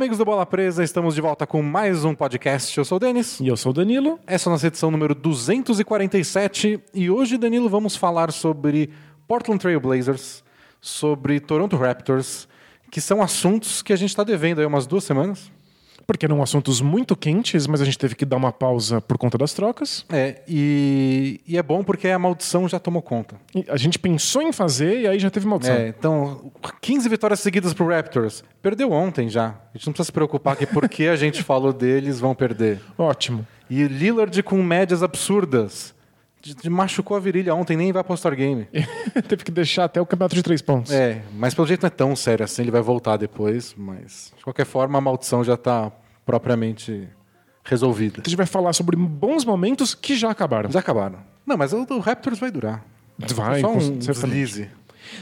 [0.00, 2.78] Amigos do Bola Presa, estamos de volta com mais um podcast.
[2.78, 3.38] Eu sou o Denis.
[3.38, 4.18] E eu sou o Danilo.
[4.26, 8.88] Essa é a nossa edição número 247 e hoje, Danilo, vamos falar sobre
[9.28, 10.42] Portland Trail Blazers,
[10.80, 12.48] sobre Toronto Raptors,
[12.90, 15.52] que são assuntos que a gente está devendo aí umas duas semanas.
[16.06, 19.38] Porque eram assuntos muito quentes, mas a gente teve que dar uma pausa por conta
[19.38, 20.04] das trocas.
[20.10, 23.36] É, e, e é bom porque a maldição já tomou conta.
[23.54, 25.74] E a gente pensou em fazer e aí já teve maldição.
[25.74, 26.50] É, então,
[26.80, 28.42] 15 vitórias seguidas pro Raptors.
[28.60, 29.48] Perdeu ontem já.
[29.72, 32.80] A gente não precisa se preocupar que porque a gente falou deles vão perder.
[32.98, 33.46] Ótimo.
[33.68, 35.94] E Lillard com médias absurdas.
[36.70, 38.66] Machucou a virilha ontem, nem vai pro All-Star Game.
[39.28, 40.92] teve que deixar até o campeonato de três pontos.
[40.92, 44.42] É, mas pelo jeito não é tão sério assim, ele vai voltar depois, mas de
[44.44, 45.92] qualquer forma a maldição já tá
[46.24, 47.08] propriamente
[47.64, 48.22] resolvida.
[48.24, 50.70] A gente vai falar sobre bons momentos que já acabaram.
[50.70, 51.18] Já acabaram.
[51.46, 52.84] Não, mas o do Raptors vai durar.
[53.18, 54.70] Vai, Só um deslize.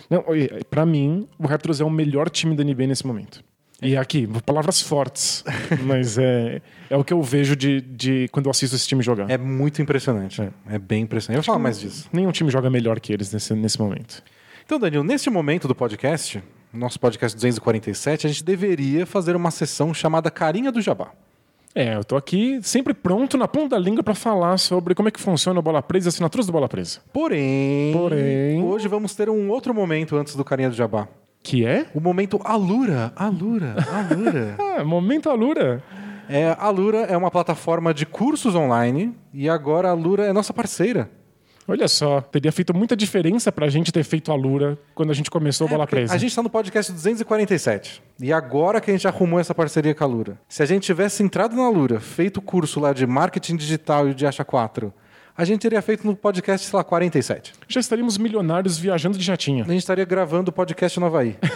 [0.09, 0.25] Não,
[0.71, 3.43] pra mim, o Raptors é o melhor time da NBA nesse momento.
[3.81, 5.45] E aqui, palavras fortes,
[5.85, 9.31] mas é, é o que eu vejo de, de quando eu assisto esse time jogar.
[9.31, 10.43] É muito impressionante.
[10.69, 11.37] É, bem impressionante.
[11.39, 12.09] Eu vou falar mais disso.
[12.13, 14.23] Nenhum time joga melhor que eles nesse, nesse momento.
[14.67, 19.95] Então, Danilo, neste momento do podcast, nosso podcast 247, a gente deveria fazer uma sessão
[19.95, 21.13] chamada Carinha do Jabá.
[21.73, 25.13] É, eu tô aqui sempre pronto na ponta da língua pra falar sobre como é
[25.13, 26.99] que funciona o Bola Presa e as assinaturas do Bola Presa.
[27.13, 31.07] Porém, Porém- hoje vamos ter um outro momento antes do Carinha do Jabá.
[31.43, 31.87] Que é?
[31.95, 34.57] O momento Alura, Alura, Alura.
[34.79, 35.83] Ah, momento Alura.
[36.29, 40.53] é, a Alura é uma plataforma de cursos online e agora a Alura é nossa
[40.53, 41.11] parceira.
[41.71, 45.31] Olha só, teria feito muita diferença pra gente ter feito a Lura quando a gente
[45.31, 46.15] começou o Bola É, porque Presa.
[46.15, 48.03] A gente está no podcast 247.
[48.23, 50.41] E agora que a gente arrumou essa parceria com a Lura.
[50.49, 54.15] Se a gente tivesse entrado na Lura, feito o curso lá de marketing digital e
[54.15, 54.91] de Acha 4,
[55.39, 57.53] a gente teria feito no podcast, sei lá, 47.
[57.69, 59.65] Já estaríamos milionários viajando de jatinho.
[59.65, 61.37] A gente estaria gravando o podcast no Havaí.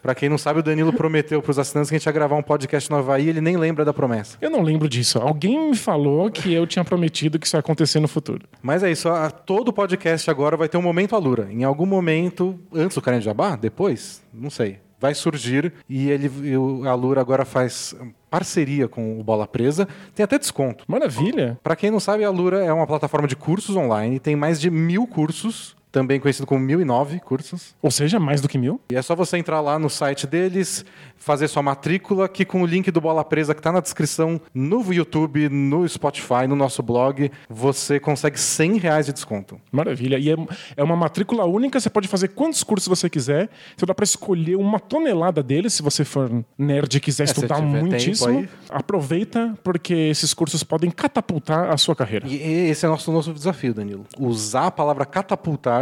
[0.00, 2.42] Pra quem não sabe, o Danilo prometeu pros assinantes que a gente ia gravar um
[2.42, 4.36] podcast no Havaí e ele nem lembra da promessa.
[4.40, 5.18] Eu não lembro disso.
[5.18, 8.44] Alguém me falou que eu tinha prometido que isso ia acontecer no futuro.
[8.60, 11.46] Mas é isso, a- todo podcast agora vai ter um momento Alura.
[11.52, 16.28] Em algum momento, antes do Carinha de Jabá, depois, não sei, vai surgir e ele,
[16.48, 17.94] e o Alura agora faz
[18.32, 19.86] parceria com o Bola Presa.
[20.14, 20.84] Tem até desconto.
[20.88, 21.58] Maravilha.
[21.62, 24.70] Para quem não sabe, a Alura é uma plataforma de cursos online, tem mais de
[24.70, 27.74] mil cursos, também conhecido como 1009 cursos.
[27.82, 28.80] Ou seja, mais do que mil.
[28.90, 30.84] E é só você entrar lá no site deles,
[31.16, 34.92] fazer sua matrícula, que com o link do Bola Presa que está na descrição no
[34.92, 39.60] YouTube, no Spotify, no nosso blog, você consegue 100 reais de desconto.
[39.70, 40.18] Maravilha.
[40.18, 40.36] E é,
[40.78, 43.50] é uma matrícula única, você pode fazer quantos cursos você quiser.
[43.74, 47.60] Então dá pra escolher uma tonelada deles, se você for nerd e quiser É, estudar
[47.60, 48.48] muitíssimo.
[48.70, 52.26] Aproveita, porque esses cursos podem catapultar a sua carreira.
[52.26, 54.06] E esse é o nosso nosso desafio, Danilo.
[54.18, 55.81] Usar a palavra catapultar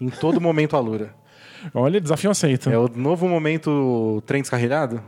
[0.00, 1.14] em todo momento Alura.
[1.74, 2.70] Olha, desafio aceito.
[2.70, 5.02] É o novo momento trem descarrilhado?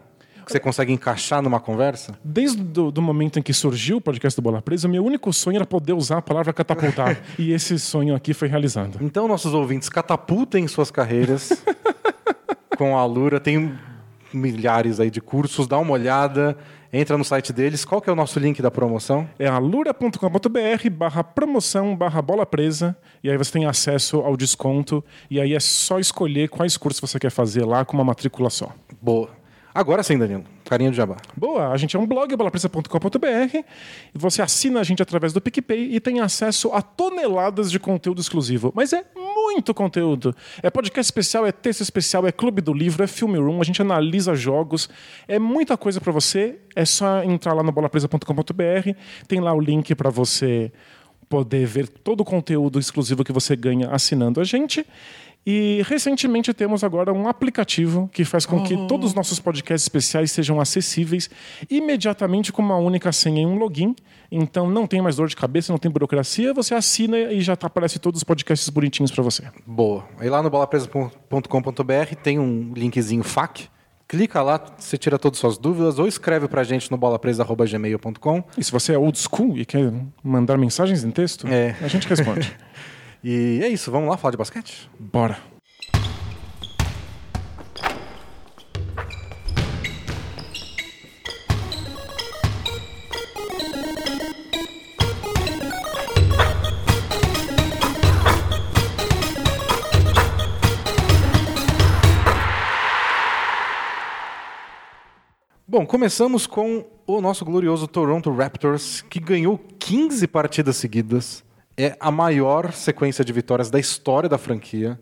[0.44, 2.18] Que você consegue encaixar numa conversa?
[2.24, 5.30] Desde do, do momento em que surgiu o podcast do Bola Presa, o meu único
[5.30, 7.20] sonho era poder usar a palavra catapultar.
[7.38, 8.98] e esse sonho aqui foi realizado.
[9.02, 11.62] Então, nossos ouvintes, catapultem suas carreiras
[12.78, 13.38] com a Alura.
[13.38, 13.78] Tem
[14.32, 16.56] milhares aí de cursos, dá uma olhada,
[16.92, 17.84] entra no site deles.
[17.84, 19.28] Qual que é o nosso link da promoção?
[19.38, 25.40] É alura.com.br barra promoção barra bola presa e aí você tem acesso ao desconto e
[25.40, 28.72] aí é só escolher quais cursos você quer fazer lá com uma matrícula só.
[29.00, 29.37] Boa.
[29.78, 30.42] Agora sim, Danilo.
[30.64, 31.18] Carinho de jabá.
[31.36, 33.58] Boa, a gente é um blog, bolapresa.com.br,
[34.12, 38.72] você assina a gente através do PicPay e tem acesso a toneladas de conteúdo exclusivo.
[38.74, 40.34] Mas é muito conteúdo.
[40.64, 43.80] É podcast especial, é texto especial, é clube do livro, é filme room, a gente
[43.80, 44.90] analisa jogos,
[45.28, 46.58] é muita coisa para você.
[46.74, 48.90] É só entrar lá no bolapresa.com.br,
[49.28, 50.72] tem lá o link para você
[51.28, 54.84] poder ver todo o conteúdo exclusivo que você ganha assinando a gente.
[55.50, 60.30] E recentemente temos agora um aplicativo que faz com que todos os nossos podcasts especiais
[60.30, 61.30] sejam acessíveis
[61.70, 63.96] imediatamente com uma única senha e um login.
[64.30, 67.66] Então não tem mais dor de cabeça, não tem burocracia, você assina e já tá,
[67.66, 69.44] aparece todos os podcasts bonitinhos para você.
[69.66, 70.04] Boa.
[70.18, 73.68] Aí lá no bolapresa.com.br tem um linkzinho FAQ.
[74.06, 78.44] Clica lá, você tira todas as suas dúvidas ou escreve pra gente no bolapresa.gmail.com.
[78.58, 79.90] E se você é old school e quer
[80.22, 81.74] mandar mensagens em texto, É.
[81.80, 82.54] a gente responde.
[83.22, 84.88] E é isso, vamos lá falar de basquete?
[84.98, 85.38] Bora.
[105.66, 111.44] Bom, começamos com o nosso glorioso Toronto Raptors, que ganhou 15 partidas seguidas.
[111.78, 114.98] É a maior sequência de vitórias da história da franquia.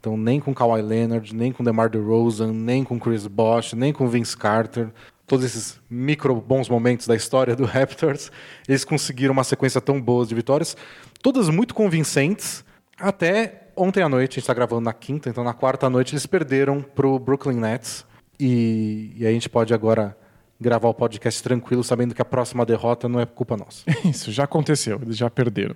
[0.00, 4.08] Então, nem com Kawhi Leonard, nem com DeMar DeRozan, nem com Chris Bosh, nem com
[4.08, 4.88] Vince Carter.
[5.24, 8.30] Todos esses micro bons momentos da história do Raptors,
[8.68, 10.76] eles conseguiram uma sequência tão boa de vitórias,
[11.22, 12.64] todas muito convincentes,
[12.98, 16.26] até ontem à noite, a gente está gravando na quinta, então na quarta noite eles
[16.26, 18.04] perderam para o Brooklyn Nets.
[18.38, 20.16] E, e a gente pode agora
[20.60, 23.82] gravar o podcast tranquilo, sabendo que a próxima derrota não é culpa nossa.
[24.04, 25.74] Isso, já aconteceu, eles já perderam.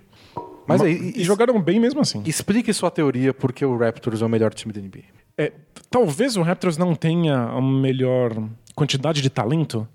[0.67, 2.23] Mas Ma- aí, e jogaram bem mesmo assim.
[2.27, 5.05] Explique sua teoria porque o Raptors é o melhor time da NBA.
[5.37, 5.53] É,
[5.91, 8.33] talvez o Raptors não tenha a melhor
[8.75, 9.87] quantidade de talento.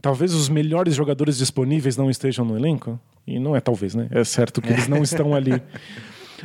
[0.00, 2.98] Talvez os melhores jogadores disponíveis não estejam no elenco.
[3.26, 4.08] E não é talvez, né?
[4.10, 5.62] É certo que eles não estão ali.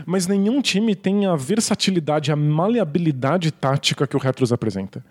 [0.06, 5.04] Mas nenhum time tem a versatilidade, a maleabilidade tática que o Raptors apresenta.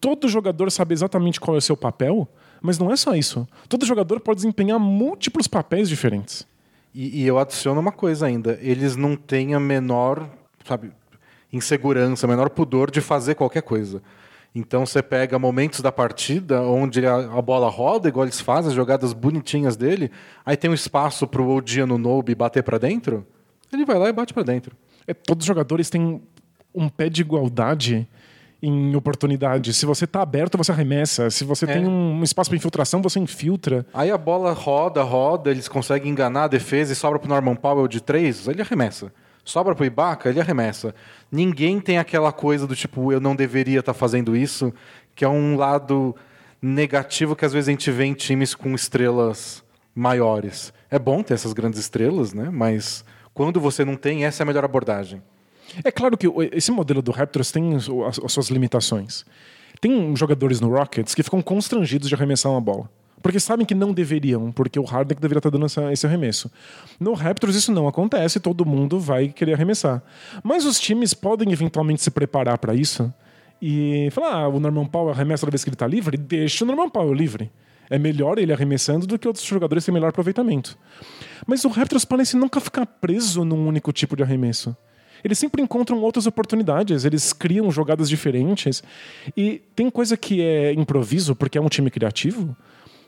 [0.00, 2.28] Todo jogador sabe exatamente qual é o seu papel,
[2.60, 3.46] mas não é só isso.
[3.68, 6.46] Todo jogador pode desempenhar múltiplos papéis diferentes.
[6.94, 10.28] E, e eu adiciono uma coisa ainda: eles não têm a menor,
[10.64, 10.92] sabe,
[11.52, 14.02] insegurança, o menor pudor de fazer qualquer coisa.
[14.54, 19.12] Então você pega momentos da partida onde a, bola roda, igual eles fazem, as jogadas
[19.12, 20.12] bonitinhas dele,
[20.46, 23.26] aí tem um espaço pro Odiano Nobe bater para dentro,
[23.74, 24.76] ele vai lá e bate para dentro.
[25.06, 26.22] É, todos os jogadores têm
[26.74, 28.08] um pé de igualdade
[28.62, 29.74] em oportunidade.
[29.74, 31.28] Se você tá aberto, você arremessa.
[31.28, 33.84] Se você tem um espaço para infiltração, você infiltra.
[33.92, 37.86] Aí a bola roda, roda, eles conseguem enganar a defesa e sobra pro Norman Powell
[37.86, 39.12] de três, ele arremessa.
[39.44, 40.94] Sobra pro Ibaka, ele arremessa.
[41.30, 44.72] Ninguém tem aquela coisa do tipo, eu não deveria estar fazendo isso,
[45.14, 46.16] que é um lado
[46.62, 49.62] negativo que às vezes a gente vê em times com estrelas
[49.94, 50.72] maiores.
[50.90, 52.48] É bom ter essas grandes estrelas, né?
[52.50, 55.20] Mas quando você não tem, essa é a melhor abordagem.
[55.82, 57.88] É claro que esse modelo do Raptors tem as,
[58.24, 59.24] as suas limitações.
[59.80, 62.88] Tem jogadores no Rockets que ficam constrangidos de arremessar uma bola.
[63.20, 66.50] Porque sabem que não deveriam, porque o Harden deveria estar dando essa- esse arremesso.
[67.00, 70.02] No Raptors isso não acontece, todo mundo vai querer arremessar.
[70.42, 73.12] Mas os times podem eventualmente se preparar para isso
[73.62, 76.66] e falar: ah, o Norman Powell arremessa toda vez que ele está livre, deixa o
[76.66, 77.50] Norman Powell livre.
[77.90, 80.78] É melhor ele arremessando do que outros jogadores terem melhor aproveitamento.
[81.46, 84.76] Mas o Raptors parece nunca ficar preso num único tipo de arremesso.
[85.22, 88.82] Eles sempre encontram outras oportunidades, eles criam jogadas diferentes.
[89.34, 92.54] E tem coisa que é improviso, porque é um time criativo,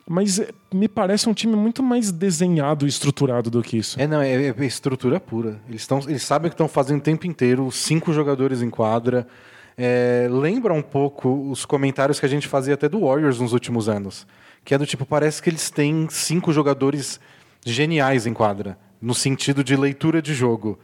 [0.09, 4.01] mas eh, me parece um time muito mais desenhado e estruturado do que isso.
[4.01, 5.61] É, não, é, é estrutura pura.
[5.69, 9.27] Eles, tão, eles sabem que estão fazendo o tempo inteiro, cinco jogadores em quadra.
[9.77, 13.91] É, lembra um pouco os comentários que a gente fazia até do Warriors nos últimos
[13.91, 14.27] anos.
[14.67, 17.21] Que é do tipo, parece que eles têm cinco jogadores
[17.65, 20.77] geniais em quadra, no sentido de leitura de jogo.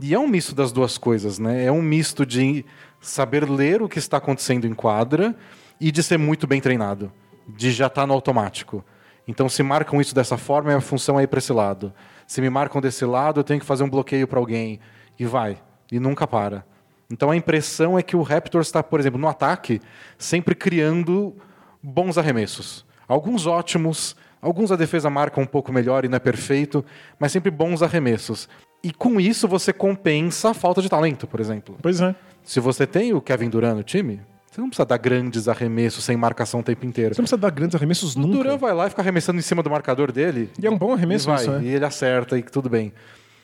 [0.00, 1.66] E é um misto das duas coisas, né?
[1.66, 2.64] É um misto de
[2.98, 5.36] saber ler o que está acontecendo em quadra
[5.78, 7.12] e de ser muito bem treinado,
[7.46, 8.82] de já estar no automático.
[9.28, 11.92] Então, se marcam isso dessa forma, a função é ir para esse lado.
[12.26, 14.80] Se me marcam desse lado, eu tenho que fazer um bloqueio para alguém.
[15.18, 15.58] E vai.
[15.92, 16.64] E nunca para.
[17.10, 19.82] Então, a impressão é que o Raptors está, por exemplo, no ataque,
[20.16, 21.36] sempre criando
[21.82, 22.85] bons arremessos.
[23.08, 26.84] Alguns ótimos, alguns a defesa marca um pouco melhor e não é perfeito,
[27.18, 28.48] mas sempre bons arremessos.
[28.82, 31.76] E com isso você compensa a falta de talento, por exemplo.
[31.80, 32.14] Pois é.
[32.42, 34.20] Se você tem o Kevin Durant no time,
[34.50, 37.14] você não precisa dar grandes arremessos sem marcação o tempo inteiro.
[37.14, 38.36] Você não precisa dar grandes arremessos O nunca.
[38.38, 40.50] Durant vai lá e fica arremessando em cima do marcador dele.
[40.60, 41.64] E é um bom arremesso e vai, isso, né?
[41.64, 42.92] E ele acerta e tudo bem.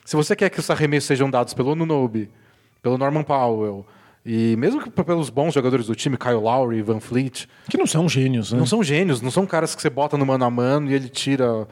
[0.05, 2.29] Se você quer que os arremessos sejam dados pelo Nunobi,
[2.81, 3.85] pelo Norman Powell,
[4.25, 8.07] e mesmo que pelos bons jogadores do time, Kyle Lowry, Van Fleet, Que não são
[8.07, 8.59] gênios, né?
[8.59, 11.09] não são gênios, não são caras que você bota no mano a mano e ele
[11.09, 11.67] tira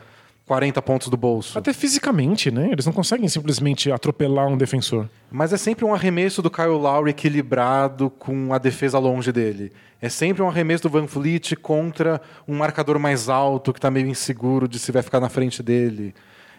[0.46, 1.58] 40 pontos do bolso.
[1.58, 2.70] Até fisicamente, né?
[2.74, 5.08] Eles não conseguem simplesmente atropelar um defensor.
[5.32, 9.72] Mas é sempre um arremesso do Kyle Lowry equilibrado com a defesa longe dele.
[10.02, 14.08] É sempre um arremesso do Van Fleet contra um marcador mais alto que está meio
[14.08, 16.14] inseguro de se vai ficar na frente dele.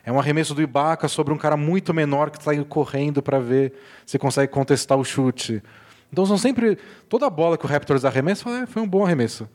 [0.05, 3.75] É um arremesso do Ibaka sobre um cara muito menor que está correndo para ver
[4.07, 5.63] se consegue contestar o chute.
[6.12, 6.76] Então são sempre.
[7.09, 9.49] Toda a bola que o Raptors arremessa é, foi um bom arremesso.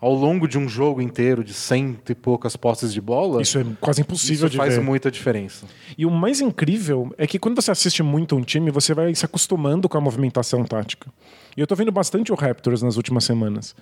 [0.00, 3.64] Ao longo de um jogo inteiro de cento e poucas posses de bola, Isso é
[3.80, 4.82] quase impossível isso de faz ver.
[4.82, 5.66] muita diferença.
[5.96, 9.24] E o mais incrível é que quando você assiste muito um time, você vai se
[9.24, 11.10] acostumando com a movimentação tática.
[11.56, 13.74] E eu tô vendo bastante o Raptors nas últimas semanas.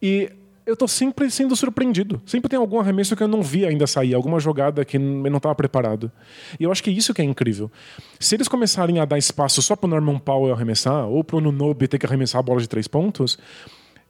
[0.00, 0.30] E
[0.64, 2.22] eu tô sempre sendo surpreendido.
[2.24, 5.36] Sempre tem algum arremesso que eu não vi ainda sair, alguma jogada que eu não
[5.36, 6.10] estava preparado.
[6.58, 7.70] E eu acho que é isso que é incrível.
[8.20, 11.98] Se eles começarem a dar espaço só pro Norman Powell arremessar, ou pro Nunobi ter
[11.98, 13.38] que arremessar a bola de três pontos,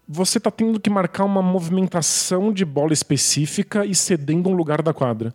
[0.06, 4.92] você está tendo que marcar uma movimentação de bola específica e cedendo um lugar da
[4.92, 5.34] quadra.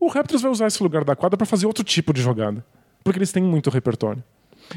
[0.00, 2.64] O Raptors vai usar esse lugar da quadra para fazer outro tipo de jogada,
[3.02, 4.22] porque eles têm muito repertório.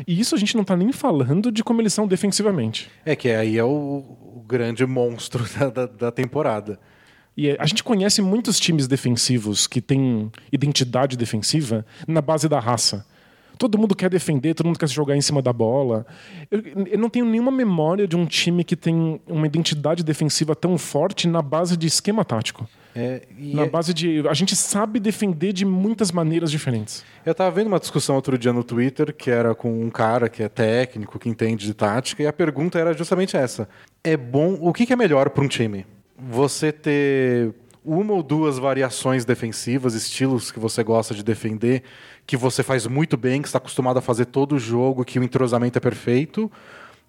[0.06, 2.89] E isso a gente não está nem falando de como eles são defensivamente.
[3.06, 4.03] É que aí é o
[4.48, 6.80] grande monstro da, da, da temporada.
[7.36, 13.06] E a gente conhece muitos times defensivos que têm identidade defensiva na base da raça.
[13.60, 16.06] Todo mundo quer defender, todo mundo quer se jogar em cima da bola.
[16.50, 20.77] Eu, eu não tenho nenhuma memória de um time que tem uma identidade defensiva tão
[20.77, 22.68] forte na base de esquema tático.
[23.00, 24.27] É, Na é- base de.
[24.27, 27.06] A gente sabe defender de muitas maneiras diferentes.
[27.24, 30.42] Eu tava vendo uma discussão outro dia no Twitter, que era com um cara que
[30.42, 33.70] é técnico, que entende de tática, e a pergunta era justamente essa.
[34.04, 34.58] É bom.
[34.60, 35.86] O que que é melhor para um time?
[36.18, 37.54] Você ter
[37.86, 41.84] uma ou duas variações defensivas, estilos que você gosta de defender,
[42.25, 45.24] que você faz muito bem, que está acostumado a fazer todo o jogo, que o
[45.24, 46.51] entrosamento é perfeito,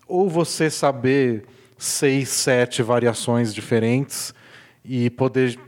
[0.06, 1.44] ou você saber
[1.78, 4.34] seis, sete variações diferentes
[4.84, 5.58] e poder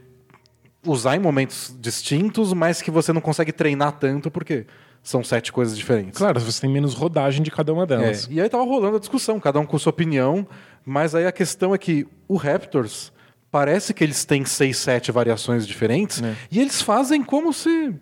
[0.86, 4.66] usar em momentos distintos, mas que você não consegue treinar tanto porque
[5.02, 6.18] são sete coisas diferentes.
[6.18, 8.28] Claro, você tem menos rodagem de cada uma É, delas.
[8.30, 10.46] E aí tava rolando a discussão, cada um com sua opinião,
[10.84, 13.12] mas aí a questão é que o Raptors
[13.50, 16.34] parece que eles têm seis, sete variações diferentes É.
[16.50, 17.94] e eles fazem como se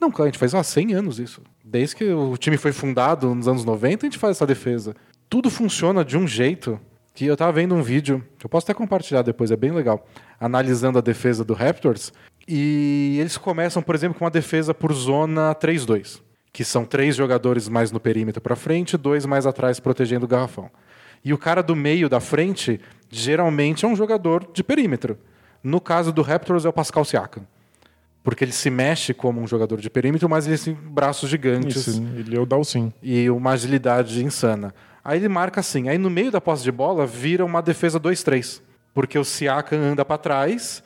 [0.00, 1.40] não, cara, a gente faz há 100 anos isso.
[1.64, 4.94] Desde que o time foi fundado nos anos 90, a gente faz essa defesa.
[5.28, 6.78] Tudo funciona de um jeito
[7.16, 10.06] que eu tava vendo um vídeo, que eu posso até compartilhar depois, é bem legal,
[10.38, 12.12] analisando a defesa do Raptors.
[12.46, 16.20] E eles começam, por exemplo, com uma defesa por zona 3-2,
[16.52, 20.70] que são três jogadores mais no perímetro para frente, dois mais atrás protegendo o garrafão.
[21.24, 22.78] E o cara do meio da frente,
[23.10, 25.18] geralmente é um jogador de perímetro.
[25.64, 27.46] No caso do Raptors é o Pascal Siakam.
[28.22, 32.02] Porque ele se mexe como um jogador de perímetro, mas ele tem braços gigantes Isso,
[32.14, 32.92] ele é o Dalsin.
[33.02, 34.74] e uma agilidade insana.
[35.08, 35.88] Aí ele marca assim.
[35.88, 38.60] Aí no meio da posse de bola vira uma defesa 2-3.
[38.92, 40.82] Porque o Siakam anda para trás,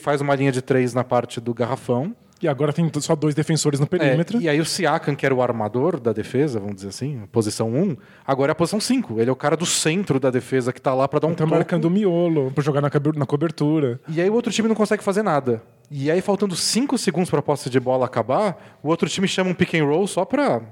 [0.00, 2.12] faz uma linha de três na parte do garrafão.
[2.42, 4.40] E agora tem só dois defensores no É, perímetro.
[4.40, 7.96] e aí o Siakam, que era o armador da defesa, vamos dizer assim, posição 1,
[8.26, 9.20] agora é a posição 5.
[9.20, 11.46] Ele é o cara do centro da defesa que tá lá para dar um Tá
[11.46, 14.00] marcando o miolo pra jogar na cobertura.
[14.08, 15.62] E aí o outro time não consegue fazer nada.
[15.88, 19.50] E aí, faltando 5 segundos para a posse de bola acabar, o outro time chama
[19.50, 20.62] um pick and roll só para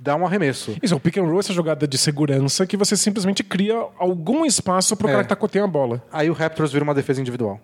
[0.00, 0.76] dar um arremesso.
[0.82, 4.44] Isso, o pick and roll é essa jogada de segurança que você simplesmente cria algum
[4.44, 5.12] espaço pro É.
[5.12, 6.04] cara que tá coteando a bola.
[6.12, 7.60] Aí o Raptors vira uma defesa individual.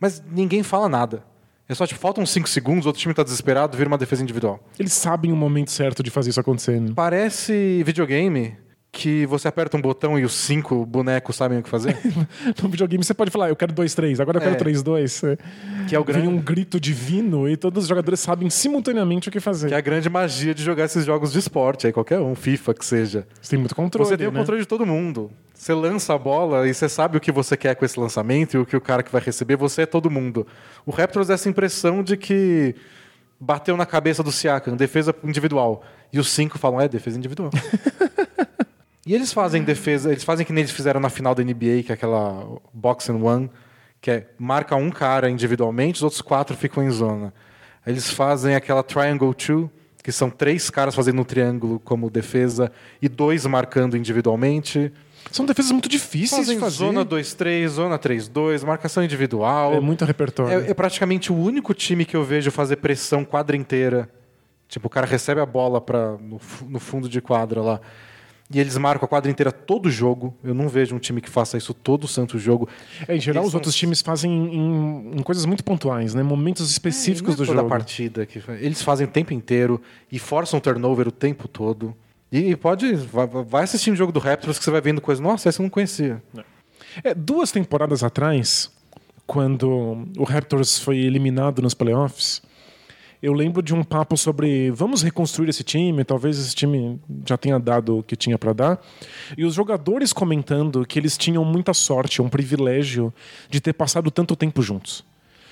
[0.00, 1.22] Mas ninguém fala nada.
[1.68, 4.58] É só, tipo, faltam 5 segundos, o outro time tá desesperado, vira uma defesa individual.
[4.78, 6.80] Eles sabem o momento certo de fazer isso acontecer.
[6.80, 6.92] né?
[6.96, 8.56] Parece videogame
[8.98, 11.96] que você aperta um botão e os cinco bonecos sabem o que fazer.
[12.60, 14.58] No videogame você pode falar, eu quero 2-3, agora eu quero É.
[14.58, 15.38] 3-2.
[15.88, 16.28] que é o Vem grande.
[16.28, 19.68] um grito divino e todos os jogadores sabem simultaneamente o que fazer.
[19.68, 22.74] Que é a grande magia de jogar esses jogos de esporte, aí qualquer um, FIFA
[22.74, 23.26] que seja.
[23.40, 24.08] Você tem muito controle.
[24.08, 24.40] Você tem o né?
[24.40, 25.30] controle de todo mundo.
[25.54, 28.58] Você lança a bola e você sabe o que você quer com esse lançamento e
[28.58, 30.44] o que o cara que vai receber, você é todo mundo.
[30.84, 32.74] O Raptors dá essa impressão de que
[33.40, 35.84] bateu na cabeça do Siakam, defesa individual.
[36.12, 37.50] E os cinco falam, é, defesa individual.
[39.08, 41.86] e eles fazem defesa, eles fazem que nem eles fizeram na final da NBA, que
[41.88, 43.50] é aquela box and one,
[44.02, 47.32] que é marca um cara individualmente, os outros quatro ficam em zona.
[47.86, 49.70] Eles fazem aquela triangle two,
[50.04, 54.92] que são três caras fazendo um triângulo como defesa e dois marcando individualmente.
[55.32, 56.76] São defesas muito difíceis Fazem de fazer.
[56.76, 59.72] zona 2-3, zona 3-2, marcação individual.
[59.72, 60.66] É muito repertório.
[60.66, 64.06] É, é praticamente o único time que eu vejo fazer pressão quadra inteira.
[64.68, 66.38] Tipo, o cara recebe a bola pra, no,
[66.68, 67.80] no fundo de quadra lá.
[68.50, 70.34] E eles marcam a quadra inteira todo jogo.
[70.42, 72.66] Eu não vejo um time que faça isso todo santo jogo.
[73.06, 76.22] É, em geral, Eles os são- outros times fazem em, em coisas muito pontuais, né?
[76.22, 77.68] Momentos específicos Não é do toda jogo.
[77.68, 81.94] partida que eles fazem o tempo inteiro e forçam turnover o tempo todo.
[82.32, 85.22] E pode vai, vai assistindo o jogo do Raptors que você vai vendo coisa.
[85.22, 86.22] Nossa, essa eu não conhecia.
[87.04, 88.70] É, duas temporadas atrás,
[89.26, 92.40] quando o Raptors foi eliminado nos playoffs,
[93.22, 97.58] eu lembro de um papo sobre vamos reconstruir esse time, talvez esse time já tenha
[97.58, 98.80] dado o que tinha para dar,
[99.36, 103.12] e os jogadores comentando que eles tinham muita sorte, um privilégio
[103.50, 105.04] de ter passado tanto tempo juntos.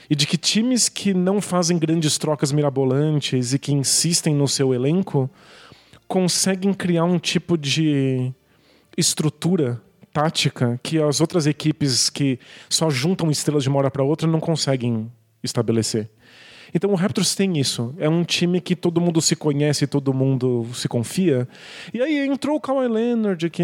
[0.08, 4.72] E de que times que não fazem grandes trocas mirabolantes e que insistem no seu
[4.72, 5.28] elenco
[6.06, 8.32] conseguem criar um tipo de
[8.96, 9.82] estrutura
[10.12, 12.38] tática que as outras equipes que
[12.70, 15.10] só juntam estrelas de uma hora para outra não conseguem
[15.42, 16.08] estabelecer.
[16.76, 17.94] Então o Raptors tem isso.
[17.96, 21.48] É um time que todo mundo se conhece, todo mundo se confia.
[21.92, 23.62] E aí entrou o Kawhi Leonard, que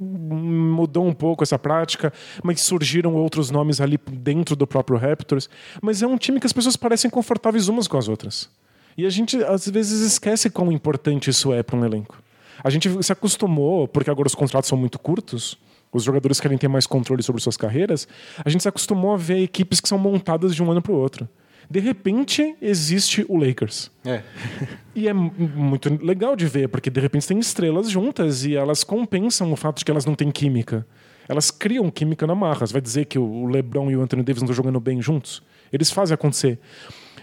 [0.00, 2.10] mudou um pouco essa prática,
[2.42, 5.50] mas surgiram outros nomes ali dentro do próprio Raptors.
[5.82, 8.48] Mas é um time que as pessoas parecem confortáveis umas com as outras.
[8.96, 12.22] E a gente às vezes esquece quão importante isso é para um elenco.
[12.64, 15.58] A gente se acostumou, porque agora os contratos são muito curtos,
[15.92, 18.08] os jogadores querem ter mais controle sobre suas carreiras,
[18.42, 20.96] a gente se acostumou a ver equipes que são montadas de um ano para o
[20.96, 21.28] outro.
[21.68, 23.90] De repente existe o Lakers.
[24.04, 24.22] É.
[24.94, 28.84] E é mu- muito legal de ver, porque de repente tem estrelas juntas e elas
[28.84, 30.86] compensam o fato de que elas não têm química.
[31.28, 32.66] Elas criam química na marra.
[32.66, 35.42] Você vai dizer que o LeBron e o Anthony Davis não estão jogando bem juntos?
[35.72, 36.58] Eles fazem acontecer.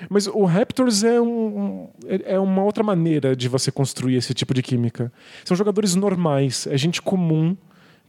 [0.10, 1.88] Mas o Raptors é, um,
[2.26, 5.10] é uma outra maneira de você construir esse tipo de química.
[5.46, 7.56] São jogadores normais, é gente comum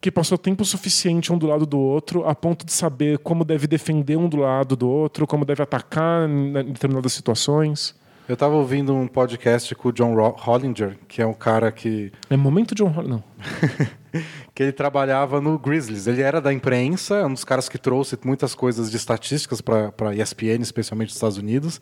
[0.05, 3.67] que passou tempo suficiente um do lado do outro a ponto de saber como deve
[3.67, 7.95] defender um do lado do outro, como deve atacar em determinadas situações.
[8.29, 12.13] Eu estava ouvindo um podcast com o John Hollinger, que é um cara que.
[12.29, 13.15] É momento John Hollinger.
[13.17, 13.25] Não.
[14.55, 16.07] que ele trabalhava no Grizzlies.
[16.07, 20.15] Ele era da imprensa, um dos caras que trouxe muitas coisas de estatísticas para a
[20.15, 21.81] ESPN, especialmente nos Estados Unidos.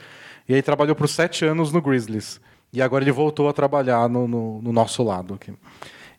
[0.48, 2.40] E aí trabalhou por sete anos no Grizzlies.
[2.72, 5.52] E agora ele voltou a trabalhar no, no, no nosso lado aqui.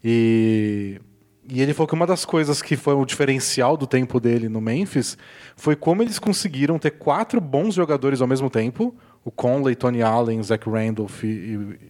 [0.04, 1.00] E,
[1.48, 4.62] e ele falou que uma das coisas que foi o diferencial do tempo dele no
[4.62, 5.18] Memphis
[5.56, 8.96] foi como eles conseguiram ter quatro bons jogadores ao mesmo tempo,
[9.26, 11.28] o Conley, Tony Allen, Zach Randolph e,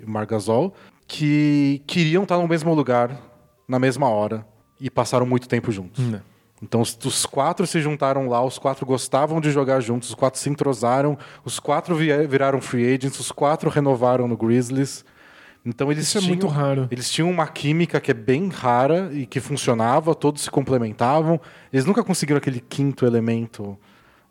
[0.02, 0.74] e Margasol,
[1.08, 3.22] que queriam estar no mesmo lugar
[3.68, 4.46] na mesma hora
[4.80, 6.04] e passaram muito tempo juntos.
[6.04, 6.20] Hum.
[6.62, 10.40] Então os, os, quatro se juntaram lá, os quatro gostavam de jogar juntos, os quatro
[10.40, 15.04] se entrosaram, os quatro viraram free agents, os quatro renovaram no Grizzlies.
[15.66, 16.88] Então eles Isso tinham, é muito raro.
[16.92, 21.40] Eles tinham uma química que é bem rara e que funcionava, todos se complementavam.
[21.72, 23.78] Eles nunca conseguiram aquele quinto elemento,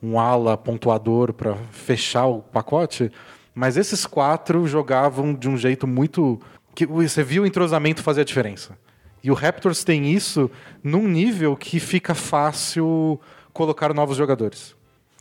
[0.03, 3.11] um ala pontuador para fechar o pacote,
[3.55, 6.39] mas esses quatro jogavam de um jeito muito
[6.75, 8.77] que você viu o entrosamento fazer a diferença.
[9.23, 10.51] E o Raptors tem isso
[10.83, 13.21] num nível que fica fácil
[13.53, 14.75] colocar novos jogadores.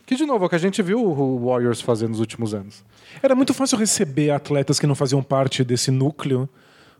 [0.06, 2.84] Que, de novo, é o que a gente viu o Warriors fazer nos últimos anos.
[3.22, 6.50] Era muito fácil receber atletas que não faziam parte desse núcleo,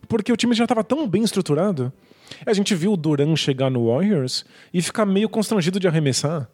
[0.08, 1.92] porque o time já estava tão bem estruturado.
[2.46, 6.48] A gente viu o Duran chegar no Warriors e ficar meio constrangido de arremessar.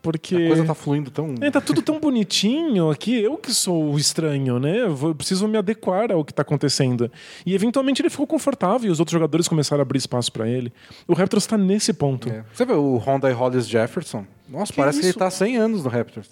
[0.00, 0.36] Porque.
[0.36, 1.34] A coisa tá fluindo tão.
[1.40, 3.20] É, tá tudo tão bonitinho aqui.
[3.20, 4.82] Eu que sou o estranho, né?
[4.82, 7.10] Eu preciso me adequar ao que tá acontecendo.
[7.44, 10.72] E eventualmente ele ficou confortável e os outros jogadores começaram a abrir espaço para ele.
[11.06, 12.28] O Raptors tá nesse ponto.
[12.28, 12.44] É.
[12.52, 14.24] Você vê o Honda e Hollis Jefferson?
[14.48, 15.12] Nossa, que parece isso?
[15.12, 16.30] que ele tá 100 anos no Raptors.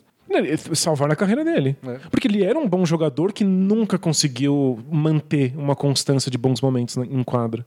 [0.75, 1.77] Salvar a carreira dele.
[1.87, 1.99] É.
[2.11, 6.96] Porque ele era um bom jogador que nunca conseguiu manter uma constância de bons momentos
[6.96, 7.66] em quadra.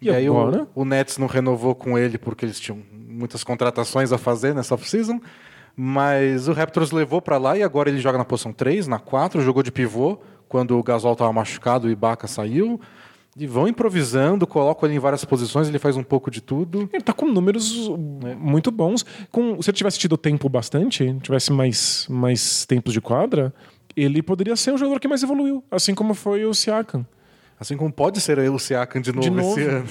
[0.00, 0.58] E, e agora?
[0.58, 4.54] aí o, o Nets não renovou com ele porque eles tinham muitas contratações a fazer
[4.54, 5.20] nessa off-season.
[5.80, 9.40] Mas o Raptors levou para lá e agora ele joga na posição 3, na 4,
[9.40, 12.80] jogou de pivô quando o Gasol estava machucado e Ibaka saiu.
[13.38, 16.90] E vão improvisando, colocam ele em várias posições, ele faz um pouco de tudo.
[16.92, 17.88] Ele tá com números
[18.24, 18.34] é.
[18.34, 19.04] muito bons.
[19.30, 23.54] Com, se ele tivesse tido tempo bastante, tivesse mais, mais tempos de quadra,
[23.96, 27.06] ele poderia ser um jogador que mais evoluiu, assim como foi o Siakam.
[27.60, 29.58] Assim como pode ser o Siakam de novo, de novo.
[29.58, 29.86] esse ano.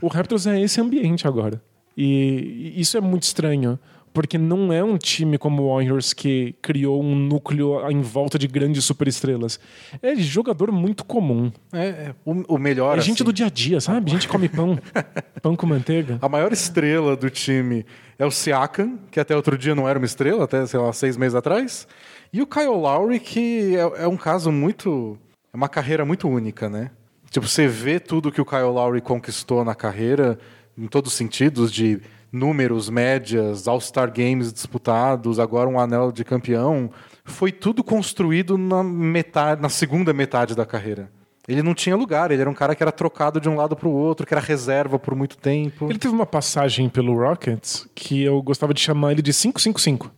[0.00, 1.60] O Raptors é esse ambiente agora.
[1.96, 3.76] E isso é muito estranho,
[4.12, 8.46] porque não é um time como o Warriors que criou um núcleo em volta de
[8.46, 9.60] grandes superestrelas.
[10.02, 11.52] É jogador muito comum.
[11.72, 12.98] É, é o, o, melhor.
[12.98, 13.24] É gente assim.
[13.24, 14.10] do dia a dia, sabe?
[14.10, 14.78] Gente come pão,
[15.42, 16.18] pão com manteiga.
[16.20, 17.84] A maior estrela do time
[18.18, 21.16] é o Siakam, que até outro dia não era uma estrela, até sei lá seis
[21.16, 21.86] meses atrás,
[22.32, 25.18] e o Kyle Lowry, que é, é um caso muito,
[25.52, 26.90] é uma carreira muito única, né?
[27.30, 30.38] Tipo, você vê tudo que o Kyle Lowry conquistou na carreira
[30.76, 32.00] em todos os sentidos, de
[32.32, 36.90] números, médias, All-Star Games disputados, agora um anel de campeão,
[37.24, 41.10] foi tudo construído na, metade, na segunda metade da carreira.
[41.46, 43.88] Ele não tinha lugar, ele era um cara que era trocado de um lado para
[43.88, 45.86] o outro, que era reserva por muito tempo.
[45.88, 50.10] Ele teve uma passagem pelo Rockets que eu gostava de chamar ele de 555.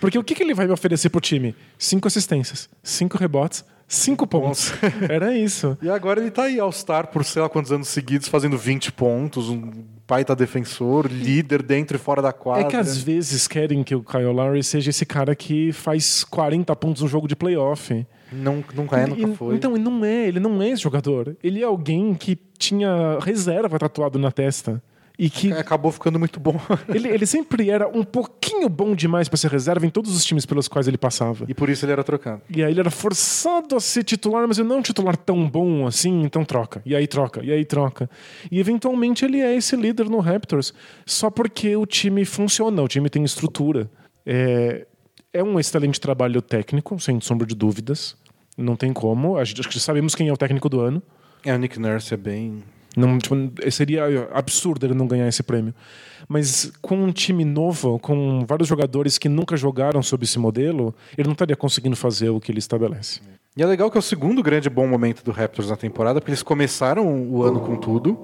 [0.00, 1.54] Porque o que, que ele vai me oferecer pro time?
[1.78, 4.72] Cinco assistências, cinco rebotes, Cinco pontos.
[5.10, 5.76] Era isso.
[5.82, 9.48] E agora ele tá aí, All-Star, por sei lá quantos anos seguidos, fazendo 20 pontos,
[9.48, 9.68] um
[10.10, 12.66] pai tá defensor, líder dentro e fora da quadra.
[12.66, 16.74] É que às vezes querem que o Kyle Lowry seja esse cara que faz 40
[16.74, 18.04] pontos no jogo de playoff.
[18.32, 19.54] Não, nunca é, nunca foi.
[19.54, 21.36] Então, ele não é, ele não é esse jogador.
[21.44, 24.82] Ele é alguém que tinha reserva tatuado na testa.
[25.20, 26.58] E que acabou ficando muito bom.
[26.88, 30.46] ele, ele sempre era um pouquinho bom demais para ser reserva em todos os times
[30.46, 31.44] pelos quais ele passava.
[31.46, 32.40] E por isso ele era trocado.
[32.48, 36.22] E aí ele era forçado a ser titular, mas ele não titular tão bom assim,
[36.22, 36.80] então troca.
[36.86, 38.08] E aí troca, e aí troca.
[38.50, 40.72] E eventualmente ele é esse líder no Raptors,
[41.04, 43.90] só porque o time funciona, o time tem estrutura.
[44.24, 44.86] É,
[45.34, 48.16] é um excelente trabalho técnico, sem sombra de dúvidas.
[48.56, 49.36] Não tem como.
[49.36, 51.02] A gente, sabemos quem é o técnico do ano.
[51.44, 52.62] É, o Nick Nurse é bem
[52.96, 53.34] não, tipo,
[53.70, 55.74] seria absurdo ele não ganhar esse prêmio.
[56.28, 61.26] Mas com um time novo, com vários jogadores que nunca jogaram sob esse modelo, ele
[61.26, 63.20] não estaria conseguindo fazer o que ele estabelece.
[63.56, 66.30] E é legal que é o segundo grande bom momento do Raptors na temporada, porque
[66.30, 68.18] eles começaram o ano com tudo,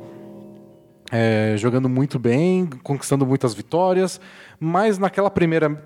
[1.10, 4.20] é, jogando muito bem, conquistando muitas vitórias,
[4.58, 5.84] mas naquela primeira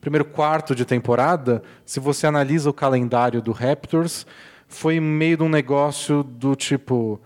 [0.00, 4.26] primeiro quarto de temporada, se você analisa o calendário do Raptors,
[4.68, 7.18] foi meio de um negócio do tipo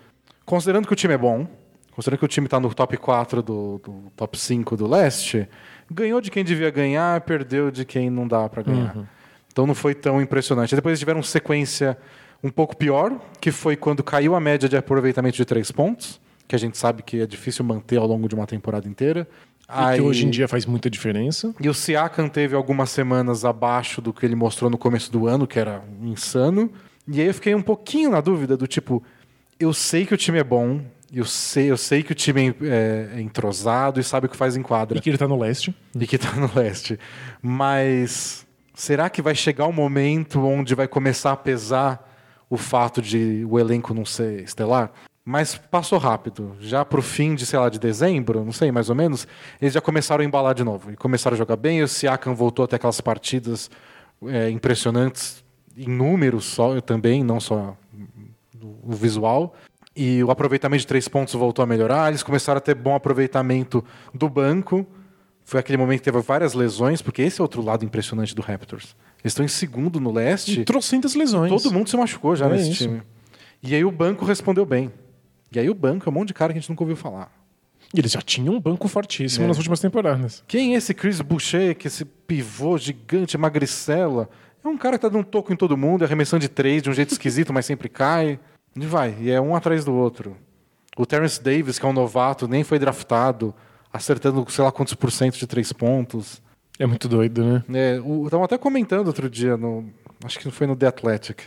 [0.48, 1.46] Considerando que o time é bom,
[1.90, 5.46] considerando que o time está no top 4 do, do, top 5 do leste,
[5.90, 8.96] ganhou de quem devia ganhar, perdeu de quem não dá para ganhar.
[8.96, 9.04] Uhum.
[9.52, 10.74] Então não foi tão impressionante.
[10.74, 11.98] Depois eles tiveram sequência
[12.42, 16.56] um pouco pior, que foi quando caiu a média de aproveitamento de três pontos, que
[16.56, 19.28] a gente sabe que é difícil manter ao longo de uma temporada inteira.
[19.60, 19.98] E Aí...
[19.98, 21.54] que hoje em dia faz muita diferença.
[21.60, 25.46] E o Siakam teve algumas semanas abaixo do que ele mostrou no começo do ano,
[25.46, 26.72] que era insano.
[27.06, 29.02] E aí eu fiquei um pouquinho na dúvida do tipo,
[29.58, 30.80] eu sei que o time é bom,
[31.12, 34.56] eu sei, eu sei que o time é, é entrosado e sabe o que faz
[34.56, 34.98] em quadra.
[34.98, 35.74] E que ele tá no leste.
[35.98, 36.98] E que tá no leste.
[37.40, 42.06] Mas será que vai chegar o um momento onde vai começar a pesar
[42.50, 44.92] o fato de o elenco não ser estelar?
[45.24, 46.56] Mas passou rápido.
[46.60, 49.26] Já pro fim de, sei lá, de dezembro, não sei, mais ou menos,
[49.60, 50.90] eles já começaram a embalar de novo.
[50.90, 51.78] E começaram a jogar bem.
[51.78, 53.70] E o Siakam voltou até aquelas partidas
[54.26, 55.44] é, impressionantes
[55.76, 57.76] em números só também, não só
[58.62, 59.54] o visual.
[59.94, 62.08] E o aproveitamento de três pontos voltou a melhorar.
[62.08, 64.86] Eles começaram a ter bom aproveitamento do banco.
[65.44, 68.94] Foi aquele momento que teve várias lesões, porque esse é outro lado impressionante do Raptors.
[69.24, 70.60] Eles estão em segundo no leste.
[70.60, 71.50] E trocentas lesões.
[71.50, 72.84] Todo mundo se machucou já é nesse isso.
[72.84, 73.02] time.
[73.62, 74.92] E aí o banco respondeu bem.
[75.50, 77.32] E aí o banco é um monte de cara que a gente nunca ouviu falar.
[77.94, 79.48] E eles já tinham um banco fortíssimo é.
[79.48, 80.44] nas últimas temporadas.
[80.46, 84.28] Quem é esse Chris Boucher, que esse pivô gigante, magricela?
[84.64, 86.90] É um cara que tá dando um toco em todo mundo, arremessando de três de
[86.90, 88.38] um jeito esquisito, mas sempre cai.
[88.76, 90.36] E vai, e é um atrás do outro.
[90.96, 93.54] O Terence Davis, que é um novato, nem foi draftado,
[93.92, 96.42] acertando sei lá quantos por cento de três pontos.
[96.78, 97.64] É muito doido, né?
[97.72, 99.84] É, Estavam até comentando outro dia, no,
[100.24, 101.42] acho que foi no The Athletic,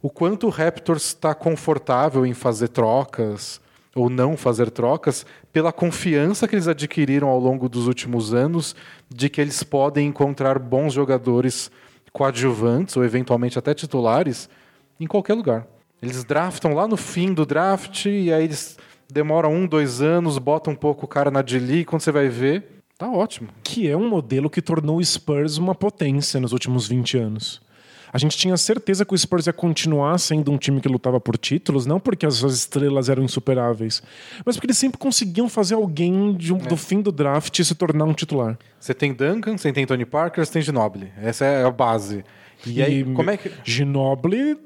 [0.00, 3.60] o quanto o Raptors está confortável em fazer trocas
[3.94, 8.74] ou não fazer trocas pela confiança que eles adquiriram ao longo dos últimos anos
[9.08, 11.70] de que eles podem encontrar bons jogadores
[12.12, 14.48] coadjuvantes ou eventualmente até titulares
[15.00, 15.66] em qualquer lugar.
[16.00, 18.76] Eles draftam lá no fim do draft e aí eles
[19.10, 22.28] demoram um, dois anos, botam um pouco o cara na D-League e quando você vai
[22.28, 23.48] ver, tá ótimo.
[23.62, 27.62] Que é um modelo que tornou o Spurs uma potência nos últimos 20 anos.
[28.12, 31.38] A gente tinha certeza que o Spurs ia continuar sendo um time que lutava por
[31.38, 34.02] títulos, não porque as suas estrelas eram insuperáveis,
[34.44, 36.68] mas porque eles sempre conseguiam fazer alguém um, é.
[36.68, 38.58] do fim do draft se tornar um titular.
[38.78, 41.10] Você tem Duncan, você tem Tony Parker, você tem Ginobili.
[41.22, 42.22] Essa é a base.
[42.66, 43.50] E, e aí, como é que.
[43.64, 44.58] Ginobili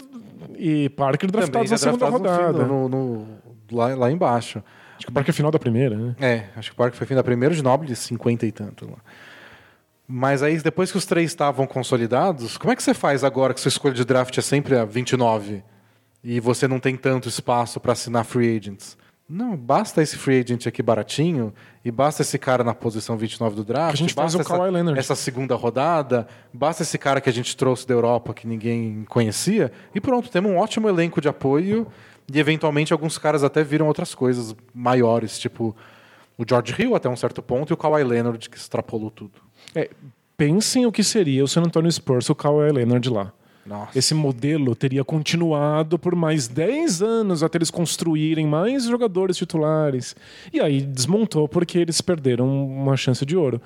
[0.59, 2.65] e Parker draftados na segunda rodada.
[2.65, 3.27] No, no,
[3.71, 4.63] lá, lá embaixo.
[4.97, 6.17] Acho que o Parker é final da primeira, né?
[6.19, 8.87] É, acho que o Parker foi fim da primeira, o Ginobili 50 e tanto.
[8.87, 8.99] Lá.
[10.09, 13.61] Mas aí, depois que os três estavam consolidados, como é que você faz agora que
[13.61, 15.65] sua escolha de draft é sempre a 29
[16.23, 18.97] e você não tem tanto espaço para assinar free agents?
[19.29, 21.53] Não, basta esse free agent aqui baratinho
[21.85, 23.95] e basta esse cara na posição 29 do draft.
[23.95, 27.57] a gente basta faz o essa, essa segunda rodada, basta esse cara que a gente
[27.57, 31.89] trouxe da Europa que ninguém conhecia e pronto, temos um ótimo elenco de apoio
[32.33, 35.75] e eventualmente alguns caras até viram outras coisas maiores, tipo
[36.39, 39.33] o George Hill até um certo ponto e o Kawhi Leonard que extrapolou tudo.
[39.75, 39.91] É,
[40.37, 43.33] pensem o que seria o San Antonio Spurs, o Kawhi Leonard lá.
[43.65, 43.99] Nossa.
[43.99, 50.15] Esse modelo teria continuado por mais 10 anos até eles construírem mais jogadores titulares.
[50.53, 53.61] E aí desmontou porque eles perderam uma chance de ouro.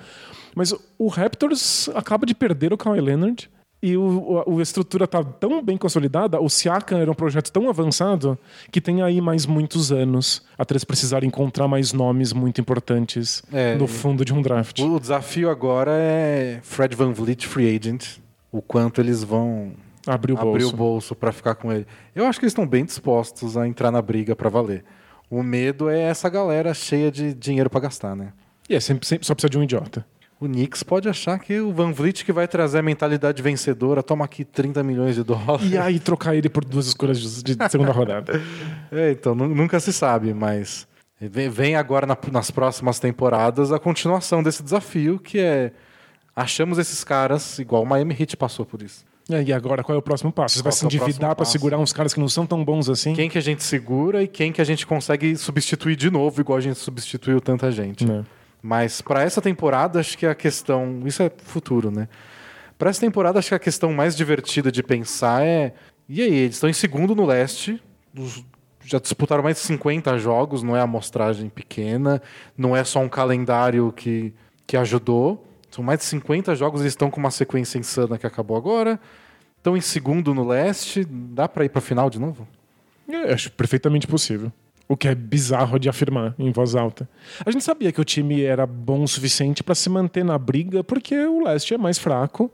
[0.55, 3.47] Mas o Raptors acaba de perder o Kawhi Leonard
[3.81, 7.67] e o, o, a estrutura está tão bem consolidada, o Siakam era um projeto tão
[7.67, 8.37] avançado
[8.71, 13.75] que tem aí mais muitos anos até eles precisarem encontrar mais nomes muito importantes é,
[13.75, 14.79] no fundo de um draft.
[14.79, 18.19] O desafio agora é Fred Van Vliet free agent,
[18.51, 19.71] o quanto eles vão
[20.05, 21.87] abrir o abrir bolso, bolso para ficar com ele.
[22.13, 24.83] Eu acho que eles estão bem dispostos a entrar na briga para valer.
[25.29, 28.33] O medo é essa galera cheia de dinheiro para gastar, né?
[28.69, 30.05] E é sempre, sempre só precisa de um idiota.
[30.41, 34.25] O Knicks pode achar que o Van Vliet que vai trazer a mentalidade vencedora, toma
[34.25, 35.71] aqui 30 milhões de dólares.
[35.71, 38.41] E aí trocar ele por duas escolhas de segunda rodada.
[38.93, 40.85] É, então, nunca se sabe, mas
[41.21, 45.71] vem agora na, nas próximas temporadas a continuação desse desafio, que é
[46.35, 49.05] achamos esses caras, igual o Miami Heat passou por isso.
[49.29, 50.57] É, e agora qual é o próximo passo?
[50.57, 53.13] Você vai se é endividar para segurar uns caras que não são tão bons assim?
[53.13, 56.57] Quem que a gente segura e quem que a gente consegue substituir de novo, igual
[56.57, 58.03] a gente substituiu tanta gente.
[58.11, 58.40] É.
[58.61, 61.01] Mas para essa temporada, acho que a questão.
[61.05, 62.07] Isso é futuro, né?
[62.77, 65.73] Para essa temporada, acho que a questão mais divertida de pensar é.
[66.07, 67.81] E aí, eles estão em segundo no leste,
[68.83, 72.21] já disputaram mais de 50 jogos, não é amostragem pequena,
[72.57, 74.33] não é só um calendário que,
[74.67, 75.47] que ajudou.
[75.69, 78.99] São mais de 50 jogos, eles estão com uma sequência insana que acabou agora.
[79.57, 82.47] Estão em segundo no leste, dá para ir para final de novo?
[83.07, 84.51] É, acho perfeitamente possível.
[84.91, 87.09] O que é bizarro de afirmar em voz alta.
[87.45, 90.83] A gente sabia que o time era bom o suficiente para se manter na briga,
[90.83, 92.51] porque o leste é mais fraco.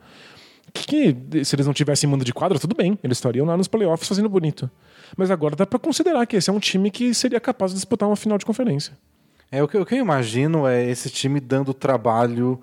[0.71, 4.07] Que se eles não tivessem mando de quadra, tudo bem, eles estariam lá nos playoffs
[4.07, 4.69] fazendo bonito.
[5.17, 8.07] Mas agora dá para considerar que esse é um time que seria capaz de disputar
[8.07, 8.95] uma final de conferência.
[9.51, 12.61] É, o que, o que eu imagino é esse time dando trabalho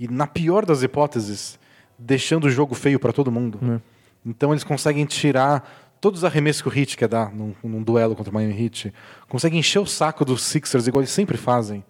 [0.00, 1.60] e, na pior das hipóteses,
[1.96, 3.60] deixando o jogo feio para todo mundo.
[3.62, 3.92] É.
[4.24, 8.16] Então eles conseguem tirar todos os arremessos que o Heat quer dar num, num duelo
[8.16, 8.92] contra o Miami Heat.
[9.28, 11.84] Conseguem encher o saco dos Sixers, igual eles sempre fazem.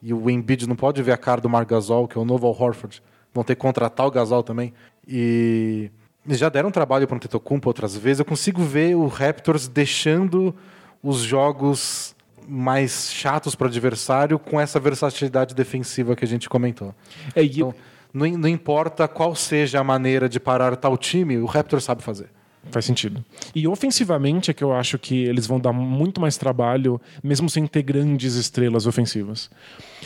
[0.00, 2.46] E o Embiid não pode ver a cara do Marc Gasol, que é o novo
[2.46, 3.02] Al Horford.
[3.34, 4.72] Vão ter que contratar o Gasol também.
[5.06, 5.90] E
[6.24, 8.20] eles já deram trabalho para o Antetokounmpo outras vezes.
[8.20, 10.54] Eu consigo ver o Raptors deixando
[11.02, 12.14] os jogos
[12.48, 16.94] mais chatos para o adversário com essa versatilidade defensiva que a gente comentou.
[17.34, 17.74] É, Então,
[18.14, 22.35] não, não importa qual seja a maneira de parar tal time, o Raptors sabe fazer.
[22.70, 23.24] Faz sentido.
[23.54, 27.66] E ofensivamente é que eu acho que eles vão dar muito mais trabalho, mesmo sem
[27.66, 29.48] ter grandes estrelas ofensivas.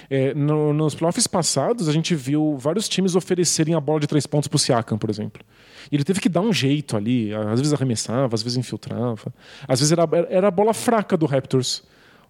[0.08, 4.26] É, no- nos playoffs passados, a gente viu vários times oferecerem a bola de três
[4.26, 5.42] pontos pro Siakam, por exemplo.
[5.90, 9.32] E ele teve que dar um jeito ali, às vezes arremessava, às vezes infiltrava.
[9.66, 11.82] Às vezes era, era a bola fraca do Raptors,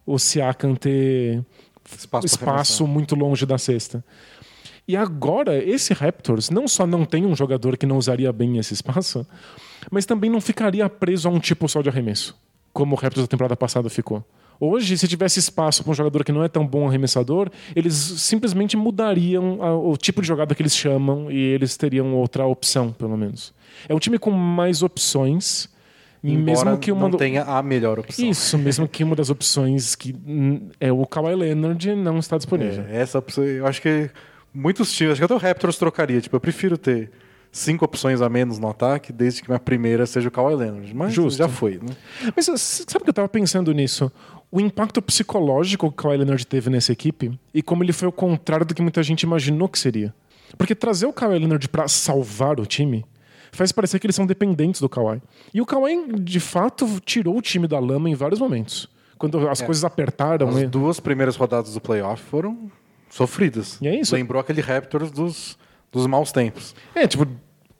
[0.07, 1.45] o Siakam ter
[1.99, 4.03] Espaço espaço muito longe da cesta.
[4.87, 8.75] E agora, esse Raptors não só não tem um jogador que não usaria bem esse
[8.75, 9.27] espaço,
[9.91, 12.37] mas também não ficaria preso a um tipo só de arremesso,
[12.73, 14.25] como o Raptors da temporada passada ficou.
[14.63, 18.77] Hoje, se tivesse espaço para um jogador que não é tão bom arremessador, eles simplesmente
[18.77, 23.55] mudariam o tipo de jogada que eles chamam e eles teriam outra opção, pelo menos.
[23.89, 25.67] É um time com mais opções,
[26.23, 28.29] Embora mesmo que uma não tenha a melhor opção.
[28.29, 30.15] isso, mesmo que uma das opções que
[30.79, 32.85] é o Kawhi Leonard não está disponível.
[32.87, 34.11] É, essa opção, eu acho que
[34.53, 36.21] muitos times, acho que até o Raptors trocaria.
[36.21, 37.11] Tipo, eu prefiro ter
[37.53, 40.95] cinco opções a menos no ataque, desde que minha primeira seja o Kawhi Leonard.
[40.95, 41.39] Mas Justo.
[41.39, 41.97] já foi, né?
[42.35, 44.11] Mas uh, sabe que eu tava pensando nisso?
[44.51, 48.13] O impacto psicológico que o Kawhi Leonard teve nessa equipe e como ele foi o
[48.13, 50.15] contrário do que muita gente imaginou que seria.
[50.59, 53.05] Porque trazer o Kawhi Leonard pra salvar o time
[53.53, 55.21] faz parecer que eles são dependentes do Kawhi.
[55.53, 58.89] E o Kawhi, de fato, tirou o time da lama em vários momentos.
[59.19, 62.71] Quando as coisas apertaram, As duas primeiras rodadas do playoff foram
[63.11, 63.79] sofridas.
[63.83, 64.15] E é isso.
[64.15, 65.59] Lembrou aquele Raptors dos,
[65.93, 66.75] dos maus tempos.
[66.95, 67.27] É, tipo,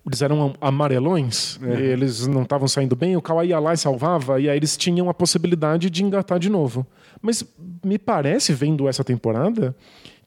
[0.07, 1.81] eles eram amarelões, É.
[1.81, 5.09] eles não estavam saindo bem, o Kawhi ia lá e salvava, e aí eles tinham
[5.09, 6.87] a possibilidade de engatar de novo.
[7.23, 7.45] Mas
[7.85, 9.77] me parece, vendo essa temporada,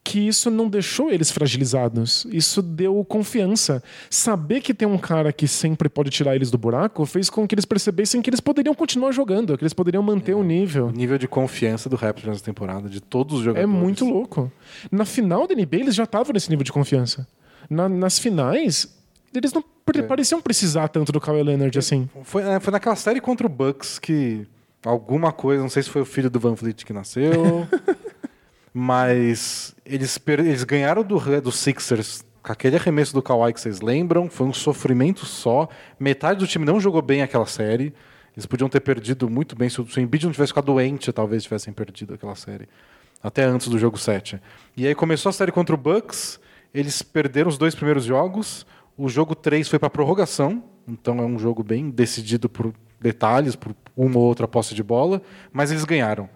[0.06, 2.26] que isso não deixou eles fragilizados.
[2.30, 3.82] Isso deu confiança.
[4.10, 7.54] Saber que tem um cara que sempre pode tirar eles do buraco fez com que
[7.54, 10.88] eles percebessem que eles poderiam continuar jogando, que eles poderiam manter o nível.
[10.88, 13.70] O nível de confiança do Raptors nessa temporada, de todos os É jogadores.
[13.74, 14.52] muito louco.
[14.92, 17.26] Na final da NBA, eles já estavam nesse nível de confiança.
[17.68, 18.86] Na- nas finais,
[19.34, 22.08] eles não pre- pareciam precisar tanto do Kawhi Leonard assim.
[22.22, 24.46] Foi, é, foi naquela série contra o Bucks que
[24.84, 27.66] alguma coisa, não sei se foi o filho do Van Vliet que nasceu,
[28.72, 34.28] mas eles, eles ganharam do, do Sixers com aquele arremesso do Kawhi que vocês lembram,
[34.28, 35.68] foi um sofrimento só.
[35.98, 37.94] Metade do time não jogou bem aquela série.
[38.36, 39.68] Eles podiam ter perdido muito bem.
[39.70, 42.68] Se o, se o Embiid não tivesse ficado doente, talvez tivessem perdido aquela série.
[43.22, 44.38] Até antes do jogo 7.
[44.76, 46.38] E aí começou a série contra o Bucks.
[46.74, 48.66] Eles perderam os dois primeiros jogos.
[48.98, 50.62] O jogo 3 foi para prorrogação.
[50.86, 55.22] Então é um jogo bem decidido por detalhes, por uma ou outra posse de bola.
[55.52, 56.28] Mas eles ganharam.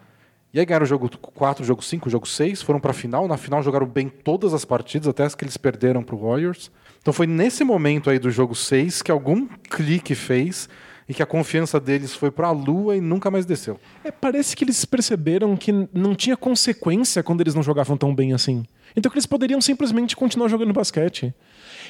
[0.53, 2.93] E aí ganharam o jogo 4, o jogo 5, o jogo 6, foram para a
[2.93, 3.27] final.
[3.27, 6.71] Na final jogaram bem todas as partidas, até as que eles perderam para o Warriors.
[7.01, 10.67] Então foi nesse momento aí do jogo 6 que algum clique fez
[11.07, 13.79] e que a confiança deles foi para a lua e nunca mais desceu.
[14.03, 18.33] É, parece que eles perceberam que não tinha consequência quando eles não jogavam tão bem
[18.33, 18.63] assim.
[18.95, 21.33] Então que eles poderiam simplesmente continuar jogando basquete.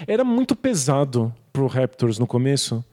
[0.07, 2.83] Era muito pesado pro Raptors no começo,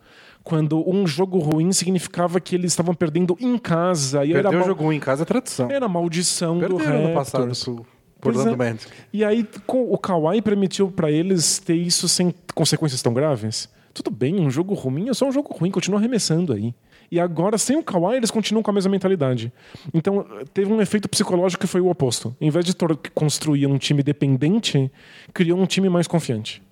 [0.42, 4.24] quando um jogo ruim significava que eles estavam perdendo em casa.
[4.24, 5.70] E era, Perdeu o mal- jogo 1 em casa é tradição.
[5.70, 7.64] era maldição do Perderam ano passado Raptors.
[7.64, 7.86] pro
[8.20, 8.70] Pois Orlando é.
[8.72, 8.92] Magic.
[9.12, 13.68] E aí o Kawhi permitiu pra eles ter isso sem consequências tão graves.
[13.92, 16.74] Tudo bem, um jogo ruim é só um jogo ruim, continua arremessando aí.
[17.10, 19.52] E agora, sem o Kawhi, eles continuam com a mesma mentalidade.
[19.92, 22.34] Então, teve um efeito psicológico que foi o oposto.
[22.40, 22.74] Em vez de
[23.14, 24.90] construir um time dependente,
[25.32, 26.62] criou um time mais confiante.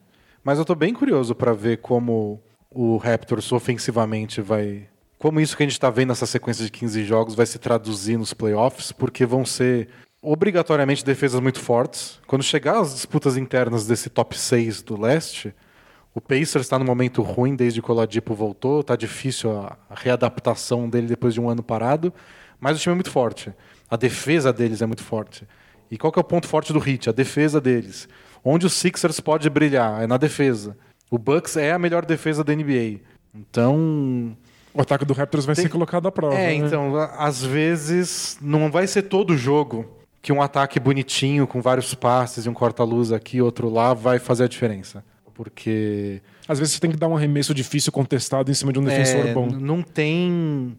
[0.43, 4.87] Mas eu tô bem curioso para ver como o Raptors ofensivamente vai.
[5.19, 8.19] Como isso que a gente tá vendo nessa sequência de 15 jogos vai se traduzir
[8.19, 9.89] nos playoffs, porque vão ser
[10.21, 12.21] obrigatoriamente defesas muito fortes.
[12.27, 15.55] Quando chegar as disputas internas desse top 6 do leste,
[16.15, 20.89] o Pacers está no momento ruim desde que o Oladipo voltou, tá difícil a readaptação
[20.89, 22.13] dele depois de um ano parado,
[22.61, 23.53] mas o time é muito forte.
[23.91, 25.47] A defesa deles é muito forte.
[25.91, 27.09] E qual que é o ponto forte do Heat?
[27.11, 28.09] A defesa deles.
[28.45, 30.77] Onde o Sixers pode brilhar é na defesa.
[31.11, 33.01] O Bucks é a melhor defesa da NBA.
[33.35, 34.37] Então,
[34.73, 36.35] O ataque do Raptors vai Tem- ser colocado à prova.
[36.35, 36.55] é, né?
[36.55, 39.87] então, às vezes não vai ser todo jogo
[40.23, 44.45] que um ataque bonitinho com vários passes e um corta-luz aqui, outro lá vai fazer
[44.45, 45.05] a diferença.
[45.35, 48.85] Porque Às vezes você tem que dar um arremesso difícil contestado em cima de um
[48.85, 49.49] defensor É, bom.
[49.49, 50.77] Não tem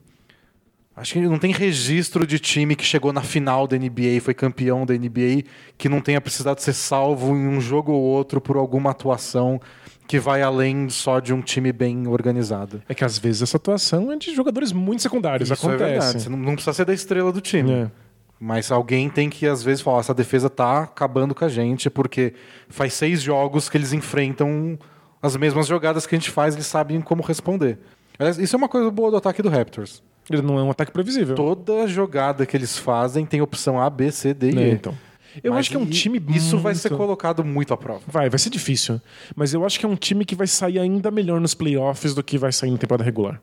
[0.95, 4.85] Acho que não tem registro de time que chegou na final da NBA, foi campeão
[4.85, 5.43] da NBA,
[5.77, 9.59] que não tenha precisado ser salvo em um jogo ou outro por alguma atuação
[10.07, 12.81] que vai além só de um time bem organizado.
[12.87, 15.49] É que às vezes essa atuação é de jogadores muito secundários.
[15.49, 15.83] Isso acontece.
[15.83, 16.21] é verdade.
[16.21, 17.71] Você não, não precisa ser da estrela do time.
[17.71, 17.91] É.
[18.39, 22.33] Mas alguém tem que, às vezes, falar: essa defesa tá acabando com a gente, porque
[22.69, 24.77] faz seis jogos que eles enfrentam
[25.21, 27.79] as mesmas jogadas que a gente faz, eles sabem como responder.
[28.39, 30.03] Isso é uma coisa boa do ataque do Raptors.
[30.29, 31.35] Ele não é um ataque previsível.
[31.35, 34.71] Toda jogada que eles fazem tem opção A, B, C, D e É, E.
[34.71, 34.95] então.
[35.43, 38.01] Eu Mas acho que é um time Isso vai ser colocado muito à prova.
[38.07, 39.01] Vai, vai ser difícil.
[39.35, 42.23] Mas eu acho que é um time que vai sair ainda melhor nos playoffs do
[42.23, 43.41] que vai sair na temporada regular.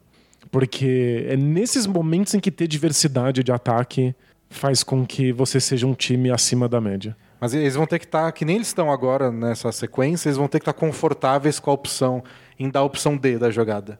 [0.50, 4.14] Porque é nesses momentos em que ter diversidade de ataque
[4.52, 7.16] faz com que você seja um time acima da média.
[7.40, 10.46] Mas eles vão ter que estar, que nem eles estão agora nessa sequência, eles vão
[10.46, 12.22] ter que estar confortáveis com a opção,
[12.58, 13.98] em dar a opção D da jogada.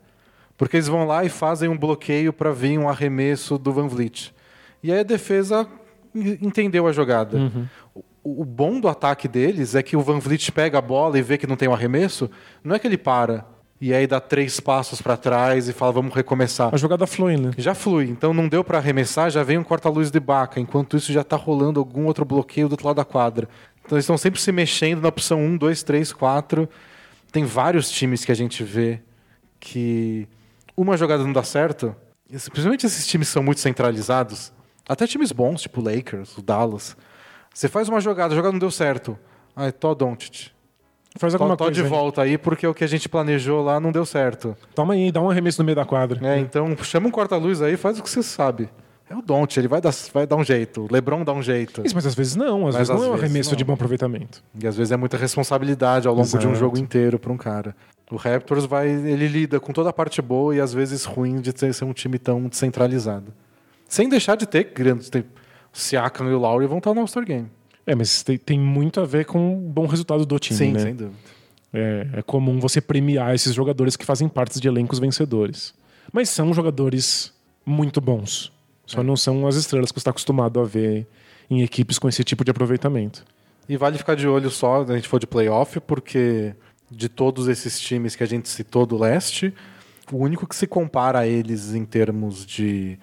[0.57, 4.33] Porque eles vão lá e fazem um bloqueio para vir um arremesso do Van Vliet.
[4.83, 5.67] E aí a defesa
[6.15, 7.37] en- entendeu a jogada.
[8.23, 11.23] O, o bom do ataque deles é que o Van Vliet pega a bola e
[11.23, 12.31] vê que não tem um arremesso,
[12.63, 13.45] não é que ele para
[13.85, 16.73] e aí dá três passos para trás e fala vamos recomeçar.
[16.73, 17.51] A jogada flui, né?
[17.59, 21.13] Já flui, então não deu para arremessar, já vem um corta-luz de baca, enquanto isso
[21.13, 23.49] já tá rolando algum outro bloqueio do outro lado da quadra.
[23.85, 26.69] Então eles estão sempre se mexendo na opção 1, 2, 3, 4.
[27.33, 29.01] Tem vários times que a gente vê
[29.59, 30.29] que
[30.77, 31.93] uma jogada não dá certo,
[32.29, 34.53] principalmente esses times são muito centralizados,
[34.89, 36.97] até times bons, tipo o Lakers, o Dallas.
[37.53, 39.19] Você faz uma jogada, a jogada não deu certo.
[39.57, 40.53] Ai, Tó Doncic.
[41.19, 41.79] Faz Tô, alguma tô coisa.
[41.81, 41.89] de aí.
[41.91, 44.57] volta aí porque o que a gente planejou lá não deu certo.
[44.75, 46.19] Toma aí, dá um arremesso no meio da quadra.
[46.27, 48.69] É, então chama um corta-luz aí, faz o que você sabe.
[49.11, 50.87] É o Don't, ele vai dar, vai dar um jeito.
[50.87, 51.83] O LeBron dá um jeito.
[51.85, 52.67] Isso, mas às vezes não.
[52.67, 53.57] Às Mas vezes não às é um arremesso não.
[53.59, 54.43] de bom aproveitamento.
[54.59, 56.55] E às vezes é muita responsabilidade ao longo de um Exato.
[56.55, 57.77] jogo inteiro para um cara.
[58.11, 61.53] O Raptors vai, ele lida com toda a parte boa e às vezes ruim de
[61.53, 63.35] ter, ser um time tão descentralizado.
[63.87, 65.11] Sem deixar de ter grandes.
[65.11, 65.27] Tem, o
[65.73, 67.51] Siakam e o Lowry vão estar no All-Star Game.
[67.87, 70.81] É, mas tem, tem muito a ver com o bom resultado do time, Sim, né?
[70.81, 71.17] sem dúvida.
[71.73, 75.75] É, é comum você premiar esses jogadores que fazem parte de elencos vencedores.
[76.13, 77.33] Mas são jogadores
[77.65, 78.53] muito bons.
[78.87, 79.03] Só É.
[79.03, 81.07] não são as estrelas que você está acostumado a ver
[81.51, 83.25] em equipes com esse tipo de aproveitamento.
[83.69, 86.55] E vale ficar de olho só, se a gente for de playoff, porque
[86.91, 89.55] de todos esses times que a gente citou do leste,
[90.11, 92.99] o único que se compara a eles em termos de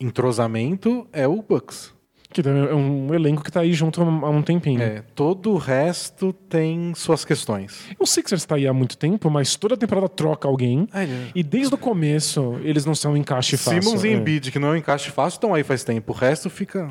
[0.00, 1.92] entrosamento é o Bucks.
[2.30, 4.82] Que é um elenco que tá aí junto há um tempinho.
[4.82, 7.86] É, todo o resto tem suas questões.
[7.98, 10.86] O Sixers tá aí há muito tempo, mas toda temporada troca alguém.
[11.34, 13.82] E desde o começo, eles não são um encaixe fácil.
[13.82, 14.12] Simmons e é.
[14.12, 16.12] Embiid, que não é um encaixe fácil, estão aí faz tempo.
[16.12, 16.90] O resto fica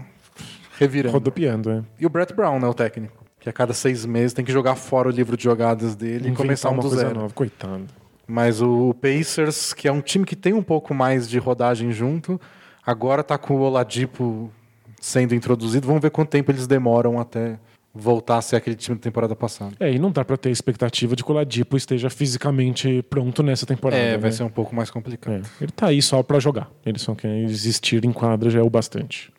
[0.79, 1.13] revirando.
[1.13, 1.83] Rodopiando, é.
[1.99, 3.23] E o Brett Brown, né, o técnico.
[3.39, 6.31] Que a cada seis meses tem que jogar fora o livro de jogadas dele e
[6.33, 7.19] começar um uma do coisa zero.
[7.19, 7.33] nova.
[7.33, 7.85] Coitado.
[8.27, 12.41] Mas o Pacers, que é um time que tem um pouco mais de rodagem junto,
[12.85, 14.51] agora tá com o Oladipo
[14.99, 15.87] sendo introduzido.
[15.87, 17.59] Vamos ver quanto tempo eles demoram até
[17.93, 19.75] voltar a ser aquele time da temporada passada.
[19.79, 23.65] É, e não dá pra ter expectativa de que o Ladipo esteja fisicamente pronto nessa
[23.65, 24.01] temporada.
[24.01, 24.35] É, vai né?
[24.35, 25.43] ser um pouco mais complicado.
[25.59, 26.69] É, ele tá aí só pra jogar.
[26.85, 29.31] Ele só quer existir em quadra já é o bastante.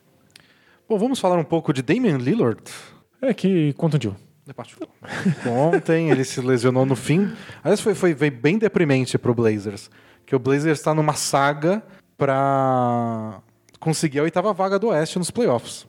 [0.88, 2.62] Bom, vamos falar um pouco de Damian Lillard.
[3.20, 4.16] É que contundiu.
[5.46, 7.30] Ontem ele se lesionou no fim.
[7.62, 9.90] Aliás, foi, foi, foi bem deprimente pro Blazers.
[10.24, 11.82] Que o Blazers está numa saga
[12.16, 13.40] pra
[13.78, 15.86] conseguir a oitava vaga do Oeste nos playoffs.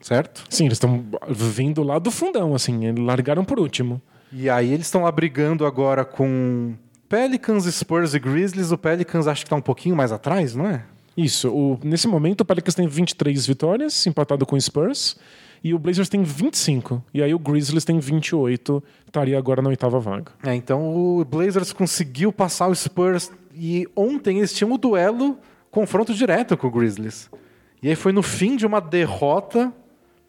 [0.00, 0.44] Certo?
[0.48, 2.86] Sim, eles estão vindo lá do fundão, assim.
[2.86, 4.00] Eles largaram por último.
[4.32, 6.74] E aí eles estão lá brigando agora com
[7.08, 8.72] Pelicans, Spurs e Grizzlies.
[8.72, 10.84] O Pelicans acho que tá um pouquinho mais atrás, não é?
[11.16, 11.50] Isso.
[11.50, 15.16] O, nesse momento, o Pelicans tem 23 vitórias, empatado com o Spurs.
[15.62, 17.04] E o Blazers tem 25.
[17.12, 18.82] E aí o Grizzlies tem 28.
[19.06, 20.32] Estaria agora na oitava vaga.
[20.42, 25.38] É, então o Blazers conseguiu passar o Spurs e ontem eles tinham o duelo,
[25.70, 27.30] confronto direto com o Grizzlies.
[27.82, 29.72] E aí foi no fim de uma derrota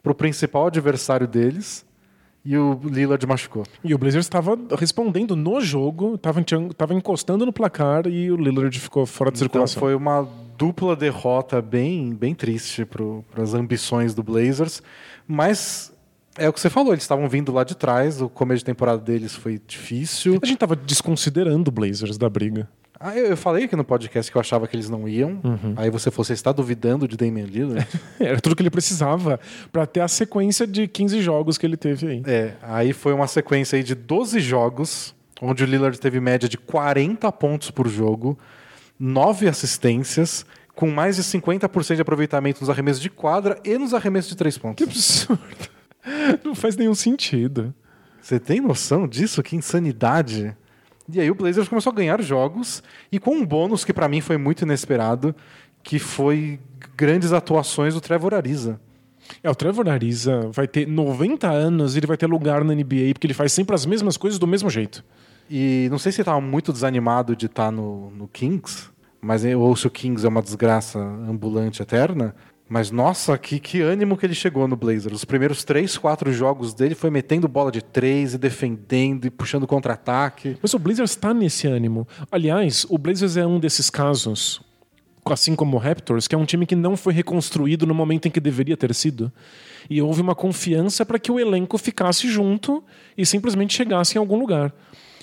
[0.01, 1.85] pro principal adversário deles
[2.43, 3.63] e o Lillard machucou.
[3.83, 9.05] E o Blazers estava respondendo no jogo, estava encostando no placar e o Lillard ficou
[9.05, 9.79] fora de Então circulação.
[9.79, 10.27] foi uma
[10.57, 14.81] dupla derrota bem, bem triste para as ambições do Blazers,
[15.27, 15.93] mas
[16.37, 19.01] é o que você falou, eles estavam vindo lá de trás, o começo de temporada
[19.01, 20.33] deles foi difícil.
[20.41, 22.69] A gente estava desconsiderando o Blazers da briga.
[23.03, 25.39] Ah, eu, eu falei aqui no podcast que eu achava que eles não iam.
[25.43, 25.73] Uhum.
[25.75, 27.87] Aí você falou, você está duvidando de Damian Lillard?
[28.19, 29.39] Era tudo que ele precisava
[29.71, 32.23] para ter a sequência de 15 jogos que ele teve aí.
[32.25, 36.57] é, aí foi uma sequência aí de 12 jogos, onde o Lillard teve média de
[36.57, 38.37] 40 pontos por jogo,
[38.99, 40.45] 9 assistências,
[40.75, 44.55] com mais de 50% de aproveitamento nos arremessos de quadra e nos arremessos de 3
[44.55, 44.83] Que pontos.
[44.87, 45.41] absurdo.
[46.45, 47.73] Não faz nenhum sentido.
[48.21, 49.41] Você tem noção disso?
[49.41, 50.55] Que insanidade.
[51.13, 54.21] E aí o Blazers começou a ganhar jogos e com um bônus que pra mim
[54.21, 55.35] foi muito inesperado,
[55.83, 56.59] que foi
[56.95, 58.79] grandes atuações do Trevor Ariza.
[59.43, 63.13] É, o Trevor Ariza vai ter 90 anos e ele vai ter lugar na NBA,
[63.13, 65.03] porque ele faz sempre as mesmas coisas do mesmo jeito.
[65.49, 68.89] E não sei se ele estava muito desanimado de estar no, no Kings,
[69.21, 72.33] mas ou se o Kings é uma desgraça ambulante eterna.
[72.71, 75.17] Mas nossa, que, que ânimo que ele chegou no Blazers.
[75.17, 79.67] Os primeiros três, quatro jogos dele foi metendo bola de três e defendendo e puxando
[79.67, 80.55] contra-ataque.
[80.61, 82.07] Mas o Blazers está nesse ânimo.
[82.31, 84.61] Aliás, o Blazers é um desses casos,
[85.25, 88.31] assim como o Raptors, que é um time que não foi reconstruído no momento em
[88.31, 89.29] que deveria ter sido.
[89.89, 92.81] E houve uma confiança para que o elenco ficasse junto
[93.17, 94.73] e simplesmente chegasse em algum lugar.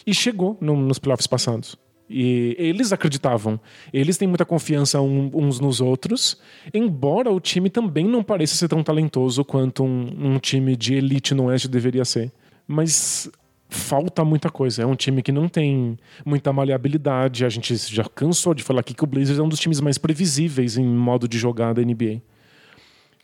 [0.06, 1.78] E chegou no, nos playoffs passados.
[2.08, 3.60] E eles acreditavam.
[3.92, 6.38] Eles têm muita confiança uns nos outros,
[6.72, 11.34] embora o time também não pareça ser tão talentoso quanto um, um time de elite
[11.34, 12.32] no Oeste deveria ser.
[12.66, 13.30] Mas
[13.68, 14.82] falta muita coisa.
[14.82, 17.44] É um time que não tem muita maleabilidade.
[17.44, 19.98] A gente já cansou de falar aqui que o Blazers é um dos times mais
[19.98, 22.22] previsíveis em modo de jogar da NBA.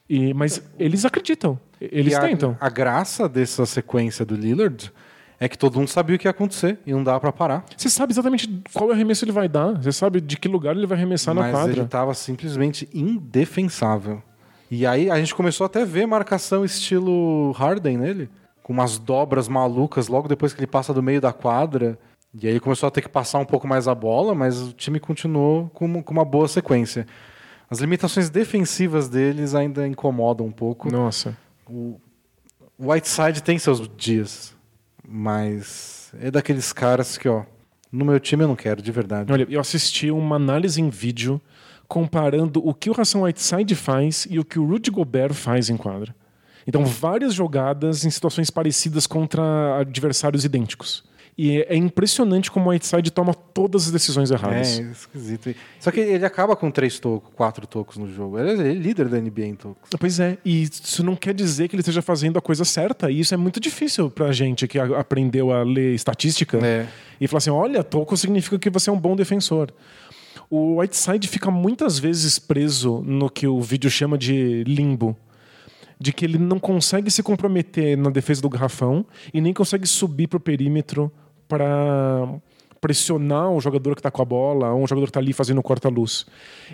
[0.09, 1.59] E, mas eles acreditam.
[1.81, 2.57] Eles e tentam.
[2.61, 4.93] A, a graça dessa sequência do Lillard
[5.45, 7.65] é que todo mundo sabia o que ia acontecer e não dava para parar.
[7.77, 10.97] Você sabe exatamente qual arremesso ele vai dar, você sabe de que lugar ele vai
[10.97, 11.73] arremessar Mas na quadra.
[11.73, 14.23] ele estava simplesmente indefensável.
[14.71, 18.31] E aí a gente começou até a ver marcação estilo Harden nele,
[18.63, 21.99] com umas dobras malucas logo depois que ele passa do meio da quadra.
[22.33, 24.99] E aí começou a ter que passar um pouco mais a bola, mas o time
[24.99, 27.07] continuou com, com uma boa sequência.
[27.69, 30.91] As limitações defensivas deles ainda incomodam um pouco.
[30.91, 31.37] Nossa.
[31.69, 32.01] O
[32.79, 34.54] Whiteside tem seus dias.
[35.07, 37.45] Mas é daqueles caras que, ó,
[37.93, 39.33] no meu time eu não quero, de verdade.
[39.33, 41.41] Olha, eu assisti uma análise em vídeo
[41.87, 45.77] comparando o que o Hassan Whiteside faz e o que o Rudy Gobert faz em
[45.77, 46.15] quadra.
[46.67, 51.05] Então, várias jogadas em situações parecidas contra adversários idênticos.
[51.37, 54.79] E é impressionante como o Whiteside toma todas as decisões erradas.
[54.79, 55.53] É, esquisito.
[55.81, 58.39] Só que ele acaba com três tocos, quatro tocos no jogo.
[58.39, 59.91] Ele é líder da NBA em tocos.
[59.99, 63.11] Pois é, e isso não quer dizer que ele esteja fazendo a coisa certa.
[63.11, 66.87] E isso é muito difícil pra gente que aprendeu a ler estatística É.
[67.21, 69.73] e falar assim: olha, toco significa que você é um bom defensor.
[70.49, 75.17] O Whiteside fica muitas vezes preso no que o vídeo chama de limbo.
[75.99, 80.27] De que ele não consegue se comprometer na defesa do garrafão e nem consegue subir
[80.29, 81.11] pro perímetro
[81.55, 82.41] para
[82.81, 85.63] pressionar o jogador que está com a bola ou um jogador que está ali fazendo
[85.63, 86.27] corta-luz.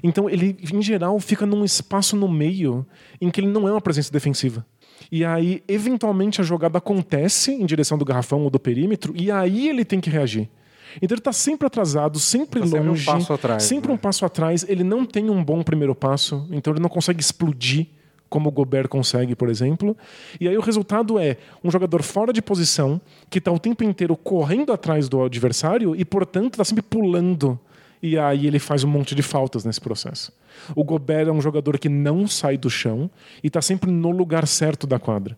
[0.03, 2.87] Então ele, em geral, fica num espaço no meio
[3.21, 4.65] em que ele não é uma presença defensiva.
[5.13, 9.69] E aí, eventualmente, a jogada acontece em direção do garrafão ou do perímetro, e aí
[9.69, 10.49] ele tem que reagir.
[10.97, 13.95] Então ele está sempre atrasado, sempre Tá sempre um longe, passo atrás, sempre né?
[13.95, 14.67] um passo atrás.
[14.69, 17.87] Ele não tem um bom primeiro passo, então ele não consegue explodir
[18.31, 19.97] como o Gobert consegue, por exemplo.
[20.41, 24.17] E aí o resultado é um jogador fora de posição, que está o tempo inteiro
[24.17, 27.59] correndo atrás do adversário e, portanto, está sempre pulando.
[28.03, 30.33] E aí ele faz um monte de faltas nesse processo.
[30.75, 33.11] O Gobert é um jogador que não sai do chão
[33.43, 35.37] e está sempre no lugar certo da quadra.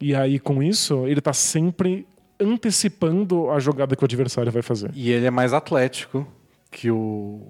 [0.00, 2.06] E aí, com isso, ele está sempre
[2.38, 4.90] antecipando a jogada que o adversário vai fazer.
[4.92, 6.26] E ele é mais atlético
[6.70, 7.40] que o.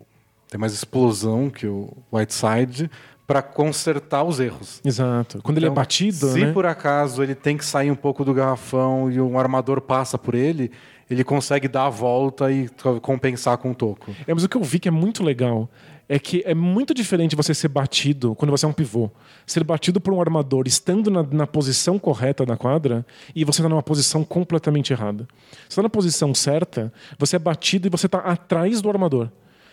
[0.48, 2.88] Tem mais explosão que o Whiteside
[3.26, 4.80] para consertar os erros.
[4.84, 5.40] Exato.
[5.42, 6.52] Quando ele é Então, batido, Se né?
[6.52, 10.34] por acaso ele tem que sair um pouco do garrafão e um armador passa por
[10.34, 10.70] ele,
[11.08, 12.68] ele consegue dar a volta e
[13.00, 14.10] compensar com o toco.
[14.26, 15.70] É, mas o que eu vi que é muito legal
[16.06, 19.10] é que é muito diferente você ser batido quando você é um pivô.
[19.46, 23.68] Ser batido por um armador estando na, na posição correta da quadra e você está
[23.70, 25.26] numa posição completamente errada.
[25.62, 29.30] Você está na posição certa, você é batido e você está atrás do armador.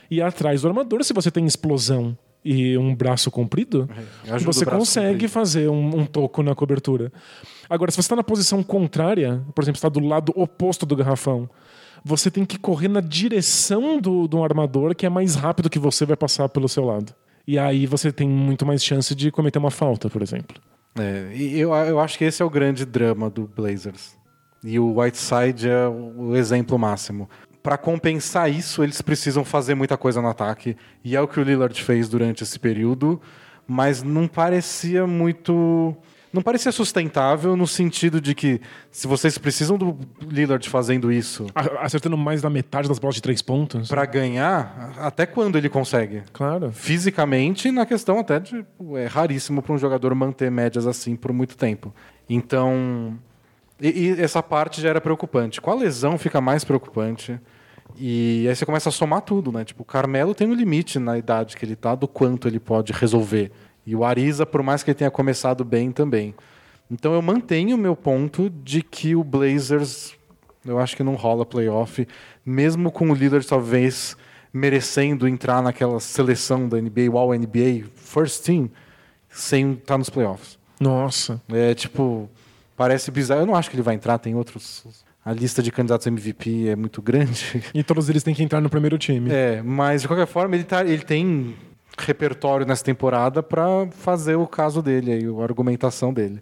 [0.09, 3.89] E atrás do armador, se você tem explosão e um braço comprido,
[4.25, 5.31] É, você consegue comprido.
[5.31, 7.11] fazer um, um toco na cobertura.
[7.69, 11.49] Agora, se você está na posição contrária, por exemplo, está do lado oposto do garrafão,
[12.03, 16.05] você tem que correr na direção do, do armador, que é mais rápido que você
[16.05, 17.13] vai passar pelo seu lado.
[17.47, 20.57] E aí você tem muito mais chance de cometer uma falta, por exemplo.
[20.97, 24.15] É, e eu, eu acho que esse é o grande drama do Blazers.
[24.63, 27.29] E o Whiteside é o exemplo máximo.
[27.63, 30.75] Para compensar isso, eles precisam fazer muita coisa no ataque.
[31.03, 33.21] E é o que o Lillard fez durante esse período.
[33.67, 35.95] Mas não parecia muito.
[36.33, 41.45] Não parecia sustentável no sentido de que se vocês precisam do Lillard fazendo isso
[41.81, 43.89] Acertando mais da metade das bolas de três pontos.
[43.89, 46.23] para ganhar, até quando ele consegue?
[46.31, 46.71] Claro.
[46.71, 48.65] fisicamente, na questão até de.
[48.95, 51.93] É raríssimo para um jogador manter médias assim por muito tempo.
[52.29, 53.17] Então.
[53.79, 55.59] E, e essa parte já era preocupante.
[55.59, 57.39] Com a lesão fica mais preocupante.
[58.03, 59.63] E aí você começa a somar tudo, né?
[59.63, 62.91] Tipo, o Carmelo tem um limite na idade que ele tá do quanto ele pode
[62.91, 63.51] resolver.
[63.85, 66.33] E o Ariza, por mais que ele tenha começado bem também.
[66.89, 70.15] Então eu mantenho o meu ponto de que o Blazers,
[70.65, 72.07] eu acho que não rola playoff,
[72.43, 74.17] mesmo com o líder talvez
[74.51, 78.67] merecendo entrar naquela seleção da NBA, o All NBA First Team,
[79.29, 80.57] sem estar nos playoffs.
[80.79, 81.39] Nossa.
[81.53, 82.27] É tipo,
[82.75, 83.41] parece bizarro.
[83.41, 85.05] Eu não acho que ele vai entrar, tem outros.
[85.23, 87.63] A lista de candidatos MVP é muito grande.
[87.73, 89.29] E todos eles têm que entrar no primeiro time.
[89.31, 91.55] É, mas de qualquer forma, ele, tá, ele tem
[91.97, 96.41] repertório nessa temporada para fazer o caso dele, aí, a argumentação dele.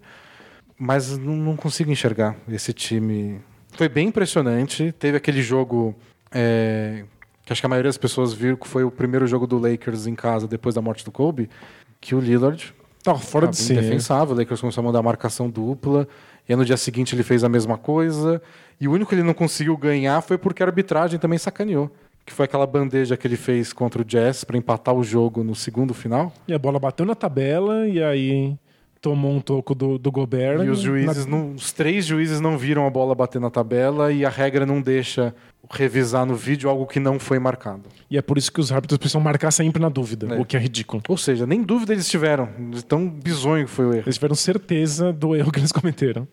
[0.77, 3.41] Mas não, consigo enxergar esse time.
[3.73, 4.93] Foi bem impressionante.
[4.97, 5.93] Teve aquele jogo
[6.31, 7.03] é,
[7.45, 10.07] que acho que a maioria das pessoas viram que foi o primeiro jogo do Lakers
[10.07, 11.49] em casa depois da morte do Kobe,
[11.99, 12.73] que o Lillard
[13.03, 13.73] Tá fora de si.
[13.73, 14.35] indefensável.
[14.35, 16.07] O Lakers começou a mandar marcação dupla.
[16.47, 18.41] E no dia seguinte ele fez a mesma coisa.
[18.79, 21.91] E o único que ele não conseguiu ganhar foi porque a arbitragem também sacaneou.
[22.25, 25.55] Que foi aquela bandeja que ele fez contra o Jazz para empatar o jogo no
[25.55, 26.31] segundo final.
[26.47, 28.55] E a bola bateu na tabela e aí
[29.01, 30.61] tomou um toco do, do Gobert.
[30.63, 34.11] E os juízes, Na- não, os três juízes não viram a bola bater na tabela
[34.11, 35.33] e a regra não deixa
[35.71, 37.83] revisar no vídeo algo que não foi marcado.
[38.11, 40.39] E é por isso que os árbitros precisam marcar sempre na dúvida, É.
[40.39, 41.01] o que é ridículo.
[41.07, 42.49] Ou seja, nem dúvida eles tiveram.
[42.87, 44.03] Tão bizonho que foi o erro.
[44.05, 46.27] Eles tiveram certeza do erro que eles cometeram.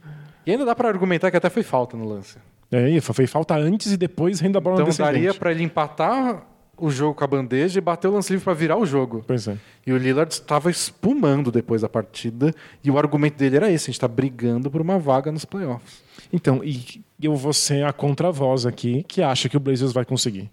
[0.46, 2.38] E ainda dá para argumentar que até foi falta no lance.
[2.70, 6.44] É, foi falta antes e depois renda a bola Então daria para ele empatar
[6.78, 9.24] o jogo com a bandeja e bater o lance livre para virar o jogo.
[9.26, 9.56] Pois é.
[9.86, 13.86] E o Lillard estava espumando depois da partida e o argumento dele era esse: a
[13.86, 16.04] gente está brigando por uma vaga nos playoffs.
[16.32, 20.50] Então, e eu vou ser a contravoz aqui, que acha que o Blazers vai conseguir.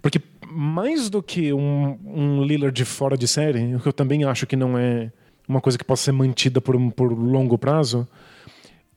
[0.00, 4.46] Porque mais do que um, um Lillard fora de série, o que eu também acho
[4.46, 5.10] que não é
[5.48, 8.06] uma coisa que possa ser mantida por, por longo prazo,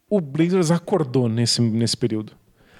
[0.10, 2.34] o Blazers acordou nesse, nesse período.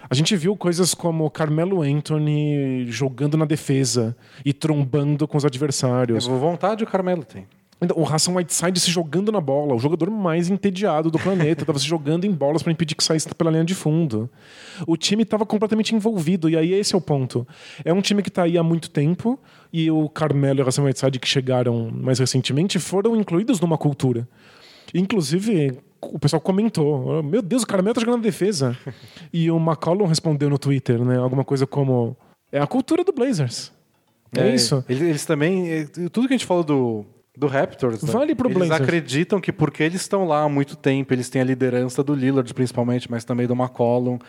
[0.08, 6.28] A gente viu coisas como Carmelo Anthony jogando na defesa e trombando com os adversários.
[6.28, 7.48] Vontade o Carmelo tem.
[7.82, 11.78] Ainda O Hassan Whiteside se jogando na bola, o jogador mais entediado do planeta, estava
[11.78, 14.30] se jogando em bolas para impedir que saísse pela linha de fundo.
[14.88, 17.46] O time estava completamente envolvido, e aí esse é o ponto.
[17.84, 19.38] É um time que está aí há muito tempo,
[19.74, 24.26] e o Carmelo e o Hassan Whiteside, que chegaram mais recentemente, foram incluídos numa cultura.
[24.94, 28.78] Inclusive, o pessoal comentou: Meu Deus, o Carmelo tá jogando na defesa.
[29.34, 31.18] e o McCollum respondeu no Twitter, né?
[31.18, 32.16] Alguma coisa como:
[32.52, 33.72] É a cultura do Blazers.
[34.36, 34.84] É, isso.
[34.90, 35.70] Eles, eles também.
[35.70, 37.06] eh, Tudo que a gente falou do,
[37.38, 38.04] do Raptors.
[38.04, 38.12] né?
[38.12, 38.82] Vale pro eles Blazers.
[38.82, 42.54] acreditam que porque eles estão lá há muito tempo, eles têm a liderança do Lillard,
[42.54, 44.20] principalmente, mas também do McCollum.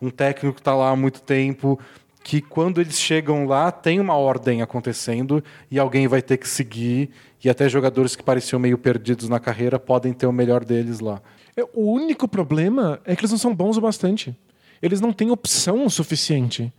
[0.00, 1.78] Um técnico que está lá há muito tempo.
[2.22, 7.10] Que quando eles chegam lá, tem uma ordem acontecendo e alguém vai ter que seguir.
[7.46, 11.22] E até jogadores que pareciam meio perdidos na carreira podem ter o melhor deles lá.
[11.56, 14.36] É, O único problema é que eles não são bons o bastante.
[14.82, 16.72] Eles não têm opção o suficiente.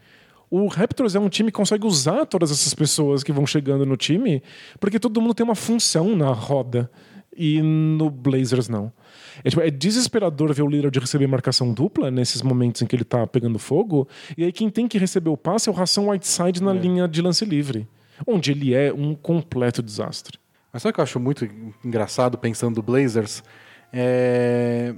[0.52, 3.96] O Raptors é um time que consegue usar todas essas pessoas que vão chegando no
[3.96, 4.44] time,
[4.78, 6.92] porque todo mundo tem uma função na roda.
[7.34, 8.92] E no Blazers não.
[9.46, 13.06] É, tipo, é desesperador ver o Lillard receber marcação dupla nesses momentos em que ele
[13.06, 14.06] tá pegando fogo.
[14.38, 17.22] E aí quem tem que receber o passe é o Ração Whiteside na linha de
[17.22, 17.88] lance livre.
[18.28, 20.38] Onde ele é um completo desastre.
[20.78, 21.50] Mas sabe o que eu acho muito
[21.84, 23.44] engraçado pensando do Blazers?
[23.92, 24.94] É...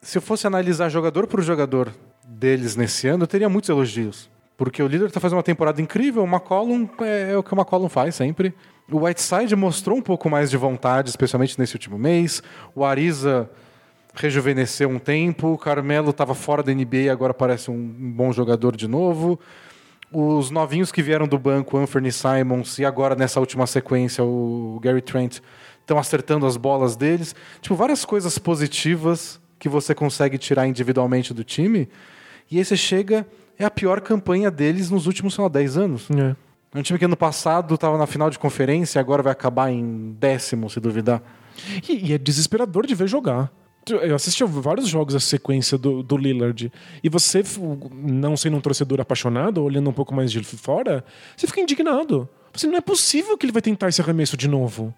[0.00, 1.92] Se eu fosse analisar jogador por jogador
[2.24, 4.30] deles nesse ano, eu teria muitos elogios.
[4.56, 7.56] Porque o líder está fazendo uma temporada incrível, o McCollum é, é o que o
[7.58, 8.54] McCollum faz sempre.
[8.88, 12.40] O Whiteside mostrou um pouco mais de vontade, especialmente nesse último mês.
[12.72, 13.50] O Ariza
[14.14, 15.48] rejuvenesceu um tempo.
[15.48, 19.40] O Carmelo estava fora da NBA e agora parece um bom jogador de novo.
[20.12, 25.00] Os novinhos que vieram do banco, Anthony Simons, e agora nessa última sequência, o Gary
[25.00, 25.38] Trent,
[25.80, 27.34] estão acertando as bolas deles.
[27.60, 31.88] Tipo, várias coisas positivas que você consegue tirar individualmente do time.
[32.50, 33.26] E aí você chega,
[33.58, 36.08] é a pior campanha deles nos últimos, sei lá, 10 anos.
[36.10, 36.34] É.
[36.72, 39.70] É um time que ano passado estava na final de conferência e agora vai acabar
[39.70, 41.20] em décimo, se duvidar.
[41.88, 43.52] E, e é desesperador de ver jogar.
[43.88, 46.70] Eu assisti a vários jogos a sequência do, do Lillard.
[47.02, 47.42] E você,
[47.92, 51.04] não sendo um torcedor apaixonado, olhando um pouco mais de fora,
[51.36, 52.28] você fica indignado.
[52.52, 54.94] Você, não é possível que ele vai tentar esse arremesso de novo.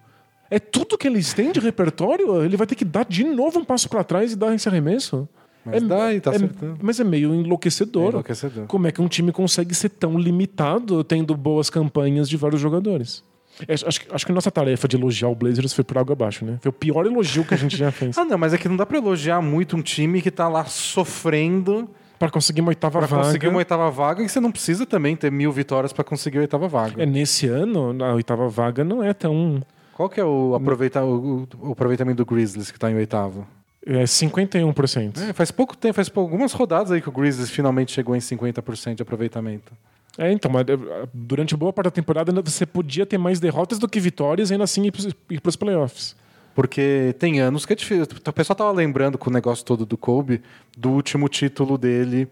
[0.49, 3.65] É tudo que eles têm de repertório, ele vai ter que dar de novo um
[3.65, 5.27] passo para trás e dar esse arremesso.
[5.65, 6.77] Mas dá e tá é, acertando.
[6.81, 8.05] Mas é meio enlouquecedor.
[8.05, 8.67] É enlouquecedor.
[8.67, 13.23] Como é que um time consegue ser tão limitado tendo boas campanhas de vários jogadores?
[13.67, 16.13] É, Acho, que- acho que a nossa tarefa de elogiar o Blazers foi por água
[16.13, 16.57] abaixo, né?
[16.61, 18.17] Foi o pior elogio que a gente já fez.
[18.17, 20.65] Ah, não, mas é que não dá pra elogiar muito um time que tá lá
[20.65, 23.23] sofrendo Para conseguir uma oitava pra vaga.
[23.23, 26.41] conseguir uma oitava vaga e você não precisa também ter mil vitórias pra conseguir a
[26.41, 27.03] oitava vaga.
[27.03, 29.61] É, nesse ano, a oitava vaga não é tão.
[29.93, 33.45] Qual que é o, aproveita, o, o aproveitamento do Grizzlies que tá em oitavo?
[33.85, 35.29] É 51%.
[35.29, 38.95] É, faz pouco tempo, faz algumas rodadas aí que o Grizzlies finalmente chegou em 50%
[38.95, 39.71] de aproveitamento.
[40.17, 43.87] É, então, mas eh, durante boa parte da temporada você podia ter mais derrotas do
[43.87, 44.85] que vitórias e ainda assim
[45.29, 46.15] ir para os playoffs.
[46.53, 48.05] Porque tem anos que é difícil.
[48.27, 50.41] O pessoal tava lembrando com o negócio todo do Kobe,
[50.77, 52.27] do último título dele,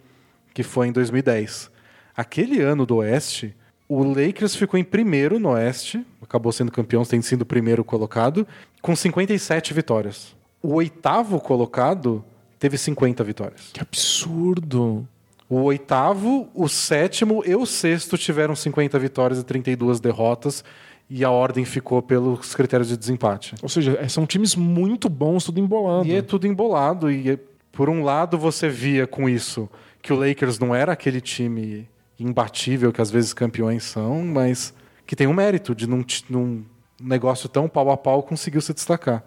[0.54, 1.72] que foi em 2010.
[2.16, 3.56] Aquele ano do Oeste,
[3.90, 8.48] O Lakers ficou em primeiro no Oeste, acabou sendo campeão, tendo sido o primeiro colocado,
[8.82, 10.36] com 57 vitórias.
[10.62, 12.24] O oitavo colocado
[12.60, 13.72] teve 50 vitórias.
[13.74, 15.08] Que absurdo.
[15.52, 20.64] O oitavo, o sétimo e o sexto tiveram 50 vitórias e 32 derrotas.
[21.10, 23.56] E a ordem ficou pelos critérios de desempate.
[23.62, 26.08] Ou seja, é, são times muito bons, tudo embolado.
[26.08, 27.12] E é tudo embolado.
[27.12, 27.38] E
[27.70, 29.70] por um lado você via com isso
[30.02, 31.86] que o Lakers não era aquele time
[32.18, 34.74] imbatível que às vezes campeões são, mas
[35.06, 36.64] que tem um mérito de num, num
[36.98, 39.22] negócio tão pau a pau conseguiu se destacar.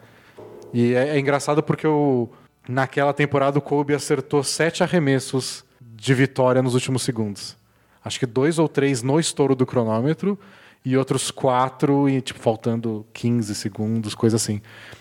[0.72, 2.30] E é, é engraçado porque o,
[2.66, 5.63] naquela temporada o Kobe acertou sete arremessos
[5.94, 7.56] de vitória nos últimos segundos.
[8.04, 10.38] Acho que dois ou três no estouro do cronômetro
[10.84, 14.60] e outros quatro, e, tipo, faltando 15 segundos, coisa assim.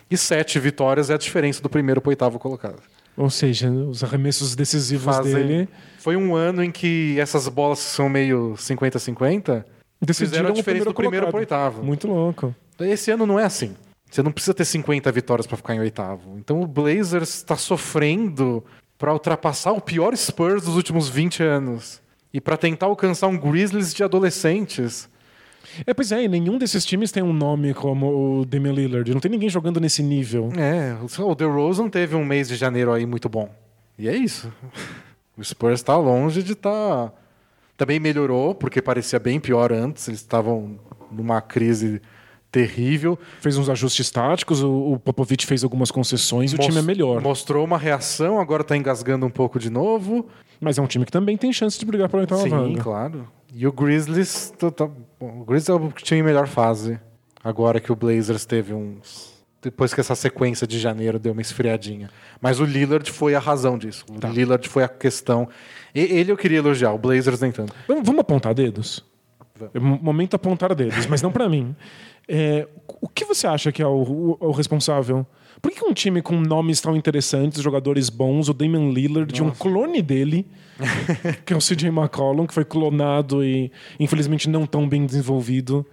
[0.10, 2.82] E sete vitórias é a diferença do primeiro para o oitavo colocado.
[3.18, 5.34] Ou seja, os arremessos decisivos Fazem...
[5.34, 5.70] dele.
[6.00, 9.66] Foi um ano em que essas bolas são meio 50-50
[10.12, 11.84] fizeram a diferença do primeiro para o oitavo.
[11.84, 12.54] Muito louco.
[12.80, 13.76] Esse ano não é assim.
[14.10, 16.38] Você não precisa ter 50 vitórias para ficar em oitavo.
[16.38, 18.64] Então o Blazers está sofrendo
[19.04, 22.02] para ultrapassar o pior Spurs dos últimos 20 anos
[22.34, 25.10] e para tentar alcançar um Grizzlies de adolescentes.
[25.86, 29.14] É, pois é, e nenhum desses times tem um nome como o Damian Lillard.
[29.14, 30.54] Não tem ninguém jogando nesse nível.
[30.56, 33.54] É, o DeRozan teve um mês de janeiro aí muito bom.
[34.00, 34.50] E é isso.
[35.36, 37.10] O Spurs está longe de estar...
[37.10, 37.14] Tá...
[37.76, 40.08] Também melhorou, porque parecia bem pior antes.
[40.08, 40.80] Eles estavam
[41.12, 42.02] numa crise
[42.54, 43.18] terrível.
[43.42, 47.20] Fez uns ajustes táticos, o Popovich fez algumas concessões e o time é melhor.
[47.20, 50.28] Mostrou uma reação, agora está engasgando um pouco de novo.
[50.62, 52.66] Mas é um time que também tem chance de brigar para oitava Sim, vaga.
[52.68, 53.28] Sim, claro.
[53.52, 54.86] E o Grizzlies, tá, tá,
[55.20, 57.00] o Grizzlies é o time em melhor fase.
[57.44, 62.10] Agora que o Blazers teve uns depois que essa sequência de janeiro deu uma esfriadinha.
[62.42, 64.06] Mas o Lillard foi a razão disso.
[64.12, 64.28] O tá.
[64.28, 65.48] Lillard foi a questão.
[65.96, 67.74] E, ele eu queria elogiar, o Blazers nem tanto.
[67.88, 69.04] Vamos, vamos apontar dedos?
[69.56, 70.02] Vamos.
[70.02, 71.76] Momento apontar dedos, mas não para mim.
[72.28, 72.68] É,
[73.02, 75.26] o que você acha que é o, o, o, responsável?
[75.62, 79.52] Por que um time com nomes tão interessantes, jogadores bons, o Damian Lillard, de um
[79.52, 80.48] clone dele,
[81.46, 85.86] que é o CJ McCollum, que foi clonado e infelizmente não tão bem desenvolvido,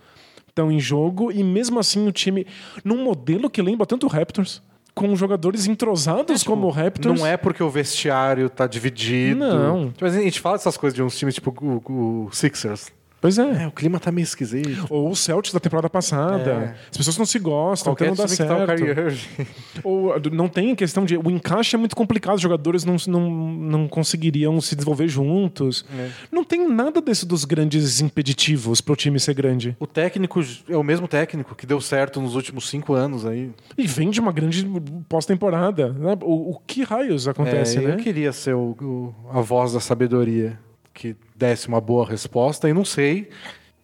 [0.49, 2.47] estão em jogo, e mesmo assim o time,
[2.85, 4.63] num modelo que lembra tanto o Raptors,
[4.95, 7.19] com jogadores entrosados é, tipo, como o Raptors.
[7.19, 9.39] Não é porque o vestiário tá dividido.
[9.39, 9.91] Não.
[9.93, 12.93] Tipo, a gente fala dessas coisas de uns times tipo o, o Sixers.
[13.21, 13.65] Pois é.
[13.65, 13.67] é.
[13.67, 14.87] O clima tá meio esquisito.
[14.89, 16.51] Ou o Celtics da temporada passada.
[16.51, 16.75] É.
[16.91, 18.67] As pessoas não se gostam, Qualquer então não dá certo.
[18.67, 21.17] Tá Ou não tem questão de.
[21.17, 25.85] O encaixe é muito complicado, os jogadores não, não, não conseguiriam se desenvolver juntos.
[25.97, 26.11] É.
[26.33, 29.77] Não tem nada desse dos grandes impeditivos para o time ser grande.
[29.79, 33.51] O técnico é o mesmo técnico que deu certo nos últimos cinco anos aí.
[33.77, 34.67] E vem de uma grande
[35.09, 35.93] pós-temporada.
[35.93, 36.17] Né?
[36.23, 37.95] O, o, que raios acontece, é, né?
[37.95, 40.59] Eu queria ser o, o, a voz da sabedoria
[40.93, 43.31] que desse uma boa resposta e não sei.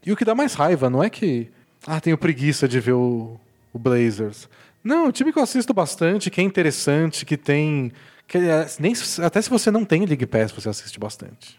[0.04, 1.48] E o que dá mais raiva não é que
[1.86, 3.40] ah, tenho preguiça de ver o,
[3.72, 4.48] o Blazers.
[4.84, 7.90] Não, o time que eu assisto bastante, que é interessante, que tem
[8.28, 8.92] que, é, nem,
[9.22, 11.58] até se você não tem League Pass, você assiste bastante.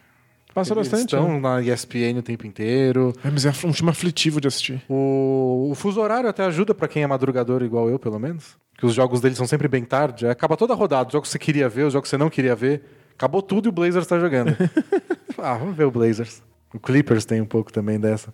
[0.53, 1.13] Passa Eles bastante.
[1.13, 1.39] Estão né?
[1.39, 3.13] na ESPN o tempo inteiro.
[3.23, 4.81] É, mas é um time aflitivo de assistir.
[4.89, 8.57] O, o fuso horário até ajuda para quem é madrugador igual eu, pelo menos.
[8.77, 10.27] Que os jogos deles são sempre bem tarde.
[10.27, 11.07] Acaba toda a rodada.
[11.07, 12.83] Os jogos que você queria ver, os jogos que você não queria ver.
[13.17, 14.55] Acabou tudo e o Blazers está jogando.
[15.39, 16.43] ah, vamos ver o Blazers.
[16.71, 18.31] O Clippers tem um pouco também dessa.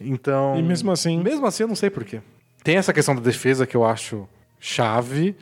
[0.00, 0.56] Então.
[0.56, 1.20] E mesmo assim.
[1.20, 2.20] Mesmo assim, eu não sei porquê.
[2.62, 4.28] Tem essa questão da defesa que eu acho
[4.60, 5.34] chave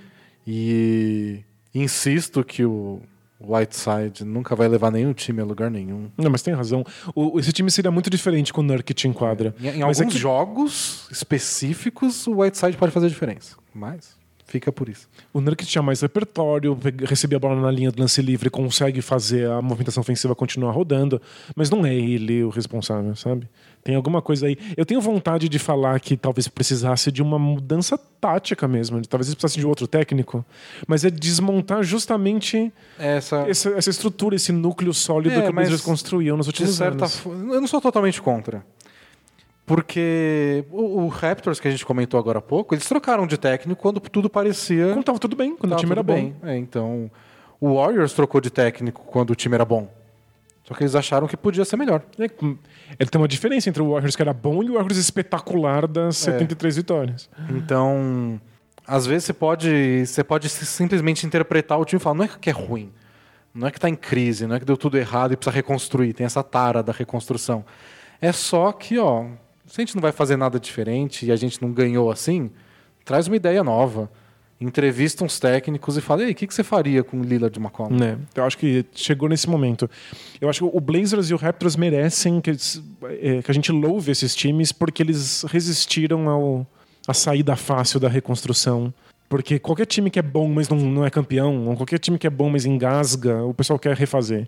[0.47, 1.45] e
[1.75, 3.03] insisto que o
[3.39, 6.11] Whiteside nunca vai levar nenhum time a lugar nenhum.
[6.17, 6.83] Não, mas tem razão.
[7.15, 9.55] O, esse time seria muito diferente com o Nurkic em quadra.
[9.61, 10.17] Em, em alguns é que...
[10.17, 13.57] jogos específicos, o Whiteside pode fazer diferença.
[13.75, 14.17] Mas.
[14.47, 15.09] Fica por isso.
[15.33, 19.49] O Nurkic tinha mais repertório, recebia a bola na linha do lance livre, consegue fazer
[19.49, 21.21] a movimentação ofensiva continuar rodando,
[21.57, 23.49] mas não é ele o responsável, sabe?
[23.83, 24.57] Tem alguma coisa aí.
[24.77, 29.59] Eu tenho vontade de falar que talvez precisasse de uma mudança tática mesmo, talvez precisasse
[29.59, 30.45] de outro técnico,
[30.87, 35.81] mas é desmontar justamente essa, essa, essa estrutura, esse núcleo sólido é, que o Blazers
[35.81, 37.25] construiu nos últimos certa anos.
[37.25, 38.65] Eu não sou totalmente contra.
[39.65, 43.81] Porque o, o, Raptors, que a gente comentou agora há pouco, eles trocaram de técnico
[43.81, 44.89] quando tudo parecia.
[44.89, 46.35] Quando estava tudo bem, quando o time era bem.
[46.41, 46.49] bom.
[46.49, 47.11] É, então,
[47.61, 49.89] o Warriors trocou de técnico quando o time era bom.
[50.65, 52.03] Só que eles acharam que podia ser melhor.
[52.19, 55.87] É, ele tem uma diferença entre o Warriors que era bom e o Warriors espetacular
[55.87, 56.81] das 73 é.
[56.81, 57.31] vitórias.
[57.51, 58.41] Então,
[58.87, 62.51] às vezes você pode, você pode simplesmente interpretar o time e falar: não é que
[62.51, 62.93] é ruim,
[63.55, 66.13] não é que está em crise, não é que deu tudo errado e precisa reconstruir.
[66.15, 67.65] Tem essa tara da reconstrução.
[68.21, 69.27] É só que, ó,
[69.73, 72.51] se a gente não vai fazer nada diferente e a gente não ganhou assim,
[73.07, 74.11] traz uma ideia nova.
[74.61, 77.59] entrevista uns técnicos e fala: Ei, o que, que você faria com o Lillard de
[77.59, 77.97] McCollum?
[77.97, 78.19] Né?
[78.35, 79.89] Eu acho que chegou nesse momento.
[80.39, 84.13] Eu acho que o Blazers e o Raptors merecem que, é, que a gente louve
[84.13, 86.67] esses times porque eles resistiram ao,
[87.09, 88.93] à saída fácil da reconstrução.
[89.27, 92.27] Porque qualquer time que é bom, mas não, não é campeão, ou qualquer time que
[92.27, 94.47] é bom, mas engasga, o pessoal quer refazer.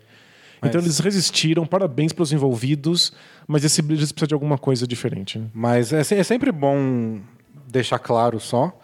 [0.65, 3.13] Mas- Então eles resistiram, parabéns para os envolvidos,
[3.47, 5.39] mas esse Blazers precisa de alguma coisa diferente.
[5.39, 5.47] né?
[5.53, 7.19] Mas é, é sempre bom
[7.67, 8.77] deixar claro só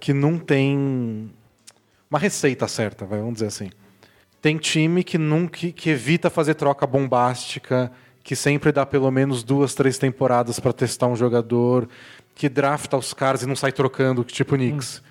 [0.00, 1.30] que não tem
[2.10, 3.70] uma receita certa, vamos dizer assim.
[4.40, 7.90] Tem time que nunca que, evita fazer troca bombástica,
[8.22, 11.88] que sempre dá pelo menos duas, três temporadas para testar um jogador,
[12.34, 15.02] que drafta os caras e não sai trocando, tipo o Knicks.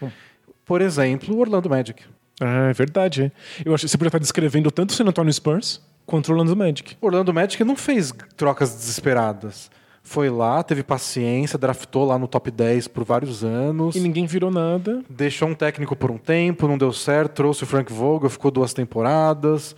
[0.66, 2.04] Por exemplo, o Orlando Magic.
[2.40, 3.32] Ah, é verdade.
[3.66, 6.56] Eu acho que você podia estar descrevendo tanto o San Antonio Spurs quanto o Orlando
[6.56, 6.96] Magic.
[7.02, 9.70] O Orlando Magic não fez trocas desesperadas.
[10.04, 13.96] Foi lá, teve paciência, draftou lá no top 10 por vários anos.
[13.96, 15.02] E ninguém virou nada.
[15.10, 18.72] Deixou um técnico por um tempo, não deu certo, trouxe o Frank Vogel, ficou duas
[18.72, 19.76] temporadas.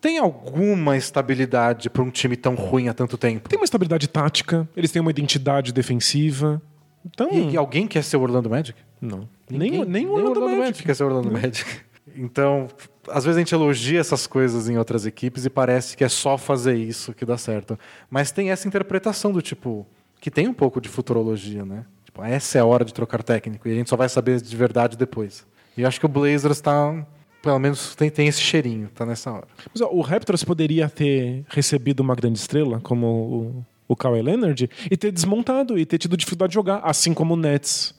[0.00, 3.48] Tem alguma estabilidade para um time tão ruim há tanto tempo?
[3.48, 6.60] Tem uma estabilidade tática, eles têm uma identidade defensiva.
[7.06, 7.30] Então.
[7.32, 8.78] E, e alguém quer ser o Orlando Magic?
[9.00, 9.28] Não.
[9.48, 10.82] Ninguém- nem, nem o Orlando, Magic.
[10.84, 11.64] quer ser o Orlando Magic.
[12.14, 12.68] Então,
[13.08, 16.38] às vezes a gente elogia essas coisas em outras equipes e parece que é só
[16.38, 17.78] fazer isso que dá certo.
[18.10, 19.86] Mas tem essa interpretação do tipo,
[20.20, 21.84] que tem um pouco de futurologia, né?
[22.04, 24.56] Tipo, essa é a hora de trocar técnico e a gente só vai saber de
[24.56, 25.46] verdade depois.
[25.76, 27.06] E eu acho que o Blazers tá,
[27.42, 29.48] pelo menos tem, tem esse cheirinho, tá nessa hora.
[29.72, 34.68] Mas, ó, o Raptors poderia ter recebido uma grande estrela, como o, o Kawhi Leonard,
[34.90, 37.94] e ter desmontado e ter tido dificuldade de jogar, assim como o Nets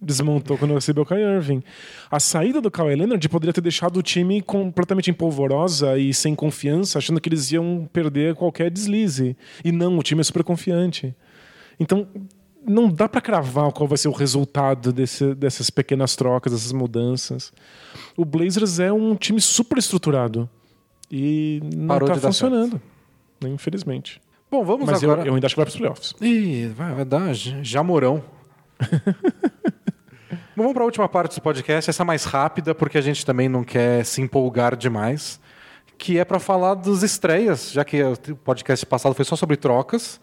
[0.00, 1.62] desmontou quando recebeu o Kyrie Irving.
[2.10, 6.98] A saída do Kawhi Leonard poderia ter deixado o time completamente empolvorosa e sem confiança,
[6.98, 9.36] achando que eles iam perder qualquer deslize.
[9.64, 11.14] E não, o time é super confiante.
[11.80, 12.06] Então,
[12.66, 17.52] não dá pra cravar qual vai ser o resultado desse- dessas pequenas trocas, dessas mudanças.
[18.16, 20.48] O Blazers é um time super estruturado
[21.10, 22.80] e não Parou tá funcionando,
[23.42, 24.20] né, infelizmente.
[24.50, 25.28] Bom, vamos Mas eu, agora.
[25.28, 26.14] eu ainda acho que vai pros playoffs.
[26.20, 28.22] Ih, vai, vai dar Jamorão.
[30.56, 33.24] Bom, vamos para a última parte do podcast, essa é mais rápida, porque a gente
[33.24, 35.40] também não quer se empolgar demais,
[35.96, 40.20] que é para falar das estreias, já que o podcast passado foi só sobre trocas,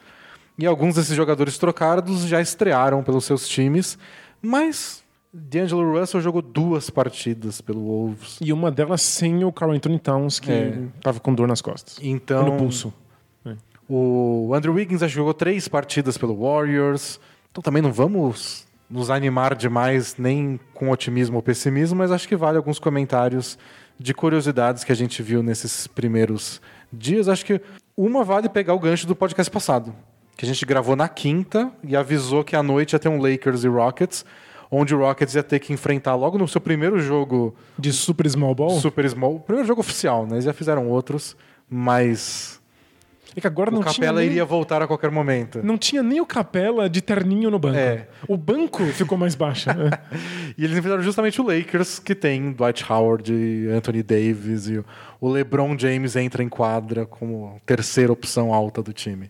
[0.58, 3.98] e alguns desses jogadores trocados já estrearam pelos seus times,
[4.42, 5.04] mas
[5.34, 8.38] D'Angelo Russell jogou duas partidas pelo Wolves.
[8.42, 10.78] E uma delas sem o Carl Anthony Towns, que É.
[11.02, 11.98] tava com dor nas costas.
[12.02, 12.94] Então, no pulso.
[13.88, 17.20] O Andrew Wiggins jogou três partidas pelo Warriors.
[17.56, 22.36] Então também não vamos nos animar demais, nem com otimismo ou pessimismo, mas acho que
[22.36, 23.58] vale alguns comentários
[23.98, 27.30] de curiosidades que a gente viu nesses primeiros dias.
[27.30, 27.62] Acho que
[27.96, 29.96] uma vale pegar o gancho do podcast passado,
[30.36, 33.64] que a gente gravou na quinta e avisou que à noite ia ter um Lakers
[33.64, 34.26] e Rockets,
[34.70, 38.54] onde o Rockets ia ter que enfrentar logo no seu primeiro jogo De super small
[38.54, 38.82] ball?
[38.82, 40.34] Super Small, primeiro jogo oficial, né?
[40.34, 41.38] Eles já fizeram outros,
[41.70, 42.55] mas
[43.36, 45.60] É que agora o não tinha, Capela nem, iria voltar a qualquer momento.
[45.64, 47.78] não tinha nem o Capela de terninho no banco.
[47.78, 48.08] É.
[48.28, 49.70] O banco ficou mais baixo.
[49.76, 49.90] né?
[50.58, 54.86] E eles enfrentaram justamente o Lakers, que tem Dwight Howard, e Anthony Davis e o-
[55.20, 59.30] o LeBron James entra em quadra como terceira opção alta do time.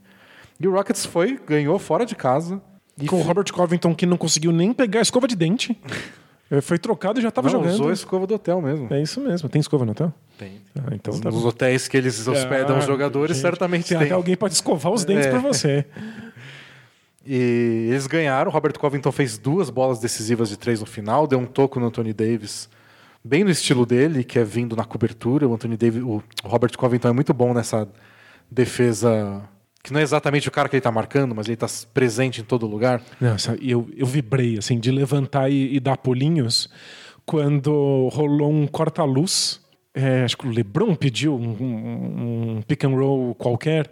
[0.60, 2.62] E o Rockets foi, ganhou fora de casa.
[3.02, 5.76] E com o Robert Covington, que não conseguiu nem pegar a escova de dente.
[6.62, 7.74] Foi trocado e já tava não, jogando.
[7.74, 8.88] usou a escova do hotel mesmo.
[8.94, 9.50] É isso mesmo.
[9.50, 10.14] Tem escova no hotel?
[10.38, 10.62] Tem.
[10.78, 11.48] Ah, então tá Nos bom.
[11.50, 13.98] hotéis que eles hospedam Ah, os jogadores, gente, certamente tem.
[13.98, 14.12] tem.
[14.12, 15.32] alguém pode escovar os dentes É.
[15.32, 15.86] por você.
[17.28, 18.52] E eles ganharam.
[18.52, 21.88] O Robert Covington fez duas bolas decisivas de três no final, deu um toco no
[21.88, 22.70] Anthony Davis,
[23.24, 25.48] bem no estilo dele, que é vindo na cobertura.
[25.48, 27.88] O Anthony Davis, o Robert Covington é muito bom nessa
[28.52, 29.42] defesa,
[29.86, 32.44] que não é exatamente o cara que ele está marcando, mas ele está presente em
[32.44, 33.02] todo lugar.
[33.62, 36.70] E eu, eu vibrei, assim, de levantar e, e dar pulinhos
[37.26, 39.62] quando rolou um corta-luz.
[39.94, 43.90] É, acho que o LeBron pediu um, um- um pick and roll qualquer.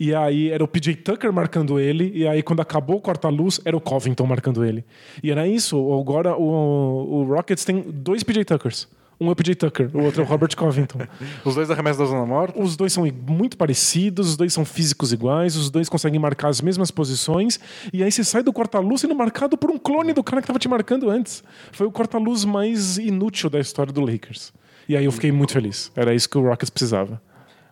[0.00, 2.10] E aí era o PJ Tucker marcando ele.
[2.14, 4.84] E aí, quando acabou o corta-luz, era o Covington marcando ele.
[5.22, 5.76] E era isso.
[5.92, 8.88] Agora o, o Rockets tem dois PJ Tuckers.
[9.22, 10.98] Um é o PJ Tucker, o outro é o Robert Covington.
[11.44, 12.60] Os dois arremessos da zona morta.
[12.60, 16.60] Os dois são muito parecidos, os dois são físicos iguais, os dois conseguem marcar as
[16.60, 17.60] mesmas posições,
[17.92, 20.58] e aí você sai do corta-luz sendo marcado por um clone do cara que estava
[20.58, 21.44] te marcando antes.
[21.70, 24.52] Foi o corta-luz mais inútil da história do Lakers.
[24.88, 25.92] E aí eu fiquei muito feliz.
[25.94, 27.22] Era isso que o Rockets precisava.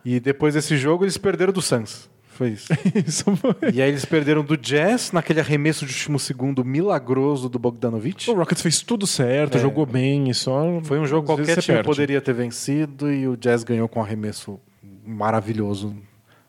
[0.05, 2.10] E depois desse jogo, eles perderam do Suns.
[2.41, 2.73] Foi isso.
[3.07, 3.55] Isso foi.
[3.71, 8.31] e aí eles perderam do Jazz naquele arremesso de último segundo milagroso do Bogdanovich.
[8.31, 9.61] O Rockets fez tudo certo, É.
[9.61, 10.81] jogou bem e só.
[10.85, 11.87] Foi um jogo vezes qualquer time perde.
[11.87, 14.59] poderia ter vencido e o Jazz ganhou com um arremesso
[15.05, 15.95] maravilhoso,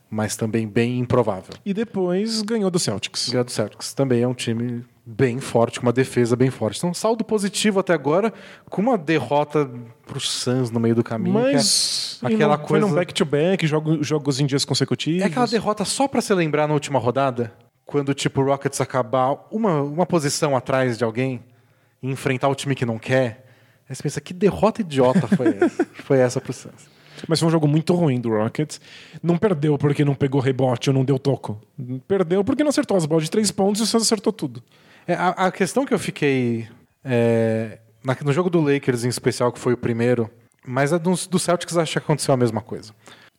[0.10, 1.54] mas também bem improvável.
[1.66, 3.28] E depois ganhou do Celtics.
[3.28, 3.94] Ganhou do Celtics.
[3.94, 6.78] Também é um time bem forte, com uma defesa bem forte.
[6.78, 8.32] Então, saldo positivo até agora,
[8.70, 9.70] com uma derrota
[10.06, 11.34] pro Suns no meio do caminho.
[11.34, 12.86] Mas que é aquela não, coisa.
[12.86, 15.22] foi num back-to-back, jogo, jogos em dias consecutivos.
[15.22, 17.54] É aquela derrota só pra se lembrar na última rodada?
[17.86, 21.44] Quando, tipo, o Rockets acabar uma, uma posição atrás de alguém
[22.02, 23.48] e enfrentar o time que não quer.
[23.90, 25.86] Aí você pensa, que derrota idiota foi essa?
[26.06, 26.90] foi essa pro Suns.
[27.28, 28.80] Mas foi um jogo muito ruim do Rockets.
[29.22, 31.62] Não perdeu porque não pegou rebote ou não deu toco.
[32.08, 34.64] Perdeu porque não acertou as bolas de três pontos e o Suns acertou tudo.
[35.08, 36.68] É, a, a questão que eu fiquei.
[37.04, 40.30] é, na- no jogo do Lakers em especial, que foi o primeiro,
[40.66, 42.94] mas a do, do Celtics acho que aconteceu a mesma coisa.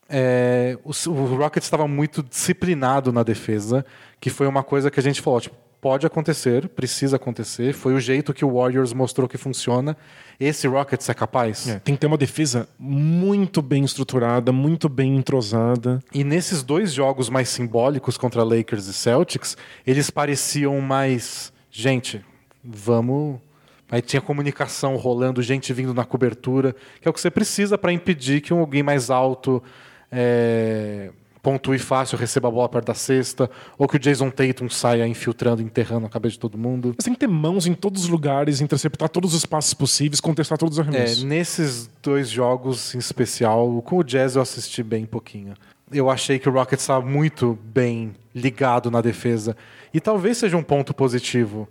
[0.09, 3.85] É, o, o Rockets estava muito disciplinado na defesa,
[4.19, 7.99] que foi uma coisa que a gente falou, tipo, pode acontecer, precisa acontecer, foi o
[7.99, 9.97] jeito que o Warriors mostrou que funciona.
[10.39, 11.67] Esse Rockets é capaz?
[11.67, 15.99] É, tem que ter uma defesa muito bem estruturada, muito bem entrosada.
[16.13, 21.51] E nesses dois jogos mais simbólicos contra Lakers e Celtics, eles pareciam mais.
[21.75, 22.23] Gente,
[22.63, 23.39] vamos.
[23.89, 27.91] Aí tinha comunicação rolando, gente vindo na cobertura, que é o que você precisa para
[27.91, 29.61] impedir que um alguém mais alto
[30.11, 31.09] é,
[31.41, 35.61] pontue fácil, receba a bola perto da cesta, ou que o Jason Tatum saia infiltrando,
[35.61, 36.93] enterrando a cabeça de todo mundo.
[36.95, 40.57] Mas tem que ter mãos em todos os lugares, interceptar todos os passos possíveis, contestar
[40.57, 41.23] todos os É, arremessos.
[41.23, 45.55] nesses dois jogos em especial, com o Jazz eu assisti bem pouquinho.
[45.91, 49.55] Eu achei que o Rockets estava muito bem ligado na defesa.
[49.93, 51.67] E talvez seja um ponto positivo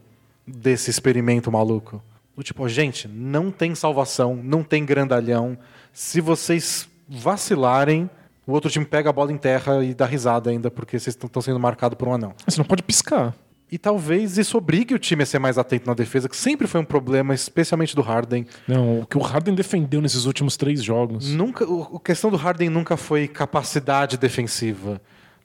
[0.46, 2.02] desse experimento maluco.
[2.36, 5.58] Do tipo, gente, não tem salvação, não tem grandalhão.
[5.92, 8.08] Se vocês vacilarem,
[8.46, 11.42] o outro time pega a bola em terra e dá risada ainda, porque vocês estão
[11.42, 12.34] sendo marcados por um anão.
[12.46, 13.34] Você não pode piscar.
[13.70, 16.78] E talvez isso obrigue o time a ser mais atento na defesa, que sempre foi
[16.80, 18.46] um problema, especialmente do Harden.
[18.68, 21.30] Não, o que o Harden defendeu nesses últimos três jogos.
[21.32, 25.00] Nunca, o- a questão do Harden nunca foi capacidade defensiva,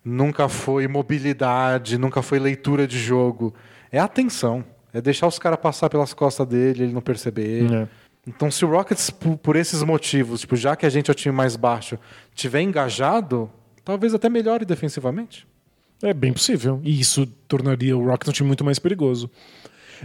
[0.08, 3.54] nunca foi mobilidade, nunca foi leitura de jogo.
[3.92, 4.64] É atenção.
[4.94, 7.72] É deixar os caras passar pelas costas dele, ele não perceber.
[7.72, 7.88] É.
[8.26, 11.16] Então, se o Rockets, por, por esses motivos, tipo, já que a gente é o
[11.16, 12.00] time mais baixo,
[12.34, 13.50] tiver engajado,
[13.84, 15.48] talvez até melhore defensivamente.
[16.02, 16.80] É bem possível.
[16.84, 19.30] E isso tornaria o Rockets um time muito mais perigoso.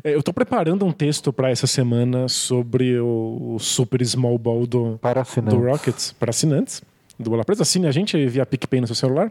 [0.03, 4.67] É, eu estou preparando um texto para essa semana sobre o, o super small ball
[4.67, 6.83] do, Para do Rockets para assinantes
[7.19, 7.63] do Bola Presa.
[7.63, 9.31] Assine a gente via PicPay no seu celular.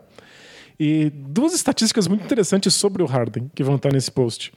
[0.79, 4.51] E duas estatísticas muito interessantes sobre o Harden que vão estar nesse post.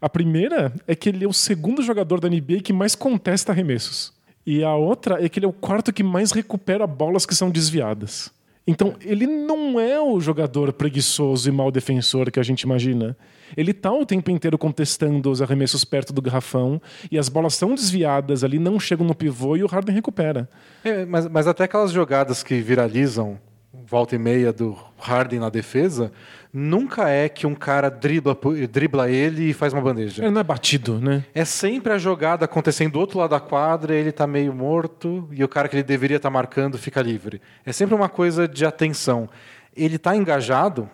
[0.00, 4.12] A primeira é que ele é o segundo jogador da NBA que mais contesta arremessos.
[4.46, 7.50] E a outra é que ele é o quarto que mais recupera bolas que são
[7.50, 8.30] desviadas.
[8.66, 13.14] Então, ele não é o jogador preguiçoso e mal defensor que a gente imagina.
[13.54, 16.80] Ele tá o tempo inteiro contestando os arremessos perto do garrafão
[17.10, 20.48] e as bolas são desviadas ali, não chegam no pivô e o Harden recupera.
[20.82, 23.38] É, mas, mas até aquelas jogadas que viralizam,
[23.86, 26.12] volta e meia do Harden na defesa,
[26.52, 28.36] nunca é que um cara dribla,
[28.70, 30.22] dribla ele e faz uma bandeja.
[30.22, 31.24] Ele não é batido, né?
[31.34, 35.42] É sempre a jogada acontecendo do outro lado da quadra, ele tá meio morto e
[35.42, 37.40] o cara que ele deveria estar marcando fica livre.
[37.66, 39.28] É sempre uma coisa de atenção.
[39.76, 40.88] Ele tá engajado.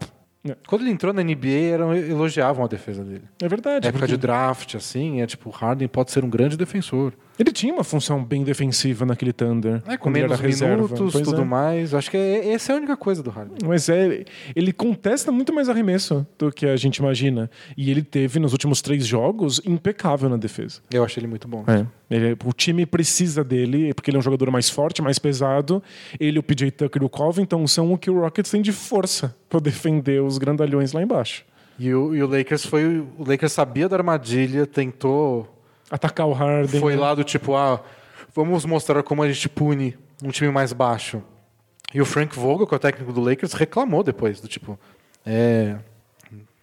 [0.49, 0.57] É.
[0.66, 3.24] Quando ele entrou na NBA, eram, elogiavam a defesa dele.
[3.43, 3.86] É verdade.
[3.86, 7.12] época porque de draft, assim, é tipo, o Harden pode ser um grande defensor.
[7.38, 9.82] Ele tinha uma função bem defensiva naquele Thunder.
[9.86, 11.45] É, com menos minutos, Pois tudo é.
[11.45, 11.95] mais.
[11.95, 13.57] Acho que é, essa é a única coisa do Harden.
[13.66, 14.24] Mas é,
[14.55, 17.51] ele contesta muito mais arremesso do que a gente imagina.
[17.76, 20.80] E ele teve, nos últimos três jogos, impecável na defesa.
[20.91, 21.64] Eu achei ele muito bom.
[21.66, 21.86] É.
[22.14, 25.82] Ele- o time precisa dele, porque ele é um jogador mais forte, mais pesado.
[26.18, 29.34] Ele, o PJ Tucker e o Covington são o que o Rockets tem de força
[29.51, 31.44] para defender os grandalhões lá embaixo.
[31.78, 33.01] E o, e o Lakers foi.
[33.01, 35.57] O Lakers sabia da armadilha, tentou.
[35.90, 36.80] Atacar o Harden.
[36.80, 37.82] Foi lá do tipo, ah,
[38.32, 41.20] vamos mostrar como a gente pune um time mais baixo.
[41.92, 44.78] E o Frank Vogel, que é o técnico do Lakers, reclamou depois, do tipo.
[45.26, 45.76] É.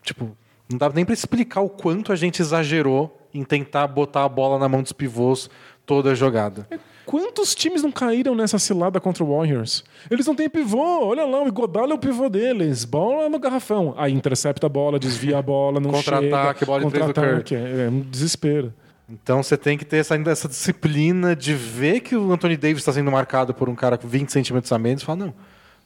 [0.02, 0.36] Tipo,
[0.70, 4.58] não dá nem pra explicar o quanto a gente exagerou em tentar botar a bola
[4.58, 5.50] na mão dos pivôs
[5.86, 6.66] toda a jogada.
[7.08, 9.82] Quantos times não caíram nessa cilada contra o Warriors?
[10.12, 12.84] Eles não têm pivô, olha lá, o Iguodala é o pivô deles.
[12.84, 13.94] Bola no garrafão.
[13.98, 16.66] Aí intercepta a bola, desvia a bola, não Contra-ataque, chega.
[16.66, 18.74] bola de três do Contra-ataque, É, é um desespero.
[19.10, 22.92] Então você tem que ter essa, essa disciplina de ver que o Anthony Davis está
[22.92, 25.34] sendo marcado por um cara com 20 centímetros a menos e falar, não,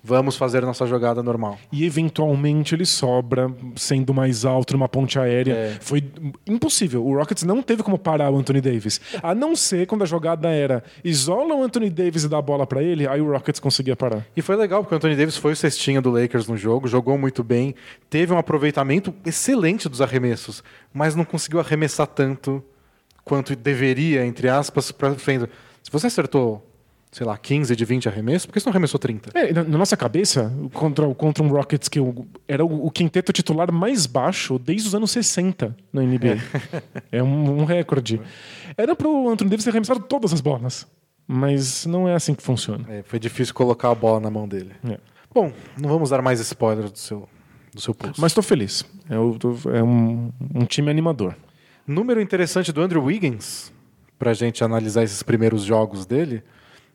[0.03, 1.57] vamos fazer nossa jogada normal.
[1.71, 5.53] E eventualmente ele sobra, sendo mais alto numa ponte aérea.
[5.53, 5.77] É.
[5.79, 6.03] Foi
[6.47, 7.05] impossível.
[7.05, 8.99] O Rockets não teve como parar o Anthony Davis.
[9.21, 12.65] A não ser quando a jogada era isola o Anthony Davis e dá a bola
[12.65, 14.25] pra ele, aí o Rockets conseguia parar.
[14.35, 17.17] E foi legal, porque o Anthony Davis foi o cestinha do Lakers no jogo, jogou
[17.17, 17.75] muito bem,
[18.09, 22.63] teve um aproveitamento excelente dos arremessos, mas não conseguiu arremessar tanto
[23.23, 25.47] quanto deveria, entre aspas, para frente.
[25.83, 26.70] Se você acertou
[27.11, 29.31] sei lá, 15 de 20 arremessos, por que você não arremessou 30?
[29.37, 31.99] É, na, nossa cabeça, contra, contra um Rockets que
[32.47, 36.37] era o, o quinteto titular mais baixo desde os anos 60 na NBA.
[37.11, 38.21] É, um, um recorde.
[38.77, 40.87] Era pro Anthony Davis ter arremessado todas as bolas.
[41.27, 42.85] Mas não é assim que funciona.
[42.89, 44.71] É, foi difícil colocar a bola na mão dele.
[44.89, 44.97] É.
[45.33, 47.29] Bom, não vamos dar mais spoilers do seu,
[47.73, 48.19] do seu post.
[48.19, 48.85] Mas tô feliz.
[49.09, 51.35] É, tô- é um, um time animador.
[51.85, 53.71] Número interessante do Andrew Wiggins,
[54.19, 56.43] pra gente analisar esses primeiros jogos dele,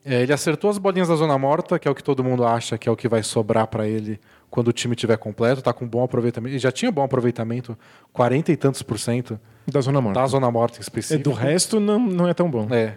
[0.07, 2.78] é, ele acertou as bolinhas da zona morta, que é o que todo mundo acha
[2.78, 5.86] que é o que vai sobrar pra ele quando o time estiver completo, tá com
[5.86, 6.52] bom aproveitamento.
[6.52, 7.76] Ele já tinha bom aproveitamento,
[8.12, 10.20] 40 e tantos por cento Da Zona Morta.
[10.20, 11.24] da zona morta em É, específico.
[11.28, 12.68] do resto, não, não é tão bom.
[12.70, 12.96] É.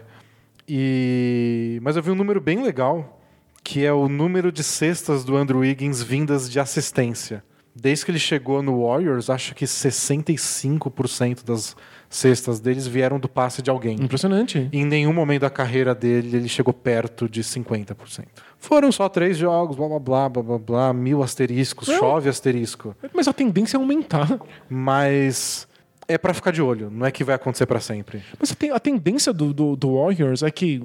[0.67, 1.79] E...
[1.81, 3.19] Mas eu vi um número bem legal,
[3.63, 7.43] que é o número de cestas do Andrew Wiggins vindas de assistência.
[7.75, 11.75] Desde que ele chegou no Warriors, acho que 65% das
[12.09, 13.95] cestas deles vieram do passe de alguém.
[14.01, 14.67] Impressionante.
[14.73, 18.25] Em nenhum momento da carreira dele ele chegou perto de 50%.
[18.57, 21.99] Foram só três jogos, blá blá blá blá blá, blá mil asteriscos, Não.
[21.99, 22.95] chove asterisco.
[23.13, 24.39] Mas a tendência é aumentar.
[24.69, 25.67] Mas
[26.07, 28.23] é pra ficar de olho, não é que vai acontecer pra sempre.
[28.39, 30.81] Mas a ten- a tendência do, do, do Warriors é que,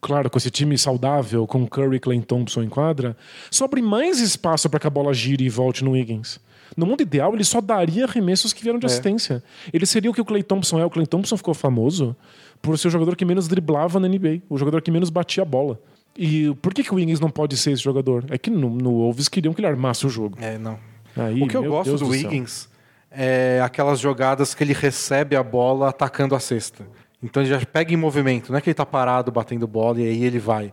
[0.00, 3.16] claro, com esse time saudável, com Curry Clay Thompson em quadra,
[3.50, 6.38] sobre mais espaço para que a bola gire e volte no Wiggins.
[6.78, 9.42] No mundo ideal, ele só daria arremessos que vieram de assistência.
[9.72, 10.84] Ele seria o que o Clay Thompson é.
[10.84, 12.14] O Clay Thompson ficou famoso
[12.62, 15.44] por ser o jogador que menos driblava na NBA, o jogador que menos batia a
[15.44, 15.80] bola.
[16.16, 18.26] E por que, que o Wiggins não pode ser esse jogador?
[18.30, 20.38] É que no, no Wolves queriam que ele armasse o jogo.
[20.40, 20.78] É, não.
[21.16, 22.12] Aí, o que eu gosto Deus do, do.
[22.12, 22.68] Wiggins
[23.10, 26.86] é aquelas jogadas que ele recebe a bola atacando a cesta.
[27.20, 30.04] Então ele já pega em movimento, não é que ele tá parado batendo bola e
[30.04, 30.72] aí ele vai.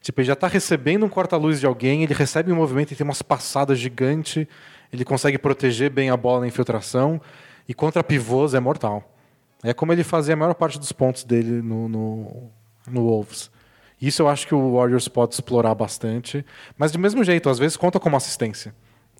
[0.00, 3.04] Tipo, ele já tá recebendo um corta-luz de alguém, ele recebe em movimento e tem
[3.04, 4.46] umas passadas gigantes,
[4.92, 7.20] ele consegue proteger bem a bola na infiltração
[7.68, 9.12] e contra pivôs é mortal.
[9.62, 12.50] É como ele fazia a maior parte dos pontos dele no, no,
[12.88, 13.50] no Wolves.
[14.00, 16.44] Isso eu acho que o Warriors pode explorar bastante,
[16.76, 18.74] mas do mesmo jeito, às vezes conta como assistência.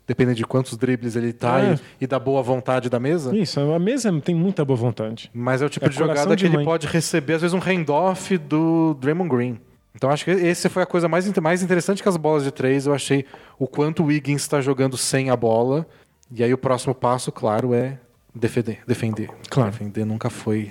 [0.07, 1.75] Dependendo de quantos dribles ele tá É.
[1.75, 3.37] e, e da boa vontade da mesa.
[3.37, 5.29] Isso, a mesa tem muita boa vontade.
[5.35, 7.59] Mas é o tipo É de jogada de que ele pode receber, às vezes, um
[7.59, 9.61] handoff do Draymond Green.
[9.97, 12.87] Então acho que esse foi a coisa mais, mais interessante que as bolas de três.
[12.87, 13.25] Eu achei
[13.59, 15.87] o quanto o Wiggins está jogando sem a bola.
[16.31, 17.99] E aí o próximo passo, claro, é
[18.35, 18.81] defender.
[18.87, 19.31] Defender.
[19.49, 19.71] Claro.
[19.71, 20.71] Defender nunca foi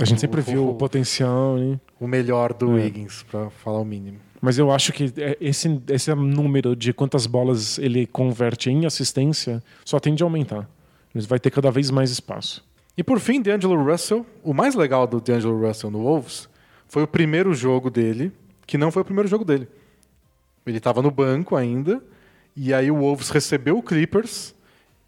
[0.00, 1.78] A gente sempre O- viu o potencial, né?
[2.00, 2.82] o melhor do É.
[2.84, 4.18] Wiggins, para falar o mínimo.
[4.40, 9.62] Mas eu acho que é, esse, esse número de quantas bolas ele converte em assistência
[9.84, 10.66] só tende a aumentar.
[11.14, 12.64] Ele vai ter cada vez mais espaço.
[12.96, 14.24] E por fim, D'Angelo Russell.
[14.42, 16.48] O mais legal do D'Angelo Russell no Wolves
[16.88, 18.32] foi o primeiro jogo dele,
[18.66, 19.68] que não foi o primeiro jogo dele.
[20.66, 22.02] Ele estava no banco ainda,
[22.56, 24.54] e aí o Wolves recebeu o Clippers,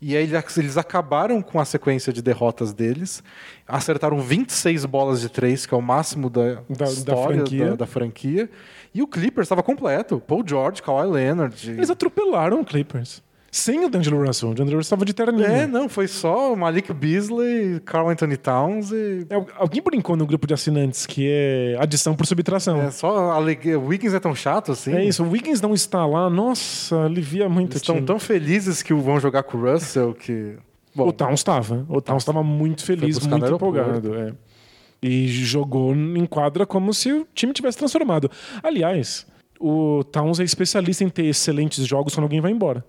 [0.01, 3.23] e aí eles acabaram com a sequência de derrotas deles,
[3.67, 7.69] acertaram 26 bolas de três, que é o máximo da, Da- da história franquia.
[7.71, 8.51] Da, da franquia.
[8.93, 10.21] E o Clippers estava completo.
[10.27, 11.71] Paul George, Kawhi Leonard.
[11.71, 13.23] Eles atropelaram o Clippers.
[13.55, 14.51] Sem o D'Angelo Russell.
[14.51, 15.47] O D'Angelo Russell estava de terninho.
[15.47, 20.27] É, não, foi só o Malik Beasley, Carl Anthony Towns e É, Alguém brincou no
[20.27, 22.83] grupo de assinantes que é adição por subtração.
[22.83, 23.79] É só alegria.
[23.79, 24.93] O Wiggins é tão chato assim.
[24.93, 28.93] É isso, o Wiggins não está lá, nossa, alivia muito Eles estão tão felizes que
[28.93, 30.57] vão jogar com o Russell que.
[30.93, 31.87] Bom, o Towns estava.
[31.89, 34.17] O Towns estava muito feliz, muito empolgado.
[34.17, 34.33] é.
[35.01, 38.29] E jogou em quadra como se o time tivesse transformado.
[38.61, 39.25] Aliás,
[39.61, 42.85] o Towns é especialista em ter excelentes jogos quando alguém vai embora.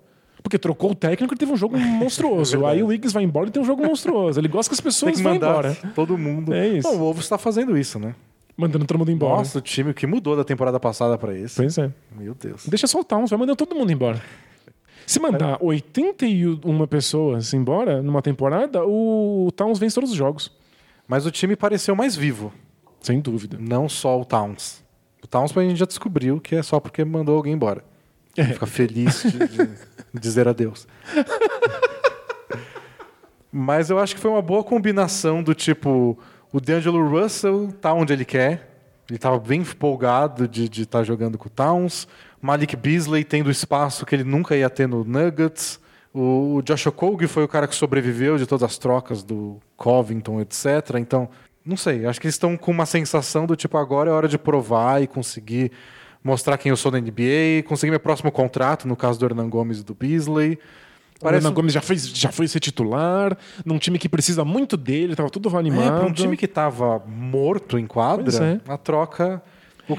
[0.46, 2.64] Porque trocou o técnico e teve um jogo monstruoso.
[2.64, 2.70] É.
[2.70, 4.38] Aí o Wiggins vai embora e tem um jogo monstruoso.
[4.38, 5.76] Ele gosta que as tem pessoas que vão mandar embora.
[5.92, 6.54] todo mundo.
[6.54, 6.88] É isso.
[6.88, 8.14] Bom, o Wolves está fazendo isso, né?
[8.56, 9.38] Mandando todo mundo embora.
[9.38, 11.56] Nossa, o time que mudou da temporada passada para esse.
[11.56, 11.90] Pois é.
[12.16, 12.64] Meu Deus.
[12.68, 14.22] Deixa só o Towns, vai mandando todo mundo embora.
[15.04, 20.52] Se mandar 81 pessoas embora numa temporada, o Towns vence todos os jogos.
[21.08, 22.52] Mas o time pareceu mais vivo,
[23.00, 23.58] Sem dúvida.
[23.60, 24.80] não só o Towns.
[25.24, 27.82] O Towns a gente já descobriu que é só porque mandou alguém embora.
[28.36, 28.44] É.
[28.44, 29.70] Fica feliz de, de
[30.20, 30.86] dizer adeus.
[33.50, 36.18] Mas eu acho que foi uma boa combinação do tipo,
[36.52, 38.76] o D'Angelo Russell tá onde ele quer.
[39.08, 42.08] Ele estava bem empolgado de estar jogando com o Towns.
[42.42, 45.80] Malik Beasley tendo o espaço que ele nunca ia ter no Nuggets.
[46.12, 50.96] O Josh Okogie foi o cara que sobreviveu de todas as trocas do Covington, etc.
[50.98, 51.28] Então,
[51.64, 54.38] não sei, acho que eles estão com uma sensação do tipo, agora é hora de
[54.38, 55.72] provar e conseguir
[56.26, 59.78] mostrar quem eu sou na NBA, conseguir meu próximo contrato, no caso do Hernan Gomes
[59.80, 60.58] e do Beasley.
[61.22, 65.14] O Hernan Gomes já foi, já foi ser titular, num time que precisa muito dele,
[65.16, 66.00] tava tudo É, animado.
[66.00, 68.70] para um time que estava morto em quadra, é.
[68.70, 69.40] a troca.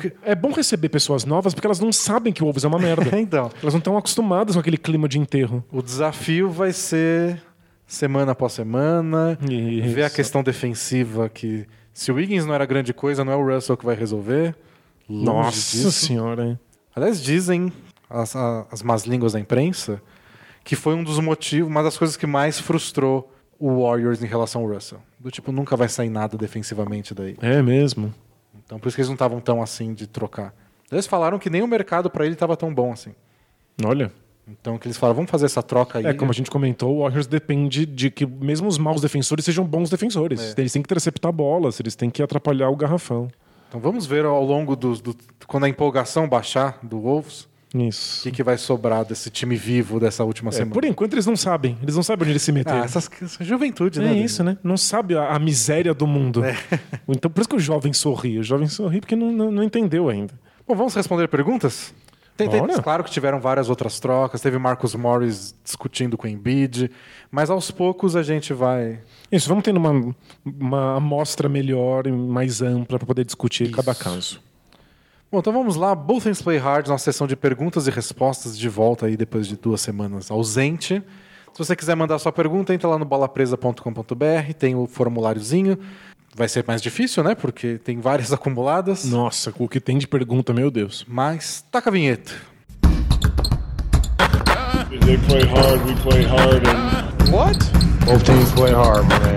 [0.01, 0.11] Que...
[0.21, 3.09] É bom receber pessoas novas porque elas não sabem que o Wolves é uma merda.
[3.17, 5.63] então, elas não estão acostumadas com aquele clima de enterro.
[5.71, 7.41] o desafio vai ser
[7.87, 9.95] semana após semana, Isso.
[9.95, 13.47] ver a questão defensiva que se o Wiggins não era grande coisa, não é o
[13.47, 14.53] Russell que vai resolver.
[15.09, 15.91] Longe Nossa disso.
[15.91, 16.59] senhora.
[16.95, 17.71] Aliás, dizem
[18.09, 20.01] as, as más línguas da imprensa
[20.63, 24.63] que foi um dos motivos, uma das coisas que mais frustrou o Warriors em relação
[24.63, 24.99] ao Russell.
[25.17, 27.37] Do tipo, nunca vai sair nada defensivamente daí.
[27.41, 28.13] É mesmo.
[28.65, 30.53] Então por isso que eles não estavam tão assim de trocar.
[30.91, 33.13] Eles falaram que nem o mercado para ele estava tão bom assim.
[33.85, 34.11] Olha.
[34.45, 36.05] Então que eles falaram, vamos fazer essa troca aí.
[36.05, 39.65] É, como a gente comentou, o Warriors depende de que mesmo os maus defensores sejam
[39.65, 40.53] bons defensores.
[40.57, 40.61] É.
[40.61, 43.29] Eles têm que interceptar bolas, eles têm que atrapalhar o garrafão.
[43.67, 45.15] Então vamos ver ao longo dos- do,
[45.45, 48.23] quando a empolgação baixar do Wolves, o Isso.
[48.23, 50.71] que, que vai sobrar desse time vivo dessa última É, semana.
[50.73, 51.77] por enquanto eles não sabem.
[51.83, 52.73] Eles não sabem onde eles se meter.
[52.73, 54.11] Ah, essas, essa juventude, né?
[54.11, 54.57] É isso, né?
[54.63, 56.41] Não sabe a, a miséria do mundo.
[57.07, 58.39] Então, por isso que o jovem sorri.
[58.39, 60.33] O jovem sorri porque não, não, não entendeu ainda.
[60.65, 61.93] Bom, vamos responder perguntas?
[62.37, 66.91] Tem, tem- claro que tiveram várias outras trocas, teve Marcus Morris discutindo com o Embiid,
[67.31, 68.99] mas aos poucos a gente vai.
[69.31, 70.15] Isso, vamos tendo uma,
[70.45, 74.39] uma amostra melhor e mais ampla para poder discutir cada caso.
[75.31, 75.93] Bom, então vamos lá.
[75.93, 79.57] Both Things Play Hard, nossa sessão de perguntas e respostas de volta aí depois de
[79.57, 81.03] duas semanas ausente.
[81.53, 85.77] Se você quiser mandar sua pergunta, entra lá no bolapresa.com.br, tem o formuláriozinho.
[86.37, 87.33] Vai ser mais difícil, né?
[87.33, 89.03] Porque tem várias acumuladas.
[89.05, 91.03] Nossa, o que tem de pergunta, meu Deus.
[91.07, 92.31] Mas taca a vinheta.
[95.05, 97.57] They play hard, we play hard, and What?
[98.05, 99.35] both teams play hard, man.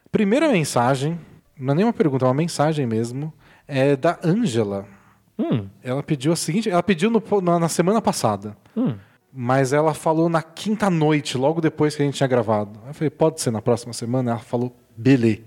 [0.10, 1.18] Primeira mensagem,
[1.58, 3.32] não é nem uma pergunta, é uma mensagem mesmo,
[3.68, 4.86] é da Ângela.
[5.38, 8.94] Hum, Ela pediu a seguinte, ela pediu no- na, na semana passada, hum.
[9.32, 12.78] mas ela falou na quinta noite, logo depois que a gente tinha gravado.
[12.86, 14.30] Eu falei, pode ser na próxima semana?
[14.32, 15.40] Ela falou, belê.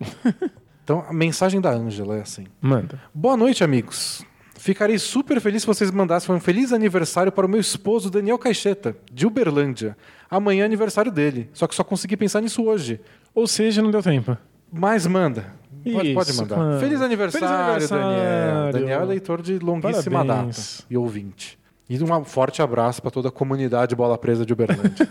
[0.84, 3.00] então a mensagem da Ângela é assim: Manda.
[3.14, 4.24] Boa noite, amigos.
[4.56, 8.94] Ficarei super feliz se vocês mandassem um feliz aniversário para o meu esposo Daniel Caixeta,
[9.10, 9.96] de Uberlândia.
[10.30, 13.00] Amanhã é aniversário dele, só que só consegui pensar nisso hoje.
[13.34, 14.36] Ou seja, não deu tempo.
[14.70, 15.54] Mas manda.
[15.82, 16.56] Pode, Isso, pode mandar.
[16.58, 16.78] mano.
[16.80, 18.04] Feliz aniversário, Feliz aniversário.
[18.04, 18.72] Daniel.
[18.72, 20.78] Daniel é leitor de longuíssima Parabéns.
[20.78, 21.58] data e ouvinte.
[21.88, 25.08] E um forte abraço para toda a comunidade Bola Presa de Uberlândia.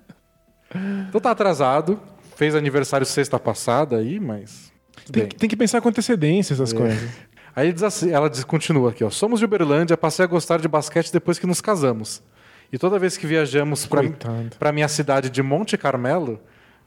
[1.08, 2.00] então tá atrasado.
[2.36, 4.72] Fez aniversário sexta passada aí, mas.
[5.10, 7.08] Tem, que- tem que pensar com antecedência essas coisas.
[7.54, 9.10] Aí assim- ela diz- continua aqui, ó.
[9.10, 12.22] Somos de Uberlândia, passei a gostar de basquete depois que nos casamos.
[12.72, 13.86] E toda vez que viajamos
[14.58, 16.40] para minha cidade de Monte Carmelo,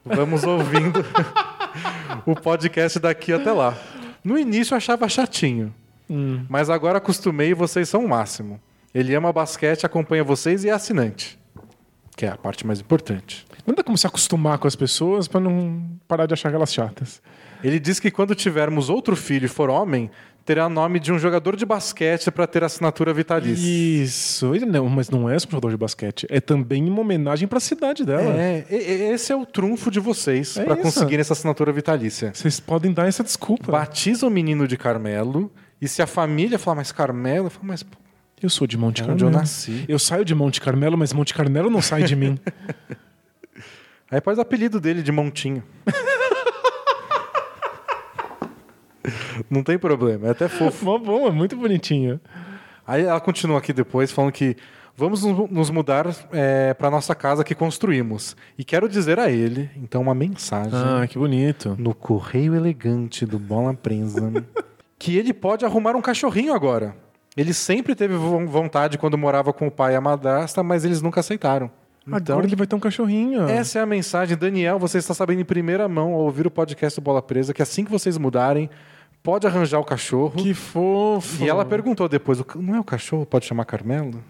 [0.04, 1.04] vamos ouvindo
[2.26, 3.76] o podcast daqui até lá.
[4.24, 5.72] No início eu achava chatinho,
[6.10, 6.44] Hum.
[6.48, 8.60] mas agora acostumei e vocês são o máximo.
[8.92, 11.38] Ele ama basquete, acompanha vocês e é assinante.
[12.16, 13.45] Que é a parte mais importante.
[13.66, 17.20] Não dá como se acostumar com as pessoas pra não parar de achar elas chatas.
[17.64, 20.10] Ele diz que quando tivermos outro filho e for homem,
[20.44, 23.66] terá nome de um jogador de basquete para ter assinatura vitalícia.
[23.66, 24.54] Isso.
[24.54, 26.26] Ele não, mas não é só um jogador de basquete.
[26.30, 28.34] É também uma homenagem pra cidade dela.
[28.40, 32.30] É, esse é o trunfo de vocês É para conseguir essa assinatura vitalícia.
[32.32, 33.72] Vocês podem dar essa desculpa.
[33.72, 35.50] Batiza o menino de Carmelo
[35.80, 37.96] e se a família falar, mas Carmelo, eu falo, mas pô,
[38.40, 39.40] Eu sou de Monte é onde eu Carmelo.
[39.40, 39.84] nasci.
[39.88, 42.38] Eu saio de Monte Carmelo, mas Monte Carmelo não sai de mim.
[44.10, 45.62] Aí pôs o apelido dele de Montinho.
[49.48, 50.84] Não tem problema, é até fofo.
[50.84, 52.20] Mó bom, é muito bonitinho.
[52.86, 54.56] Aí ela continua aqui depois falando que
[54.96, 58.36] vamos nos mudar é, para nossa casa que construímos.
[58.58, 60.72] E quero dizer a ele, então, uma mensagem.
[60.74, 61.76] Ah, que bonito.
[61.78, 64.32] no correio elegante do Bola Presa
[64.98, 66.96] que ele pode arrumar um cachorrinho agora.
[67.36, 71.02] Ele sempre teve vo- vontade quando morava com o pai e a madrasta, mas eles
[71.02, 71.70] nunca aceitaram.
[72.06, 73.48] Então, Agora ele vai ter um cachorrinho.
[73.48, 74.36] essa é a mensagem.
[74.36, 77.60] Daniel, você está sabendo em primeira mão ao ouvir o podcast do Bola Presa que
[77.62, 78.70] assim que vocês mudarem,
[79.22, 80.30] pode arranjar o cachorro.
[80.36, 81.42] Que fofo.
[81.44, 83.26] E ela perguntou depois, "O ca- não é o cachorro?
[83.26, 84.22] Pode chamar Carmelo?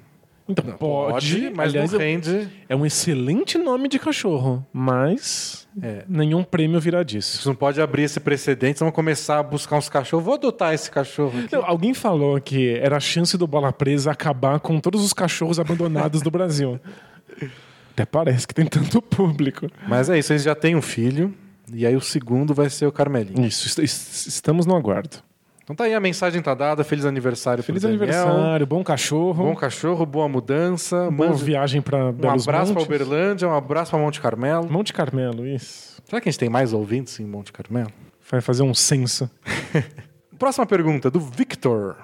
[0.48, 2.48] Então, pode, mas aliás, não eu- rende.
[2.68, 6.04] é um excelente nome de cachorro, mas É.
[6.08, 7.42] nenhum prêmio virá disso.
[7.42, 10.24] Você não pode abrir esse precedente, senão começar a buscar uns cachorros.
[10.24, 11.32] Vou adotar esse cachorro.
[11.50, 15.58] Não, alguém falou que era a chance do Bola Presa acabar com todos os cachorros
[15.58, 16.78] abandonados do Brasil.
[17.96, 19.66] Até parece que tem tanto público.
[19.88, 21.34] Mas é isso, eles já têm um filho.
[21.72, 23.42] E aí o segundo vai ser o Carmelinho.
[23.46, 25.16] Isso, est- est- estamos no aguardo.
[25.64, 26.84] Então tá aí, a mensagem tá dada.
[26.84, 31.10] Feliz aniversário Feliz aniversário, bom cachorro, Bom cachorro, boa mudança.
[31.10, 32.86] boa Mande- viagem para um Belos abraço para Montes.
[32.86, 34.70] Uberlândia, um abraço para Monte Carmelo.
[34.70, 36.00] Monte Carmelo, isso.
[36.04, 37.90] Será que a gente tem mais ouvintes em Monte Carmelo?
[38.30, 39.28] Vai fazer um censo.
[40.38, 41.96] Próxima pergunta, do Victor.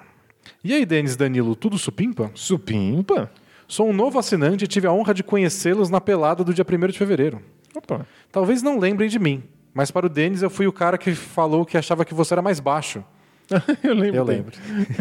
[0.63, 2.31] E aí, Denis Danilo, tudo supimpa?
[2.33, 3.31] Supimpa?
[3.73, 6.87] Sou um novo assinante e tive a honra de conhecê-los na pelada do dia 1
[6.89, 7.41] de fevereiro.
[7.73, 8.05] Opa.
[8.31, 9.41] Talvez não lembrem de mim,
[9.73, 12.41] mas para o Denis eu fui o cara que falou que achava que você era
[12.43, 13.03] mais baixo.
[13.83, 14.15] eu lembro.
[14.15, 14.55] Eu lembro.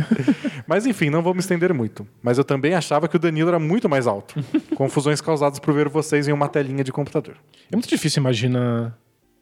[0.66, 2.06] Mas enfim, não vou me estender muito.
[2.20, 4.42] Mas eu também achava que o Danilo era muito mais alto.
[4.74, 7.36] Confusões causadas por ver vocês em uma telinha de computador.
[7.70, 8.98] É muito difícil imaginar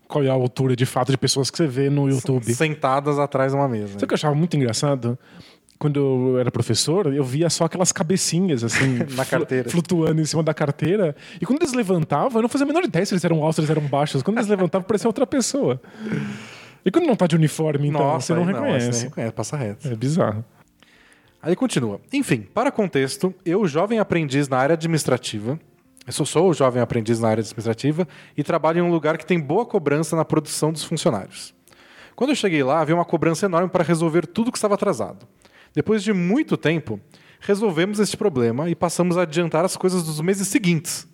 [0.06, 2.52] qual é a altura de fato de pessoas que você vê no YouTube.
[2.52, 3.92] Sentadas atrás de uma mesa.
[3.92, 5.16] Sabe o que eu achava muito engraçado?
[5.80, 9.70] Quando eu era professor, eu via só aquelas cabecinhas, assim, Na carteira.
[9.70, 11.16] flutuando em cima da carteira.
[11.40, 13.60] E quando eles levantavam, eu não fazia a menor ideia se eles eram altos, se
[13.62, 14.22] eles eram baixos.
[14.22, 15.80] Quando eles levantavam, parecia outra pessoa.
[16.84, 18.86] E quando não tá de uniforme, então, Nossa, você não reconhece.
[18.86, 19.88] Não, você não reconhece, passa reto.
[19.88, 20.44] É bizarro.
[21.42, 21.98] Aí continua.
[22.12, 25.58] Enfim, para contexto, eu, jovem aprendiz na área administrativa,
[26.06, 29.40] eu sou, sou jovem aprendiz na área administrativa e trabalho em um lugar que tem
[29.40, 31.54] boa cobrança na produção dos funcionários.
[32.14, 35.26] Quando eu cheguei lá, havia uma cobrança enorme para resolver tudo que estava atrasado.
[35.74, 36.98] Depois de muito tempo,
[37.40, 41.06] resolvemos este problema e passamos a adiantar as coisas dos meses seguintes.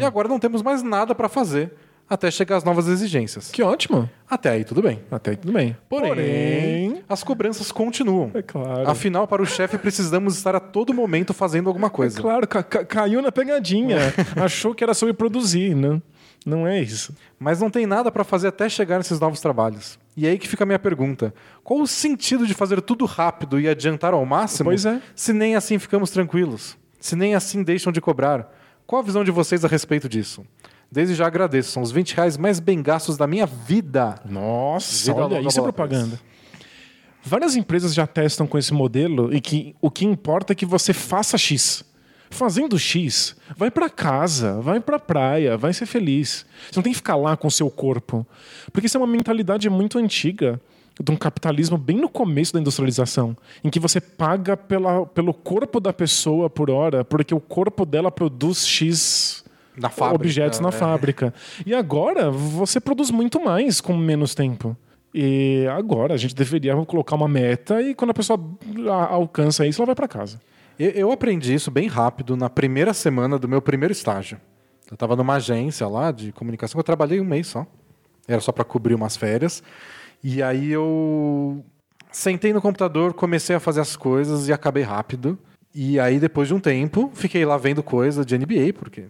[0.00, 1.72] E agora não temos mais nada para fazer
[2.08, 3.50] até chegar às novas exigências.
[3.50, 4.08] Que ótimo.
[4.30, 5.00] Até aí tudo bem.
[5.10, 5.76] Até aí tudo bem.
[5.90, 8.30] Porém, as cobranças continuam.
[8.34, 8.88] É claro.
[8.88, 12.18] Afinal, para o chefe, precisamos estar a todo momento fazendo alguma coisa.
[12.20, 13.98] Claro, ca- ca- caiu na pegadinha.
[14.36, 16.00] Achou que era sobre produzir, né?
[16.46, 17.14] Não é isso.
[17.38, 19.98] Mas não tem nada para fazer até chegar nesses novos trabalhos.
[20.20, 21.32] E aí que fica a minha pergunta:
[21.62, 24.64] qual o sentido de fazer tudo rápido e adiantar ao máximo?
[24.70, 25.00] Pois é.
[25.14, 28.52] Se nem assim ficamos tranquilos, se nem assim deixam de cobrar.
[28.84, 30.44] Qual a visão de vocês a respeito disso?
[30.90, 34.20] Desde já agradeço, são os 20 reais mais bem gastos da minha vida.
[34.28, 36.18] Nossa, Vida olha, isso é propaganda.
[37.22, 40.92] Várias empresas já testam com esse modelo e que o que importa é que você
[40.92, 41.84] faça X.
[42.30, 46.44] Fazendo X, vai pra casa, vai pra praia, vai ser feliz.
[46.70, 48.26] Você não tem que ficar lá com o seu corpo.
[48.72, 50.60] Porque isso é uma mentalidade muito antiga
[51.00, 55.78] de um capitalismo bem no começo da industrialização, em que você paga pela, pelo corpo
[55.78, 59.44] da pessoa por hora, porque o corpo dela produz X
[59.76, 60.72] Na fábrica, objetos na é.
[60.72, 61.32] fábrica.
[61.64, 64.76] E agora você produz muito mais com menos tempo.
[65.14, 68.38] E agora a gente deveria colocar uma meta e quando a pessoa
[69.08, 70.40] alcança isso, ela vai para casa.
[70.78, 74.40] Eu, aprendi isso bem rápido na primeira semana do meu primeiro estágio.
[74.88, 77.66] Eu estava numa agência lá de comunicação, eu trabalhei um mês só.
[78.28, 79.60] Era só para cobrir umas férias.
[80.22, 81.64] E aí eu
[82.12, 85.36] sentei no computador, comecei a fazer as coisas e acabei rápido.
[85.74, 89.06] E aí, depois de um tempo, fiquei lá vendo coisa de NBA, porque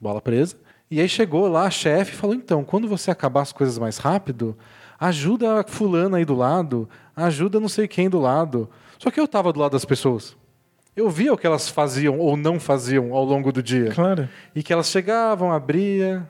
[0.00, 0.56] bola presa.
[0.90, 3.98] E aí chegou lá a chefe e falou: então, quando você acabar as coisas mais
[3.98, 4.56] rápido,
[4.98, 8.68] ajuda a fulana aí do lado, ajuda não sei quem do lado.
[8.98, 10.36] Só que eu tava do lado das pessoas.
[10.96, 13.90] Eu via o que elas faziam ou não faziam ao longo do dia.
[13.90, 14.28] Claro.
[14.54, 16.22] E que elas chegavam, abria,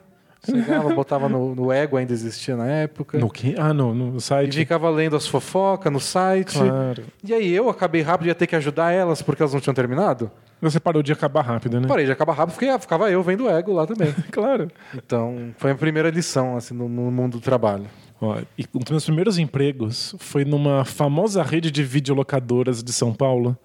[0.43, 3.19] chegava, botava no, no ego, ainda existia na época.
[3.19, 3.55] No que?
[3.57, 4.57] Ah, no, no E site.
[4.57, 6.57] ficava lendo as fofocas no site.
[6.57, 7.03] Claro.
[7.23, 10.31] E aí eu acabei rápido, ia ter que ajudar elas porque elas não tinham terminado.
[10.61, 11.87] Você parou de acabar rápido, né?
[11.87, 14.13] Parei de acabar rápido, porque ficava eu vendo o ego lá também.
[14.31, 14.69] Claro.
[14.95, 17.85] Então, foi a primeira lição assim, no, no mundo do trabalho.
[18.19, 23.13] Ó, e um dos meus primeiros empregos foi numa famosa rede de videolocadoras de São
[23.13, 23.55] Paulo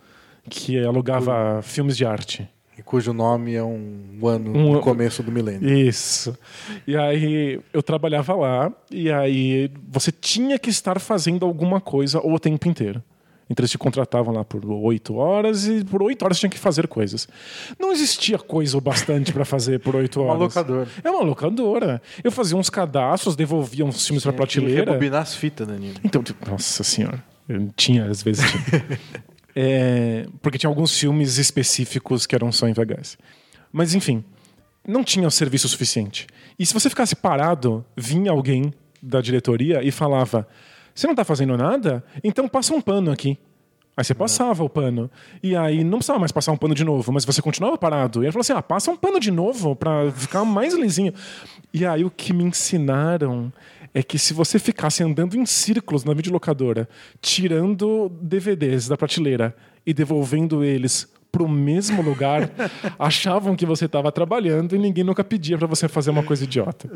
[0.48, 2.48] que alugava filmes de arte.
[2.78, 5.68] E cujo nome é um ano Um no começo do milênio.
[5.70, 6.36] Isso.
[6.86, 12.38] E aí eu trabalhava lá e aí você tinha que estar fazendo alguma coisa o
[12.38, 13.02] tempo inteiro.
[13.50, 16.86] Então eles te contratavam lá por oito horas e por oito horas tinha que fazer
[16.86, 17.28] coisas.
[17.78, 20.40] Não existia coisa o bastante para fazer por oito Uma horas.
[20.42, 20.88] locadora.
[21.02, 22.00] É uma locadora.
[22.22, 24.92] Eu fazia uns cadastros, devolvia uns filmes para Tinha que prateleira.
[24.92, 25.96] rebobinar as fitas, Danilo.
[26.04, 27.22] Então, tipo, nossa senhora.
[27.48, 28.86] Eu tinha, às vezes tinha.
[29.62, 33.18] É, porque tinha alguns filmes específicos que eram só em VHS.
[33.70, 34.24] Mas, enfim,
[34.88, 36.26] não tinha o serviço suficiente.
[36.58, 38.72] E se você ficasse parado, vinha alguém
[39.02, 40.48] da diretoria e falava:
[40.94, 42.02] Você não tá fazendo nada?
[42.24, 43.38] Então passa um pano aqui.
[43.94, 45.10] Aí você passava o pano.
[45.42, 48.22] E aí não precisava mais passar um pano de novo, mas você continuava parado.
[48.22, 51.12] E ele falou assim: ah, passa um pano de novo pra ficar mais lisinho.
[51.74, 53.52] E aí o que me ensinaram
[53.94, 56.88] é que se você ficasse andando em círculos na videolocadora,
[57.20, 59.54] tirando DVDs da prateleira
[59.84, 62.50] e devolvendo eles pro mesmo lugar,
[62.98, 66.90] achavam que você estava trabalhando e ninguém nunca pedia pra você fazer uma coisa idiota.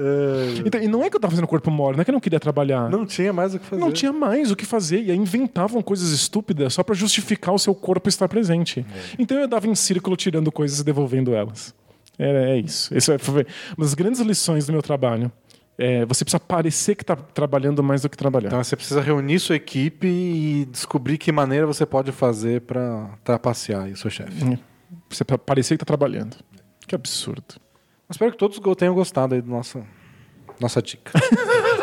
[0.64, 2.20] Então, e não é que eu tava fazendo corpo mole, não é que eu não
[2.20, 2.90] queria trabalhar.
[2.90, 3.80] Não tinha mais o que fazer.
[3.80, 5.02] Não tinha mais o que fazer.
[5.02, 8.84] E aí inventavam coisas estúpidas só pra justificar o seu corpo estar presente.
[9.18, 11.74] Então eu dava em círculo tirando coisas e devolvendo elas.
[12.18, 12.96] É, é isso.
[12.96, 13.46] Isso é, foi
[13.76, 15.30] uma das grandes lições do meu trabalho.
[15.76, 18.46] É, você precisa parecer que está trabalhando mais do que trabalhar.
[18.46, 23.88] Então você precisa reunir sua equipe e descobrir que maneira você pode fazer para trapacear
[23.88, 24.58] o seu chefe.
[25.08, 26.36] Você precisa parecer que está trabalhando.
[26.86, 27.56] Que absurdo.
[28.08, 29.82] Espero que todos tenham gostado aí da nossa,
[30.60, 31.12] nossa dica.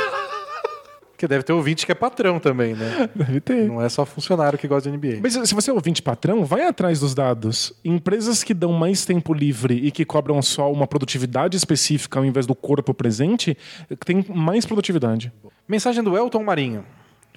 [1.22, 3.07] Porque deve ter ouvinte que é patrão também, né?
[3.14, 3.68] Deve ter.
[3.68, 5.19] Não é só funcionário que gosta de NBA.
[5.22, 7.72] Mas se você é ouvinte patrão, vai atrás dos dados.
[7.85, 12.48] Empresas que dão mais tempo livre e que cobram só uma produtividade específica ao invés
[12.48, 13.56] do corpo presente,
[14.03, 15.31] tem mais produtividade.
[15.68, 16.84] Mensagem do Elton Marinho.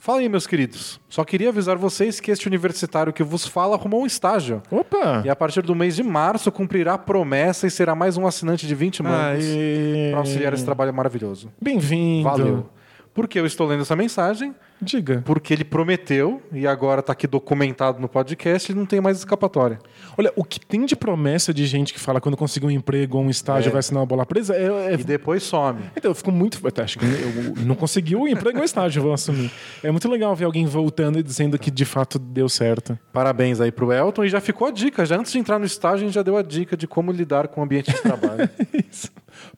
[0.01, 0.99] Fala aí, meus queridos.
[1.09, 4.63] Só queria avisar vocês que este universitário que vos fala arrumou um estágio.
[4.71, 5.23] Opa!
[5.27, 8.67] E a partir do mês de março cumprirá a promessa e será mais um assinante
[8.67, 10.09] de 20 mangos Aê.
[10.11, 11.53] para auxiliar esse trabalho maravilhoso.
[11.61, 12.25] Bem-vindo.
[12.25, 12.71] Valeu.
[13.15, 14.53] Por que eu estou lendo essa mensagem?
[14.83, 15.23] Diga.
[15.25, 19.79] Porque ele prometeu, e agora está aqui documentado no podcast, e não tem mais escapatória.
[20.19, 23.23] Olha, o que tem de promessa de gente que fala quando conseguir um emprego ou
[23.25, 23.73] um estágio É.
[23.73, 24.93] vai assinar uma bola presa é.
[24.93, 25.81] é- E depois some.
[25.97, 26.61] Então, eu fico muito.
[26.83, 29.51] Acho que eu não consegui o emprego ou estágio, vou assumir.
[29.83, 32.99] É muito legal ver alguém voltando e dizendo que de fato deu certo.
[33.13, 34.25] Parabéns aí pro Elton.
[34.25, 35.07] E já ficou a dica.
[35.07, 37.47] Já antes de entrar no estágio, a gente já deu a dica de como lidar
[37.47, 38.51] com o ambiente de trabalho.
[38.91, 39.09] Isso.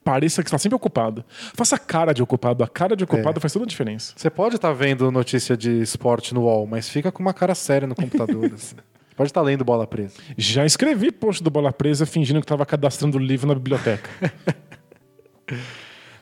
[0.03, 1.23] Pareça que está sempre ocupado.
[1.53, 2.63] Faça cara de ocupado.
[2.63, 4.13] A cara de ocupado faz toda a diferença.
[4.15, 7.87] Você pode estar vendo notícia de esporte no UOL, mas fica com uma cara séria
[7.87, 8.45] no computador.
[8.53, 8.75] assim.
[9.15, 10.15] Pode estar lendo bola presa.
[10.37, 14.07] Já escrevi post do Bola Presa fingindo que estava cadastrando o livro na biblioteca.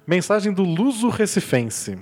[0.08, 1.98] Mensagem do Luso Recifense.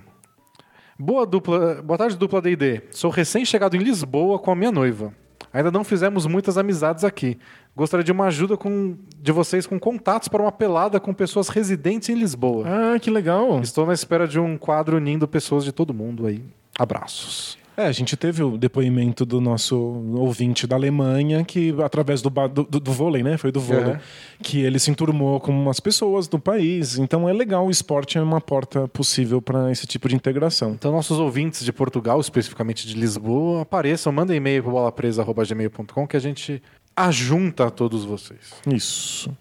[0.99, 2.83] Boa, dupla, boa tarde, dupla D&D.
[2.91, 5.11] Sou recém-chegado em Lisboa com a minha noiva.
[5.53, 7.37] Ainda não fizemos muitas amizades aqui.
[7.75, 12.09] Gostaria de uma ajuda com, de vocês com contatos para uma pelada com pessoas residentes
[12.09, 12.65] em Lisboa.
[12.67, 13.61] Ah, que legal.
[13.61, 16.43] Estou na espera de um quadro unindo pessoas de todo mundo aí.
[16.77, 17.62] Abraços.
[17.75, 19.75] É, a gente teve o depoimento do nosso
[20.15, 23.35] ouvinte da Alemanha, que através do, do, do- vôlei, né?
[23.35, 23.93] Foi do vôlei.
[23.93, 23.99] Uhum.
[24.43, 26.99] Que ele se enturmou com umas pessoas do país.
[26.99, 30.71] Então é legal, o esporte é uma porta possível para esse tipo de integração.
[30.73, 36.19] Então, nossos ouvintes de Portugal, especificamente de Lisboa, apareçam, mandem e-mail para bolapresa.gmail.com que a
[36.19, 36.61] gente
[36.95, 38.53] ajunta a todos vocês.
[38.67, 39.31] Isso.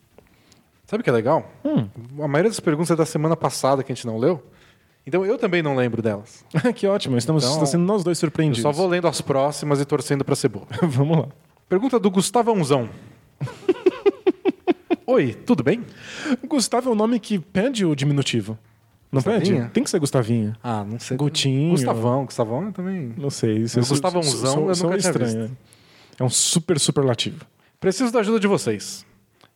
[0.87, 1.51] Sabe o que é legal?
[1.65, 1.87] Hum.
[2.23, 4.43] A maioria das perguntas é da semana passada que a gente não leu.
[5.07, 6.45] Então eu também não lembro delas.
[6.75, 8.63] que ótimo, estamos Então, sendo nós dois surpreendidos.
[8.63, 10.67] só vou lendo as próximas e torcendo para ser boa.
[10.83, 11.29] Vamos lá.
[11.69, 12.89] Pergunta do Gustavãozão.
[15.07, 15.85] Oi, tudo bem?
[16.47, 18.57] Gustavo é um nome que pede o diminutivo.
[19.11, 19.61] Não Gustavinha?
[19.63, 19.71] pede?
[19.73, 20.57] Tem que ser Gustavinha.
[20.63, 21.17] Ah, não sei.
[21.17, 21.71] Gutinho.
[21.73, 23.13] Gustavão, Gustavão eu também.
[23.17, 23.59] Não sei.
[23.59, 25.39] Isso Mas Gustavãozão nunca tinha estranho.
[25.49, 25.51] né?
[26.19, 27.45] É um super superlativo.
[27.81, 29.05] Preciso da ajuda de vocês.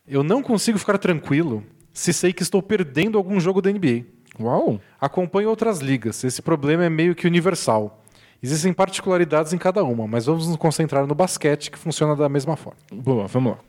[0.07, 1.63] Eu não consigo ficar tranquilo
[1.93, 4.03] se sei que estou perdendo algum jogo da NBA.
[4.39, 4.79] Uau!
[4.99, 6.23] Acompanho outras ligas.
[6.23, 8.03] Esse problema é meio que universal.
[8.41, 12.55] Existem particularidades em cada uma, mas vamos nos concentrar no basquete, que funciona da mesma
[12.55, 12.79] forma.
[12.91, 13.59] Boa, vamos lá.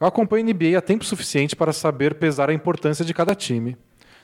[0.00, 3.76] Eu acompanho a NBA há tempo suficiente para saber pesar a importância de cada time.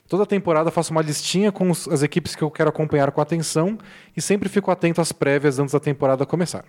[0.09, 3.79] Toda temporada faço uma listinha com as equipes que eu quero acompanhar com atenção
[4.17, 6.65] e sempre fico atento às prévias antes da temporada começar.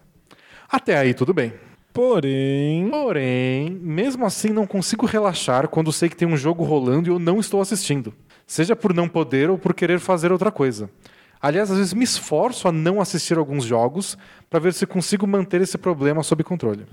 [0.70, 1.54] Até aí tudo bem.
[1.92, 2.90] Porém.
[2.90, 7.20] Porém, mesmo assim não consigo relaxar quando sei que tem um jogo rolando e eu
[7.20, 8.14] não estou assistindo.
[8.46, 10.90] Seja por não poder ou por querer fazer outra coisa.
[11.42, 14.18] Aliás, às vezes me esforço a não assistir alguns jogos
[14.50, 16.86] para ver se consigo manter esse problema sob controle.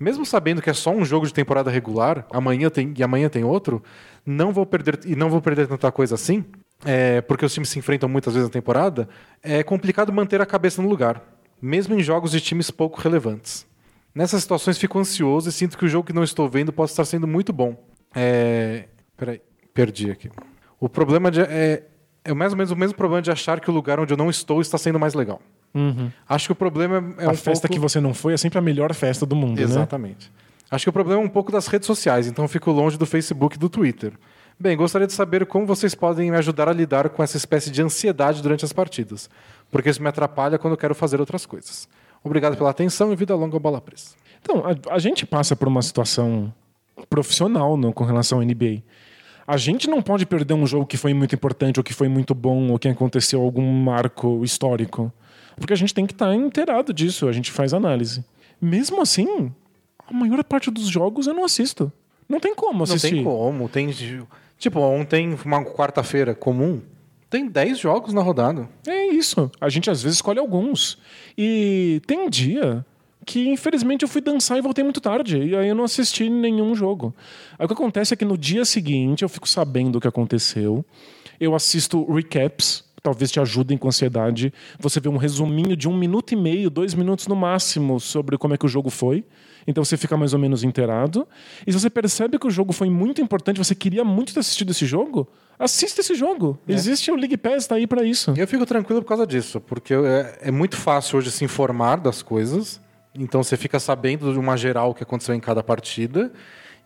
[0.00, 3.44] Mesmo sabendo que é só um jogo de temporada regular, amanhã tem e amanhã tem
[3.44, 3.82] outro,
[4.24, 6.44] não vou perder e não vou perder tanta coisa assim,
[6.84, 9.08] é, porque os times se enfrentam muitas vezes na temporada.
[9.42, 11.22] É complicado manter a cabeça no lugar,
[11.60, 13.66] mesmo em jogos de times pouco relevantes.
[14.14, 17.04] Nessas situações fico ansioso e sinto que o jogo que não estou vendo pode estar
[17.04, 17.76] sendo muito bom.
[18.14, 18.88] É...
[19.16, 19.40] Peraí,
[19.72, 20.30] perdi aqui.
[20.78, 21.84] O problema de, é,
[22.24, 24.28] é mais ou menos o mesmo problema de achar que o lugar onde eu não
[24.30, 25.40] estou está sendo mais legal.
[26.28, 27.74] Acho que o problema é a um festa pouco...
[27.74, 29.64] que você não foi é sempre a melhor festa do mundo, né?
[29.64, 30.30] Exatamente.
[30.70, 33.06] Acho que o problema é um pouco das redes sociais, então eu fico longe do
[33.06, 34.12] Facebook e do Twitter.
[34.58, 37.82] Bem, gostaria de saber como vocês podem me ajudar a lidar com essa espécie de
[37.82, 39.28] ansiedade durante as partidas,
[39.70, 41.88] porque isso me atrapalha quando eu quero fazer outras coisas.
[42.22, 44.10] Obrigado pela atenção e vida longa ao bola presa.
[44.40, 46.52] Então, a, a gente passa por uma situação
[47.08, 48.82] profissional no, com relação à NBA.
[49.46, 52.34] A gente não pode perder um jogo que foi muito importante, ou que foi muito
[52.34, 55.12] bom, ou que aconteceu algum marco histórico.
[55.56, 58.24] Porque a gente tem que estar inteirado disso, a gente faz análise.
[58.60, 59.52] Mesmo assim,
[60.08, 61.92] a maior parte dos jogos eu não assisto.
[62.28, 63.10] Não tem como Não assistir.
[63.16, 63.92] tem como, tem
[64.58, 66.80] tipo, ontem uma quarta-feira comum,
[67.28, 68.68] tem 10 jogos na rodada.
[68.86, 69.50] É isso.
[69.60, 70.98] A gente às vezes escolhe alguns.
[71.36, 72.84] E tem um dia
[73.24, 75.38] que, infelizmente, eu fui dançar e voltei muito tarde.
[75.38, 77.14] E aí eu não assisti nenhum jogo.
[77.58, 80.84] Aí o que acontece é que no dia seguinte eu fico sabendo o que aconteceu.
[81.40, 82.84] Eu assisto recaps.
[83.02, 84.52] Talvez te ajudem com ansiedade.
[84.78, 88.54] Você vê um resuminho de um minuto e meio, dois minutos no máximo, sobre como
[88.54, 89.24] é que o jogo foi.
[89.66, 91.26] Então você fica mais ou menos inteirado.
[91.66, 94.70] E se você percebe que o jogo foi muito importante, você queria muito ter assistido
[94.70, 95.28] esse jogo,
[95.58, 96.58] assista esse jogo.
[96.66, 98.34] Existe o League Pass, tá aí pra isso.
[98.36, 101.96] E eu fico tranquilo por causa disso, porque é, é muito fácil hoje se informar
[101.96, 102.80] das coisas.
[103.14, 106.32] Então você fica sabendo de uma geral que aconteceu em cada partida.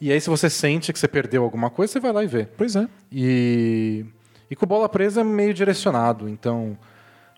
[0.01, 2.45] E aí, se você sente que você perdeu alguma coisa, você vai lá e vê.
[2.45, 2.87] Pois é.
[3.11, 4.05] E,
[4.51, 6.29] e com bola presa é meio direcionado.
[6.29, 6.77] Então,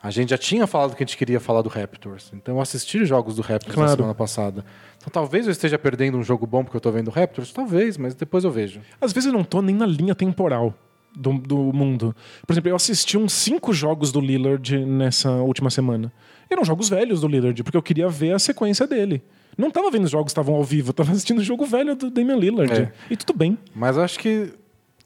[0.03, 2.33] a gente já tinha falado que a gente queria falar do Raptors.
[2.35, 3.97] Então, eu assisti jogos do Raptors na Claro.
[3.97, 4.65] semana passada.
[4.97, 7.53] Então, talvez eu esteja perdendo um jogo bom porque eu estou vendo Raptors.
[7.53, 8.81] Talvez, mas depois eu vejo.
[9.01, 10.75] Às vezes eu não tô nem na linha temporal.
[11.15, 12.15] do, do mundo.
[12.47, 16.13] Por exemplo, eu assisti uns cinco jogos do Lillard nessa última semana.
[16.51, 19.23] Eram jogos velhos do Lillard, porque eu queria ver a sequência dele.
[19.57, 21.95] Não tava vendo os jogos que estavam ao vivo, eu tava assistindo o jogo velho
[21.97, 22.73] do Damian Lillard.
[22.73, 22.93] É.
[23.11, 23.59] E tudo bem.
[23.75, 24.53] Mas eu acho que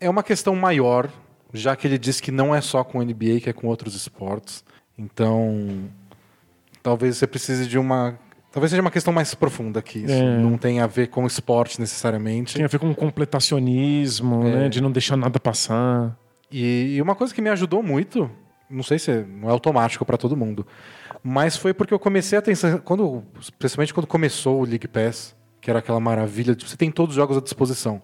[0.00, 1.08] é uma questão maior,
[1.52, 3.94] já que ele disse que não é só com o NBA, que é com outros
[3.94, 4.62] esportes.
[4.98, 5.88] Então,
[6.82, 8.18] talvez você precise de uma.
[8.52, 10.12] Talvez seja uma questão mais profunda que isso.
[10.12, 10.38] É.
[10.38, 12.54] Não tem a ver com esporte necessariamente.
[12.54, 14.50] Tem a ver com completacionismo, É.
[14.56, 14.68] né?
[14.68, 16.16] De não deixar nada passar.
[16.50, 18.30] E, e uma coisa que me ajudou muito,
[18.72, 20.66] não sei se é- não é automático para todo mundo,
[21.22, 23.22] mas foi porque eu comecei a pensar, quando,
[23.58, 27.16] principalmente quando começou o League Pass, que era aquela maravilha, de você tem todos os
[27.16, 28.02] jogos à disposição.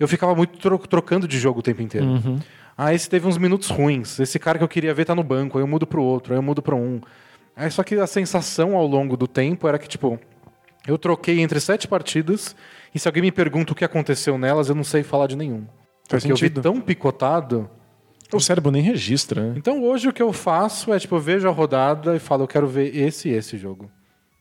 [0.00, 2.06] Eu ficava muito tro- trocando de jogo o tempo inteiro.
[2.76, 4.20] Ah, esse teve uns minutos ruins.
[4.20, 6.38] Esse cara que eu queria ver tá no banco, aí eu mudo pro outro, aí
[6.38, 7.00] eu mudo para um.
[7.56, 10.18] Aí só que a sensação ao longo do tempo era que tipo,
[10.86, 12.54] eu troquei entre sete partidas
[12.94, 15.66] e se alguém me pergunta o que aconteceu nelas, eu não sei falar de nenhum.
[16.08, 16.62] Faz Porque eu vi sentido.
[16.62, 17.68] tão picotado
[18.32, 19.54] O cérebro nem registra, né?
[19.56, 22.48] então hoje o que eu faço é, tipo, eu vejo a rodada e falo, eu
[22.48, 23.90] quero ver esse e esse jogo.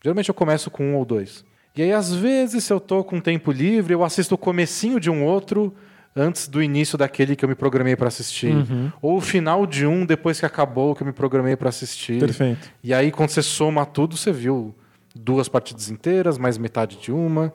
[0.04, 1.46] Geralmente eu começo com um ou dois.
[1.76, 5.12] E aí, às vezes, se eu tô com tempo livre, eu assisto o comecinho de
[5.12, 5.74] um outro
[6.16, 8.52] antes do início daquele que eu me programei para assistir.
[9.00, 12.20] Ou o final de um depois que acabou que eu me programei para assistir.
[12.20, 12.72] Perfeito.
[12.84, 14.74] E aí, quando você soma tudo, você viu
[15.16, 17.54] duas partidas inteiras, mais metade de uma.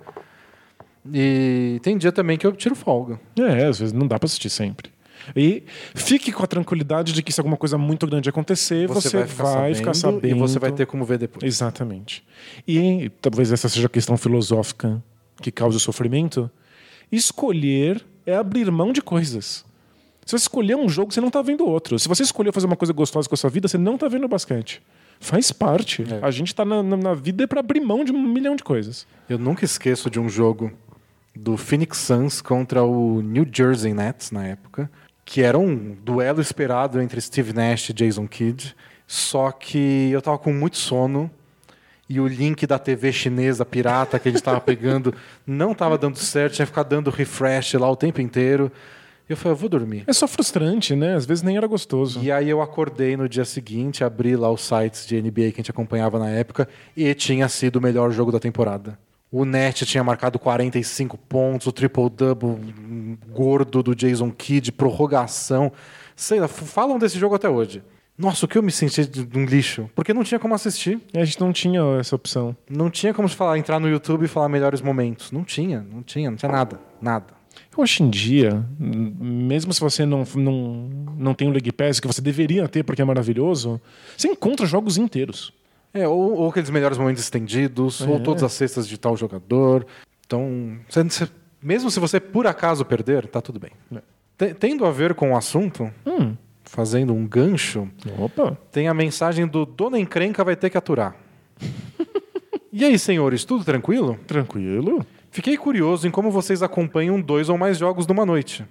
[1.12, 3.18] E tem dia também que eu tiro folga.
[3.36, 4.91] É, às vezes não dá pra assistir sempre.
[5.36, 5.62] E
[5.94, 9.94] fique com a tranquilidade de que se alguma coisa muito grande acontecer, você, vai, ficar,
[9.94, 11.44] sabendo, e você vai ter como ver depois.
[11.44, 12.24] Exatamente.
[12.66, 15.02] E talvez essa seja a questão filosófica
[15.40, 16.50] que causa o sofrimento.
[17.10, 19.64] Escolher é abrir mão de coisas.
[20.24, 21.98] Se você escolher um jogo, você não tá vendo outro.
[21.98, 24.28] Se você escolheu fazer uma coisa gostosa com a sua vida, você não tá vendo
[24.28, 24.80] basquete.
[25.18, 26.02] Faz parte.
[26.02, 26.24] É.
[26.24, 29.06] A gente tá na, na, na vida para abrir mão de um milhão de coisas.
[29.28, 30.72] Eu nunca esqueço de um jogo
[31.34, 34.90] do Phoenix Suns contra o New Jersey Nets na época,
[35.32, 38.76] que era um duelo esperado entre Steve Nash e Jason Kidd,
[39.06, 41.30] só que eu tava com muito sono
[42.06, 45.14] e o link da TV chinesa pirata que a gente estava pegando
[45.46, 48.70] não estava dando certo, tinha que ficar dando refresh lá o tempo inteiro.
[49.26, 50.04] Eu falei, eu vou dormir.
[50.06, 51.14] É só frustrante, né?
[51.14, 52.20] Às vezes nem era gostoso.
[52.22, 55.62] E aí eu acordei no dia seguinte, abri lá os sites de NBA que a
[55.62, 58.98] gente acompanhava na época e tinha sido o melhor jogo da temporada.
[59.32, 65.72] O Net tinha marcado 45 pontos, o triple-double hum, gordo do Jason Kidd, prorrogação.
[66.14, 67.82] Sei lá, falam desse jogo até hoje.
[68.18, 69.88] Nossa, o que eu me senti de um lixo.
[69.94, 71.00] Porque não tinha como assistir.
[71.14, 72.54] E a gente não tinha essa opção.
[72.68, 75.32] Não tinha como falar, entrar no YouTube e falar melhores momentos.
[75.32, 76.78] Não tinha, não tinha, não tinha nada.
[77.00, 77.26] Nada.
[77.74, 82.06] Hoje em dia, m- mesmo se você não, não, não tem o League Pass, que
[82.06, 83.80] você deveria ter porque é maravilhoso,
[84.16, 85.52] você encontra jogos inteiros.
[85.94, 88.20] É, ou, ou aqueles melhores momentos estendidos, ou É.
[88.20, 89.86] todas as cestas de tal jogador.
[90.26, 91.28] Então, você- você-
[91.62, 93.70] mesmo se você por acaso perder, tá tudo bem.
[93.94, 94.02] É.
[94.38, 96.34] Te- Tendo a ver com o assunto, Hum.
[96.64, 97.88] fazendo um gancho,
[98.18, 98.56] Opa.
[98.70, 101.14] tem a mensagem do Dona Encrenca vai ter que aturar.
[102.72, 104.18] e aí, senhores, tudo tranquilo?
[104.26, 105.04] Tranquilo.
[105.30, 108.64] Fiquei curioso em como vocês acompanham dois ou mais jogos numa noite.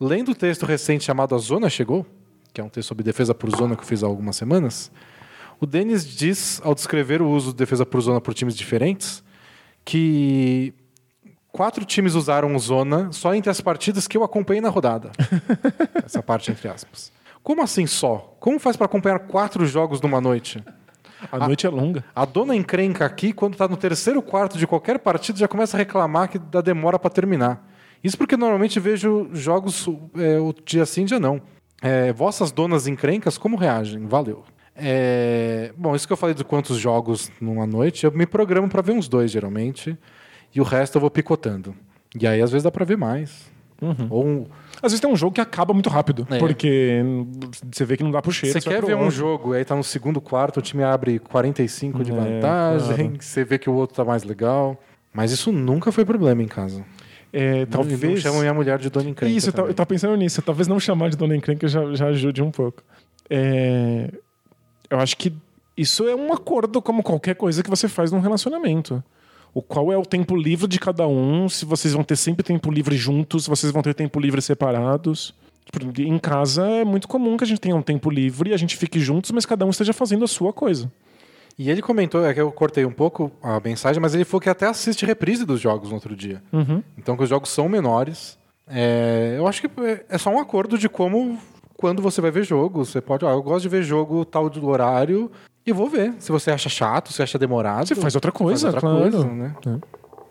[0.00, 2.04] Lendo o texto recente chamado A Zona Chegou,
[2.52, 4.90] que é um texto sobre defesa por zona que eu fiz há algumas semanas,
[5.62, 9.22] o Denis diz, ao descrever o uso de defesa por zona por times diferentes,
[9.84, 10.74] que
[11.52, 15.12] quatro times usaram zona só entre as partidas que eu acompanhei na rodada.
[16.04, 17.12] Essa parte entre aspas.
[17.44, 18.34] Como assim só?
[18.40, 20.60] Como faz para acompanhar quatro jogos numa noite?
[21.30, 22.04] A noite é longa.
[22.12, 25.78] A dona encrenca aqui, quando está no terceiro quarto de qualquer partida, já começa a
[25.78, 27.64] reclamar que dá demora para terminar.
[28.02, 29.86] Isso porque normalmente vejo jogos
[30.16, 31.40] é, o dia sim, dia não.
[31.80, 34.08] É, vossas donas encrencas, como reagem?
[34.08, 34.42] Valeu.
[34.74, 38.82] É, bom, isso que eu falei de quantos jogos numa noite, eu me programo para
[38.82, 39.96] ver uns dois, geralmente.
[40.54, 41.74] E o resto eu vou picotando.
[42.18, 43.50] E aí, às vezes, dá para ver mais.
[44.10, 44.46] Ou um-
[44.76, 46.38] Às vezes tem um jogo que acaba muito rápido, É.
[46.38, 47.02] porque
[47.72, 48.52] você vê que não dá pro cheiro.
[48.52, 49.14] Você quer ver um outro.
[49.16, 53.16] jogo, aí tá no segundo quarto, o time abre 45 de É, vantagem, claro.
[53.20, 54.80] você vê que o outro tá mais legal.
[55.12, 56.84] Mas isso nunca foi problema em casa.
[57.32, 58.00] É, talvez.
[58.00, 59.34] não chamam minha mulher de dona encrenca.
[59.34, 60.40] Isso, eu tava, eu tava pensando nisso.
[60.42, 62.82] Talvez não chamar de dona encrenca já, já ajude um pouco.
[63.28, 64.10] É,
[64.92, 65.32] eu acho que
[65.74, 69.02] isso é um acordo como qualquer coisa que você faz num relacionamento.
[69.54, 72.70] O qual é o tempo livre de cada um, se vocês vão ter sempre tempo
[72.70, 75.34] livre juntos, se vocês vão ter tempo livre separados.
[75.98, 78.76] Em casa é muito comum que a gente tenha um tempo livre e a gente
[78.76, 80.92] fique juntos, mas cada um esteja fazendo a sua coisa.
[81.58, 84.50] E ele comentou, é que eu cortei um pouco a mensagem, mas ele falou que
[84.50, 86.42] até assiste reprise dos jogos no outro dia.
[86.52, 86.82] Uhum.
[86.98, 88.38] Então que os jogos são menores.
[88.66, 89.70] É, eu acho que
[90.08, 91.38] é só um acordo de como,
[91.82, 92.84] quando você vai ver jogo.
[92.84, 95.28] Você pode, ó, eu gosto de ver jogo tal do horário
[95.66, 96.14] e vou ver.
[96.20, 97.88] Se você acha chato, se acha demorado.
[97.88, 99.00] Você faz outra coisa, outra claro.
[99.00, 99.52] coisa, né?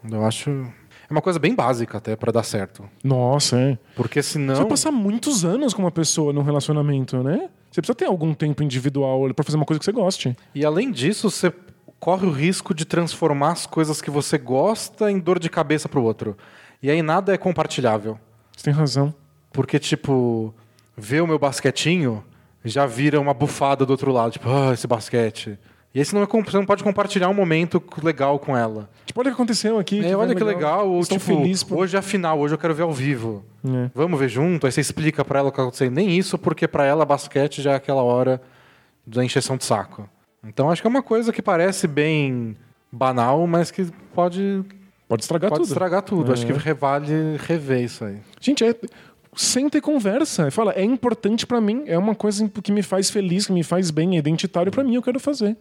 [0.10, 0.50] Eu acho.
[0.50, 2.86] É uma coisa bem básica até pra dar certo.
[3.04, 3.78] Nossa, é.
[3.98, 4.56] Porque senão.
[4.56, 7.50] Você vai passar muitos anos com uma pessoa num relacionamento, né?
[7.70, 10.34] Você precisa ter algum tempo individual pra fazer uma coisa que você goste.
[10.56, 11.52] E além disso, você
[12.00, 16.02] corre o risco de transformar as coisas que você gosta em dor de cabeça pro
[16.02, 16.38] outro.
[16.82, 18.18] E aí nada é compartilhável.
[18.56, 19.14] Você tem razão.
[19.52, 20.54] Porque, tipo,
[20.98, 22.24] ver o meu basquetinho
[22.64, 24.32] já vira uma bufada do outro lado.
[24.32, 25.58] Tipo, ah, esse basquete.
[25.94, 28.90] E aí você não, é você não pode compartilhar um momento legal com ela.
[29.06, 30.06] Tipo, olha o que aconteceu aqui.
[30.06, 30.90] É, olha que legal.
[30.90, 31.80] Ou, Estou tipo, feliz por...
[31.80, 33.44] hoje é a final, hoje eu quero ver ao vivo.
[33.66, 33.90] É.
[33.94, 34.66] Vamos ver junto?
[34.66, 35.92] Aí você explica pra ela o que aconteceu.
[35.92, 38.42] Nem isso, porque pra ela basquete já é aquela hora
[39.06, 40.08] da encheção de saco.
[40.48, 42.56] Então acho que é uma coisa que parece bem
[42.90, 44.64] banal, mas que pode,
[45.12, 45.68] Pode estragar pode tudo.
[45.74, 46.32] estragar tudo.
[46.32, 46.34] É.
[46.34, 48.18] Acho que vale rever isso aí.
[48.40, 48.74] Gente, é...
[49.36, 50.50] senta e conversa.
[50.52, 53.92] Fala, é importante pra mim, é uma coisa que me faz feliz, que me faz
[53.92, 55.56] bem, é identitário pra mim, eu quero fazer.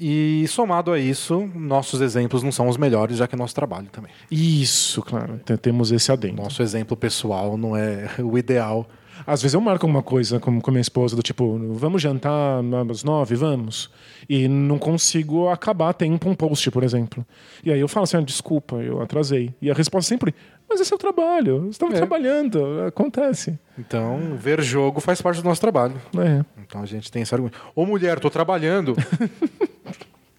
[0.00, 3.88] E somado a isso, nossos exemplos não são os melhores, já que é nosso trabalho
[3.90, 4.12] também.
[4.30, 5.40] Isso, claro.
[5.44, 6.40] Te- Temos esse adendo.
[6.40, 8.88] Nosso exemplo pessoal não é o ideal.
[9.26, 13.02] Às vezes eu marco alguma coisa com, com minha esposa, do tipo, vamos jantar às
[13.02, 13.90] nove, vamos?
[14.28, 17.26] E não consigo acabar a tempo um post, por exemplo.
[17.64, 19.52] E aí eu falo assim, ah, desculpa, eu atrasei.
[19.60, 20.32] E a resposta sempre,
[20.68, 21.96] mas esse é o trabalho, você estava É.
[21.96, 23.58] trabalhando, acontece.
[23.78, 25.94] Então, ver jogo faz parte do nosso trabalho.
[26.18, 26.44] É.
[26.66, 27.58] Então a gente tem esse argumento.
[27.74, 28.94] Ô mulher, tô trabalhando.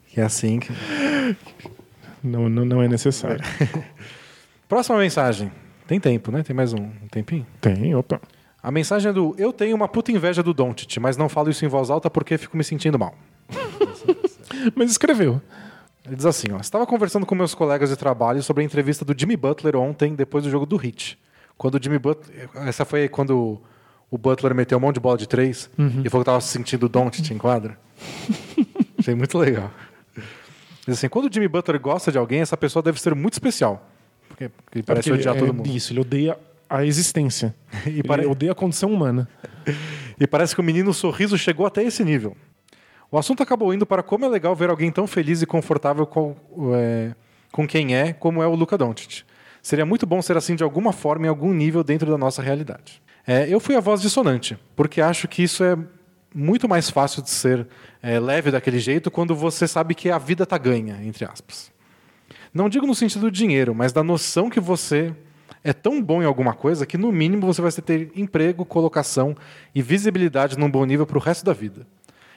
[0.07, 0.71] que é assim que.
[2.23, 3.43] Não, não, não é necessário.
[4.67, 5.51] Próxima mensagem.
[5.87, 6.43] Tem tempo, né?
[6.43, 7.47] Tem mais um, um tempinho?
[7.59, 8.21] Tem, opa.
[8.61, 11.63] A mensagem é do Eu tenho uma puta inveja do Doncic, mas não falo isso
[11.65, 13.15] em voz alta porque fico me sentindo mal.
[14.75, 15.41] Mas escreveu.
[16.09, 16.57] Ele diz assim, ó.
[16.59, 20.43] Estava conversando com meus colegas de trabalho sobre a entrevista do Jimmy Butler ontem, depois
[20.43, 21.19] do jogo do Heat.
[21.55, 22.49] Quando o Jimmy Butler...
[22.55, 23.61] Essa foi quando
[24.09, 26.89] o Butler meteu um monte de bola de três e falou que estava se sentindo
[26.89, 27.77] Doncic em quadra.
[28.97, 29.69] Achei muito legal.
[30.87, 33.87] Diz assim, quando o Jimmy Butler gosta de alguém, essa pessoa deve ser muito especial.
[34.27, 35.69] Porque, ele parece Porque ele odiar é todo mundo.
[35.69, 37.53] Isso, ele odeia a existência.
[37.85, 39.29] E, Ele pare- odeia a condição humana.
[40.19, 42.35] e parece que o menino sorriso chegou até esse nível.
[43.11, 46.35] O assunto acabou indo para como é legal ver alguém tão feliz e confortável com,
[46.75, 47.15] é,
[47.51, 49.23] com quem é, como é o Luka Doncic.
[49.63, 53.01] Seria muito bom ser assim de alguma forma, em algum nível dentro da nossa realidade.
[53.25, 55.77] É, eu fui a voz dissonante, porque acho que isso é
[56.33, 57.67] muito mais fácil de ser
[58.01, 61.71] é, leve daquele jeito quando você sabe que a vida tá ganha, entre aspas.
[62.53, 65.13] Não digo no sentido do dinheiro, mas da noção que você
[65.63, 69.35] é tão bom em alguma coisa que, no mínimo, você vai ter emprego, colocação
[69.73, 71.85] e visibilidade num bom nível para o resto da vida.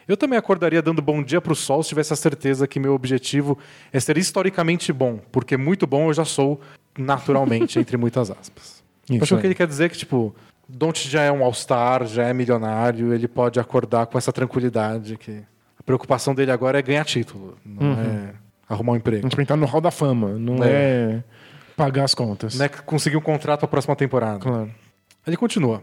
[0.07, 2.95] Eu também acordaria dando bom dia para o sol se tivesse a certeza que meu
[2.95, 3.59] objetivo
[3.93, 6.61] é ser historicamente bom, porque muito bom eu já sou
[6.99, 8.83] naturalmente, entre muitas aspas.
[9.11, 9.41] Isso Acho é.
[9.41, 10.35] que ele quer dizer que, tipo,
[10.69, 15.43] Don't já é um all-star, já é milionário, ele pode acordar com essa tranquilidade que
[15.79, 18.35] a preocupação dele agora é ganhar título, não é
[18.69, 19.23] arrumar um A emprego.
[19.23, 21.23] gente entrar no hall da fama, não é,
[21.77, 22.55] pagar as contas.
[22.57, 24.39] Não é conseguir um contrato para a próxima temporada.
[24.39, 24.71] Claro.
[25.27, 25.83] Ele continua.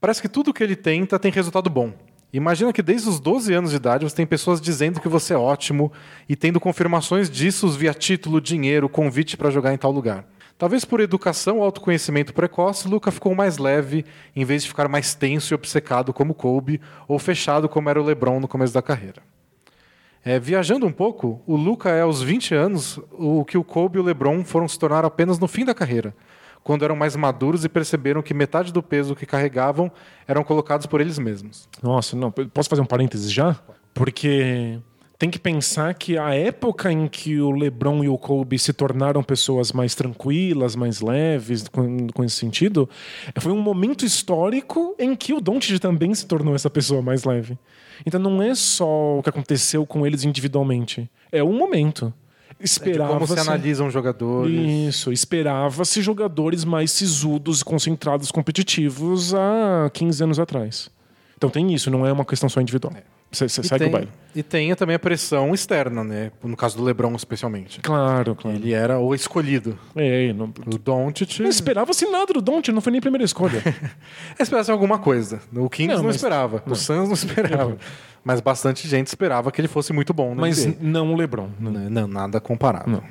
[0.00, 1.92] Parece que tudo que ele tenta tem resultado bom.
[2.36, 5.38] Imagina que desde os 12 anos de idade você tem pessoas dizendo que você é
[5.38, 5.90] ótimo
[6.28, 10.26] e tendo confirmações disso via título, dinheiro, convite para jogar em tal lugar.
[10.58, 14.04] Talvez por educação ou autoconhecimento precoce, Luca ficou mais leve
[14.34, 18.04] em vez de ficar mais tenso e obcecado como Kobe ou fechado como era o
[18.04, 19.22] LeBron no começo da carreira.
[20.22, 24.00] É, viajando um pouco, o Luca é aos 20 anos o que o Kobe e
[24.00, 26.14] o LeBron foram se tornar apenas no fim da carreira,
[26.66, 29.88] quando eram mais maduros e perceberam que metade do peso que carregavam
[30.26, 31.68] eram colocados por eles mesmos.
[31.80, 33.56] Nossa, não, posso fazer um parênteses já?
[33.94, 34.80] Porque
[35.16, 39.22] tem que pensar que a época em que o LeBron e o Kobe se tornaram
[39.22, 42.90] pessoas mais tranquilas, mais leves, com, com esse sentido,
[43.38, 47.56] foi um momento histórico em que o Doncic também se tornou essa pessoa mais leve.
[48.04, 52.12] Então não é só o que aconteceu com eles individualmente, é um momento.
[52.58, 54.54] É Esperava como se analisam jogadores.
[54.88, 60.90] Isso, esperava-se jogadores mais sisudos, concentrados, competitivos há 15 anos atrás.
[61.36, 62.94] Então tem isso, não é uma questão só individual.
[62.94, 64.08] Você você E segue tem, o baile.
[64.34, 66.30] e tem também a pressão externa, né?
[66.42, 67.80] No caso do LeBron, especialmente.
[67.80, 68.56] Claro, claro.
[68.56, 69.78] Ele era o escolhido.
[69.94, 71.40] É, não, O Doncic...
[71.40, 73.62] não esperava-se nada do Don't, não foi nem a primeira escolha.
[74.38, 75.40] Esperasse alguma coisa.
[75.54, 76.62] O Kings Não, não, esperava.
[76.66, 77.76] O Suns não esperava.
[78.24, 80.34] Mas bastante gente esperava que ele fosse muito bom.
[80.34, 80.78] Mas NBA.
[80.80, 81.48] não o LeBron.
[81.60, 81.70] Não.
[81.70, 81.88] Né?
[81.88, 82.92] Não, nada comparável.
[82.94, 83.02] Não.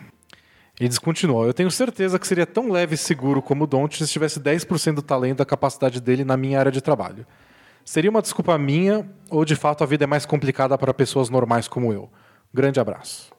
[0.77, 1.45] Eles continuam.
[1.45, 4.95] Eu tenho certeza que seria tão leve e seguro como o Doncic se tivesse 10%
[4.95, 7.25] do talento e da capacidade dele na minha área de trabalho.
[7.85, 11.67] Seria uma desculpa minha ou de fato a vida é mais complicada para pessoas normais
[11.67, 12.09] como eu?
[12.51, 13.31] Grande abraço.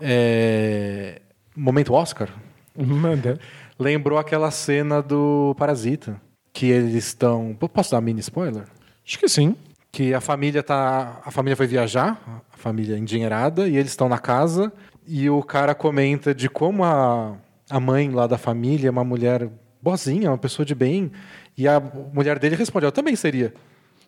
[0.00, 1.20] É...
[1.56, 2.28] Momento Oscar.
[2.76, 3.38] Manda.
[3.76, 6.20] Lembrou aquela cena do Parasita.
[6.52, 7.56] Que eles estão.
[7.72, 8.64] Posso dar mini spoiler?
[9.04, 9.56] Acho que sim.
[9.90, 14.18] que a família tá a família foi viajar a família endinheirada e eles estão na
[14.18, 14.72] casa
[15.06, 17.36] e o cara comenta de como a
[17.70, 19.48] a mãe lá da família é uma mulher
[19.80, 21.12] boazinha, uma pessoa de bem.
[21.56, 21.80] E a
[22.12, 23.54] mulher dele responde: Eu também seria.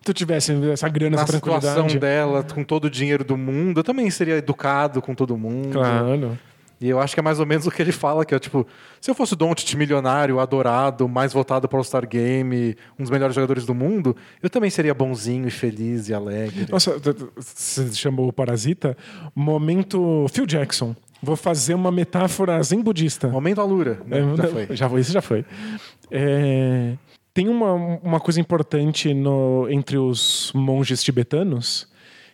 [0.03, 1.97] Se tu tivesse essa grana, Na essa situação tranquilidade.
[1.97, 5.71] dela, com todo o dinheiro do mundo, eu também seria educado com todo mundo.
[5.71, 6.37] Claro.
[6.81, 8.67] E eu acho que é mais ou menos o que ele fala, que é tipo,
[8.99, 13.09] se eu fosse o Doncic milionário, adorado, mais votado para o All-Star Game, um dos
[13.09, 16.67] melhores jogadores do mundo, eu também seria bonzinho e feliz e alegre.
[16.69, 16.99] Nossa,
[17.37, 18.97] você chamou o Parasita.
[19.33, 20.93] Momento Phil Jackson.
[21.21, 23.29] Vou fazer uma metáfora zen budista.
[23.29, 24.19] Momento Alura, né?
[24.19, 24.67] É, Já foi.
[24.75, 25.45] Já foi, isso já foi.
[26.11, 26.95] É,
[27.33, 31.87] tem uma, uma coisa importante no, entre os monges tibetanos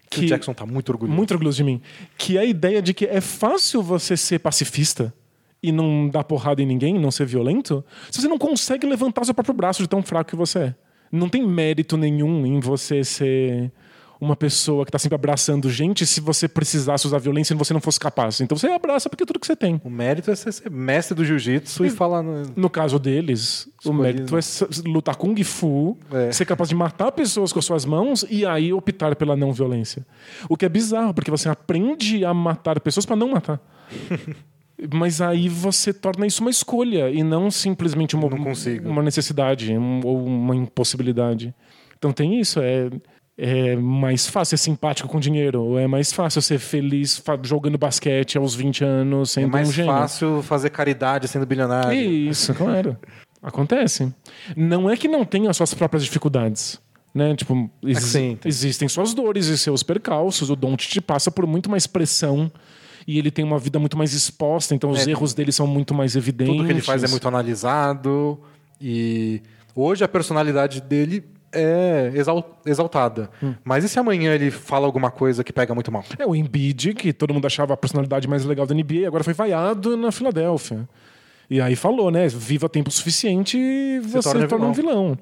[0.09, 1.15] Que o Jackson tá muito orgulhoso.
[1.15, 1.81] muito orgulhoso de mim,
[2.17, 5.13] que é a ideia de que é fácil você ser pacifista
[5.61, 9.33] e não dar porrada em ninguém, não ser violento, se você não consegue levantar seu
[9.33, 10.75] próprio braço de tão fraco que você é.
[11.11, 13.71] Não tem mérito nenhum em você ser
[14.21, 17.79] uma pessoa que tá sempre abraçando gente se você precisasse usar violência e você não
[17.79, 18.41] fosse capaz.
[18.41, 19.79] Então você abraça porque é tudo que você tem.
[19.83, 22.21] O mérito é ser mestre do jiu-jitsu e falar.
[22.21, 24.01] no- No caso deles, o Escolhido.
[24.03, 24.41] mérito é
[24.89, 26.31] lutar Kung Fu, É.
[26.33, 30.05] ser capaz de matar pessoas com as suas mãos e aí optar pela não violência.
[30.49, 33.59] O que é bizarro, porque você aprende a matar pessoas para não matar.
[34.93, 39.99] Mas aí você torna isso uma escolha e não simplesmente uma, Não uma necessidade um-
[40.05, 41.53] ou uma impossibilidade.
[41.97, 42.89] Então tem isso, é,
[43.41, 48.37] é mais fácil ser simpático com dinheiro, ou é mais fácil ser feliz jogando basquete
[48.37, 49.91] aos 20 anos, É sendo mais um gênio.
[49.93, 51.93] fácil fazer caridade sendo bilionário.
[51.97, 52.97] Isso, claro.
[53.41, 54.13] Acontece.
[54.57, 56.79] Não é que não tenha as suas próprias dificuldades.
[57.15, 57.33] Né?
[57.35, 58.49] Tipo, sim, tem.
[58.49, 60.49] existem suas dores e seus percalços.
[60.49, 62.51] O Doncic passa por muito mais pressão
[63.07, 65.11] e ele tem uma vida muito mais exposta, então os É.
[65.11, 66.53] erros dele são muito mais evidentes.
[66.53, 68.39] Tudo que ele faz é muito analisado.
[68.79, 69.41] E
[69.73, 73.29] hoje a personalidade dele é exal- exaltada.
[73.41, 73.53] Hum.
[73.63, 76.03] Mas e se amanhã ele fala alguma coisa que pega muito mal?
[76.17, 79.33] É o Embiid, que todo mundo achava a personalidade mais legal da NBA, agora foi
[79.33, 80.87] vaiado na Filadélfia.
[81.49, 82.27] E aí falou, né?
[82.27, 85.17] Viva tempo suficiente e você torna torna um vilão.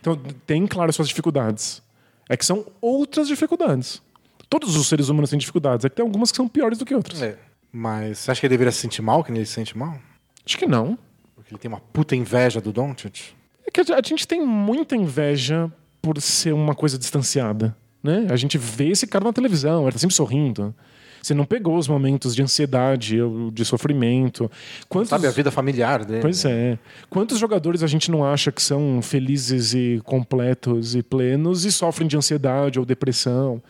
[0.00, 1.82] Então tem, claro, suas dificuldades.
[2.28, 4.02] É que são outras dificuldades.
[4.48, 5.84] Todos os seres humanos têm dificuldades.
[5.84, 7.22] É que tem algumas que são piores do que outras.
[7.22, 7.38] É.
[7.72, 9.96] Mas você acha que ele deveria se sentir mal, que nem ele se sente mal?
[10.44, 10.98] Acho que não.
[11.34, 13.32] Porque ele tem uma puta inveja do Doncic?
[13.66, 15.70] É que a gente tem muita inveja
[16.00, 17.76] por ser uma coisa distanciada.
[18.02, 18.26] Né?
[18.30, 20.74] A gente vê esse cara na televisão, ele tá sempre sorrindo.
[21.22, 24.50] Você não pegou os momentos de ansiedade ou de sofrimento.
[24.88, 25.10] Quantos...
[25.10, 26.22] Sabe a vida familiar dele?
[26.22, 26.78] Pois é.
[27.10, 32.08] Quantos jogadores a gente não acha que são felizes e completos e plenos e sofrem
[32.08, 33.62] de ansiedade ou depressão?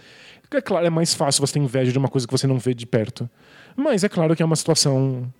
[0.52, 2.72] É claro, é mais fácil você ter inveja de uma coisa que você não vê
[2.72, 3.28] de perto.
[3.76, 5.32] Mas é claro que é uma situação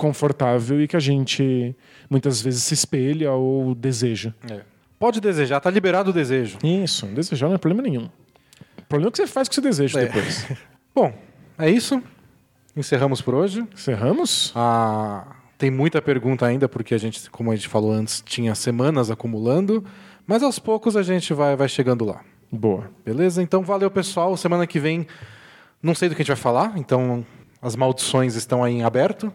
[0.00, 1.76] confortável e que a gente
[2.08, 4.32] muitas vezes se espelha ou deseja.
[4.50, 4.60] É.
[4.98, 6.58] Pode desejar, tá liberado o desejo.
[6.64, 8.08] Isso, desejar não é problema nenhum.
[8.78, 10.06] O problema é o que você faz com o que você deseja É.
[10.06, 10.46] depois.
[10.94, 11.12] Bom,
[11.58, 12.02] é isso.
[12.76, 13.66] Encerramos por hoje.
[13.74, 14.52] Encerramos?
[14.54, 19.10] Ah, tem muita pergunta ainda, porque a gente, como a gente falou antes, tinha semanas
[19.10, 19.84] acumulando.
[20.26, 22.20] Mas aos poucos a gente vai, vai chegando lá.
[22.50, 22.90] Boa.
[23.04, 23.42] Beleza?
[23.42, 24.36] Então valeu, pessoal.
[24.36, 25.06] Semana que vem
[25.82, 27.24] não sei do que a gente vai falar, então
[27.62, 29.32] as maldições estão aí em aberto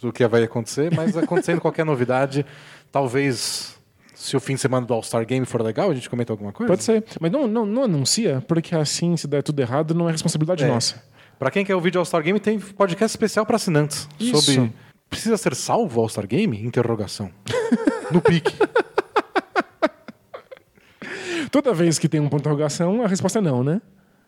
[0.00, 2.44] do que vai acontecer, mas acontecendo qualquer novidade,
[2.90, 3.78] talvez
[4.14, 6.70] se o fim de semana do All-Star Game for legal, a gente comenta alguma coisa.
[6.70, 7.04] Pode ser.
[7.20, 10.68] Mas não, não, não anuncia, porque assim, se der tudo errado, não é responsabilidade É.
[10.68, 11.02] nossa.
[11.38, 14.42] Pra quem quer ouvir de All-Star Game, tem podcast especial para assinantes Isso.
[14.42, 14.72] sobre
[15.08, 16.62] precisa ser salvo o All-Star Game?
[16.62, 17.30] Interrogação.
[18.10, 18.54] No pique.
[21.50, 23.80] Toda vez que tem um ponto de interrogação, a resposta é não, né?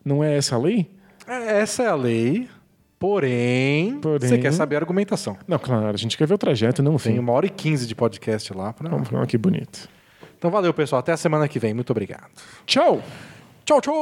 [0.05, 0.91] Não é essa a lei?
[1.27, 2.49] É, Essa é a lei,
[3.03, 5.37] porém, Porém- você quer saber a argumentação.
[5.49, 7.19] Não, claro, a gente quer ver o trajeto, não o Tem fim.
[7.19, 8.73] uma hora e quinze de podcast lá.
[8.73, 8.89] Pra...
[8.89, 9.89] Vamos falar que bonito.
[10.39, 11.01] Então valeu, pessoal.
[11.01, 11.75] Até a semana que vem.
[11.75, 12.31] Muito obrigado.
[12.65, 13.03] Tchau!
[13.65, 13.93] Tchau, tchau!